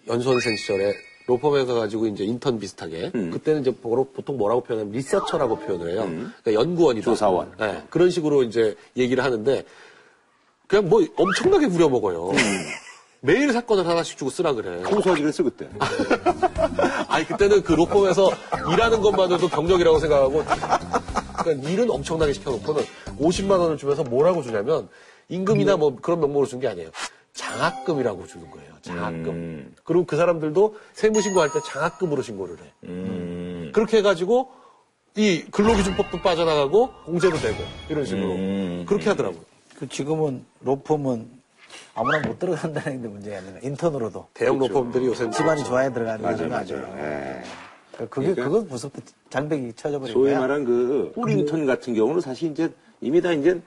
연수원생 0.08 0.56
시절에 0.56 0.92
로펌에 1.28 1.66
가가지고 1.66 2.08
이제 2.08 2.24
인턴 2.24 2.60
비슷하게 2.60 3.12
음. 3.16 3.32
그때는 3.32 3.62
이제 3.62 3.72
보통 3.72 4.38
뭐라고 4.38 4.62
표현하면 4.64 4.92
리서처라고 4.94 5.60
표현을 5.60 5.92
해요. 5.92 6.04
그러니까 6.44 6.54
연구원이다. 6.54 7.06
조사원. 7.06 7.52
네, 7.60 7.84
그런 7.90 8.10
식으로 8.10 8.44
이제 8.44 8.76
얘기를 8.98 9.24
하는데 9.24 9.64
그냥 10.68 10.90
뭐 10.90 11.06
엄청나게 11.16 11.68
부려먹어요. 11.68 12.30
음. 12.30 12.38
매일 13.24 13.54
사건을 13.54 13.88
하나씩 13.88 14.18
주고 14.18 14.32
쓰라 14.32 14.54
그래. 14.54 14.82
공소하지 14.82 15.22
그랬어, 15.22 15.44
그때. 15.44 15.70
아니 17.08 17.26
그때는 17.28 17.62
그 17.62 17.74
로펌에서 17.74 18.30
일하는 18.74 19.02
것만으로도 19.02 19.48
경력이라고 19.50 20.00
생각하고 20.00 20.44
그러니까 21.44 21.70
일은 21.70 21.90
엄청나게 21.92 22.34
시켜놓고는 22.34 22.82
50만 23.20 23.60
원을 23.60 23.78
주면서 23.78 24.04
뭐라고 24.04 24.42
주냐면 24.42 24.90
임금이나 25.30 25.78
뭐 25.78 25.96
그런 26.02 26.20
명목으로 26.20 26.48
준 26.48 26.60
게 26.60 26.68
아니에요. 26.68 26.90
장학금이라고 27.42 28.28
주는 28.28 28.50
거예요. 28.52 28.72
장학금. 28.82 29.28
음. 29.30 29.76
그리고 29.84 30.06
그 30.06 30.16
사람들도 30.16 30.76
세무신고할 30.94 31.52
때 31.52 31.60
장학금으로 31.66 32.22
신고를 32.22 32.58
해. 32.60 32.72
음. 32.86 33.72
그렇게 33.74 33.98
해가지고 33.98 34.52
이 35.16 35.44
근로기준법도 35.52 36.22
빠져나가고 36.22 36.92
공제도 37.06 37.36
되고 37.38 37.58
이런 37.90 38.06
식으로 38.06 38.32
음. 38.34 38.86
그렇게 38.88 39.10
하더라고요. 39.10 39.42
그 39.80 39.90
지금은 39.90 40.46
로펌은 40.62 41.28
아무나 41.96 42.20
못 42.20 42.38
들어간다는 42.38 43.02
게 43.02 43.08
문제가 43.08 43.38
아니라 43.38 43.60
인턴으로도 43.64 44.28
대형 44.34 44.60
로펌들이 44.60 45.06
요새 45.08 45.30
집안이 45.32 45.64
좋아야 45.64 45.92
들어가는 45.92 46.22
맞아요, 46.22 46.50
거죠. 46.50 46.76
맞아요. 46.78 46.96
예. 47.00 47.44
그러니까 47.94 48.16
그게 48.16 48.34
그러니까 48.34 48.44
그거 48.44 48.62
무섭다. 48.70 49.02
장벽이 49.30 49.74
쳐져버린 49.74 50.14
소위 50.14 50.30
거야. 50.30 50.40
말한 50.42 50.64
그 50.66 51.12
꿀인턴 51.16 51.66
같은 51.66 51.94
경우는 51.96 52.22
사실 52.22 52.52
이제 52.52 52.72
이미 53.02 53.20
다 53.22 53.32
이제 53.34 53.60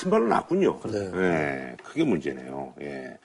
침발로 0.00 0.26
났군요. 0.28 0.78
네. 0.84 1.10
예, 1.14 1.76
그게 1.84 2.04
문제네요. 2.04 2.74
예. 2.80 3.16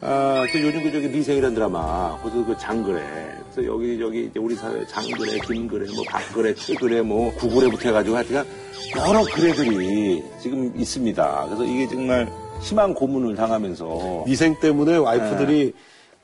아, 0.00 0.44
그 0.52 0.60
요즘 0.62 0.82
그 0.82 0.92
저기 0.92 1.08
미생이라는 1.08 1.54
드라마, 1.54 2.18
거기서 2.22 2.44
그 2.44 2.58
장그래. 2.58 3.02
그래서 3.50 3.64
여기 3.72 3.98
저기 3.98 4.24
이제 4.26 4.38
우리 4.38 4.54
사회 4.54 4.84
장그래, 4.86 5.38
김그래, 5.40 5.86
뭐 5.94 6.04
박그래, 6.08 6.54
최그래, 6.54 7.02
뭐 7.02 7.34
구그래부터 7.36 7.88
해가지고 7.88 8.16
하여튼 8.16 8.44
여러 8.96 9.22
그래들이 9.24 10.22
지금 10.40 10.72
있습니다. 10.76 11.44
그래서 11.46 11.64
이게 11.64 11.88
정말 11.88 12.30
심한 12.60 12.94
고문을 12.94 13.34
당하면서 13.34 14.24
미생 14.26 14.58
때문에 14.60 14.96
와이프들이 14.96 15.64
네. 15.64 15.72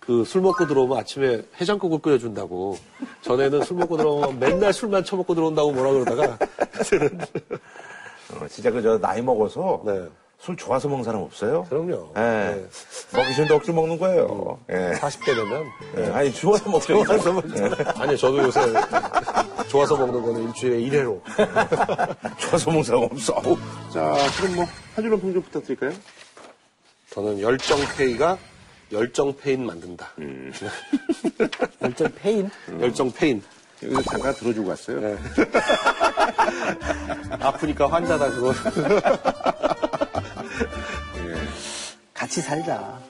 그술 0.01 0.41
먹고 0.41 0.67
들어오면 0.67 0.99
아침에 0.99 1.43
해장국을 1.61 2.01
끓여준다고. 2.01 2.77
전에는 3.23 3.63
술 3.63 3.77
먹고 3.77 3.97
들어오면 3.97 4.41
맨날 4.41 4.73
술만 4.73 5.05
처먹고 5.05 5.35
들어온다고 5.35 5.71
뭐라 5.71 5.93
그러다가 5.93 6.39
어, 8.31 8.47
진짜 8.49 8.71
그 8.71 8.83
저 8.83 8.99
나이 8.99 9.21
먹어서 9.23 9.83
네. 9.85 10.09
술 10.39 10.57
좋아서 10.57 10.89
먹는 10.89 11.05
사람 11.05 11.23
없어요? 11.23 11.65
그럼요. 11.69 12.13
예. 12.17 12.67
먹기 13.15 13.33
싫은데 13.33 13.55
억지로 13.55 13.75
먹는 13.75 13.97
거예요. 13.99 14.59
예. 14.71 14.91
40대 14.99 15.27
되면. 15.37 15.67
예. 15.99 16.07
아니, 16.13 16.33
좋아서 16.33 16.69
먹죠. 16.69 17.05
좋아서 17.05 17.41
아니, 17.97 18.17
저도 18.19 18.39
요새 18.39 18.61
좋아서 19.69 19.97
먹는 19.97 20.21
거는 20.21 20.43
일주일에 20.49 20.79
1회로. 20.91 21.21
좋아서 22.41 22.71
먹는 22.71 22.83
사람 22.83 23.03
없어. 23.05 23.41
자, 23.93 24.17
그럼 24.41 24.57
뭐, 24.57 24.67
한 24.97 25.05
줄로 25.05 25.17
평좀 25.21 25.43
부탁드릴까요? 25.43 25.93
저는 27.11 27.41
열정페이가 27.41 28.39
열정페인 28.91 29.65
만든다. 29.65 30.09
열정 31.83 32.09
페인. 32.17 32.51
열정페인. 32.81 33.43
여기서 33.83 34.03
잠깐 34.03 34.35
들어주고 34.35 34.69
갔어요. 34.69 35.01
네. 35.01 35.17
아프니까 37.41 37.87
환자다, 37.91 38.31
그거. 38.31 38.53
같이 42.15 42.41
살자. 42.41 43.01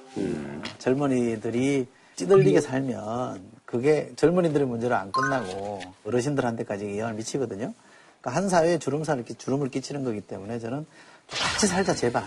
젊은이들이 0.79 1.87
찌들리게 2.16 2.61
살면 2.61 3.53
그게 3.64 4.12
젊은이들의 4.16 4.66
문제로 4.66 4.97
안 4.97 5.12
끝나고 5.12 5.81
어르신들한테까지 6.05 6.87
영향을 6.87 7.14
미치거든요. 7.14 7.73
그러니까 8.20 8.41
한 8.41 8.49
사회에 8.49 8.79
주름살 8.79 9.18
이렇게 9.18 9.35
주름을 9.35 9.70
끼치는 9.70 10.05
거기 10.05 10.20
때문에 10.20 10.59
저는 10.59 10.87
좀 11.29 11.39
같이 11.41 11.66
살자 11.66 11.95
제발 11.95 12.25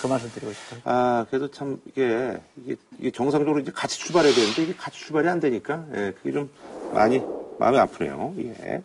그 0.00 0.06
말을 0.06 0.30
드리고 0.32 0.52
싶어요. 0.52 0.80
아, 0.84 1.26
그래도 1.28 1.50
참, 1.50 1.80
이게, 1.86 2.38
이게, 2.56 2.76
이게 2.98 3.10
정상적으로 3.10 3.60
이제 3.60 3.70
같이 3.70 3.98
출발해야 3.98 4.34
되는데, 4.34 4.62
이게 4.62 4.74
같이 4.74 4.98
출발이 4.98 5.28
안 5.28 5.38
되니까, 5.40 5.84
예, 5.94 6.12
그게 6.16 6.32
좀 6.32 6.50
많이 6.92 7.22
마음이 7.58 7.78
아프네요. 7.78 8.34
예. 8.38 8.82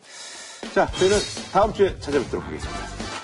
자, 0.73 0.87
저희는 0.97 1.17
다음 1.51 1.73
주에 1.73 1.97
찾아뵙도록 1.99 2.45
하겠습니다. 2.45 3.22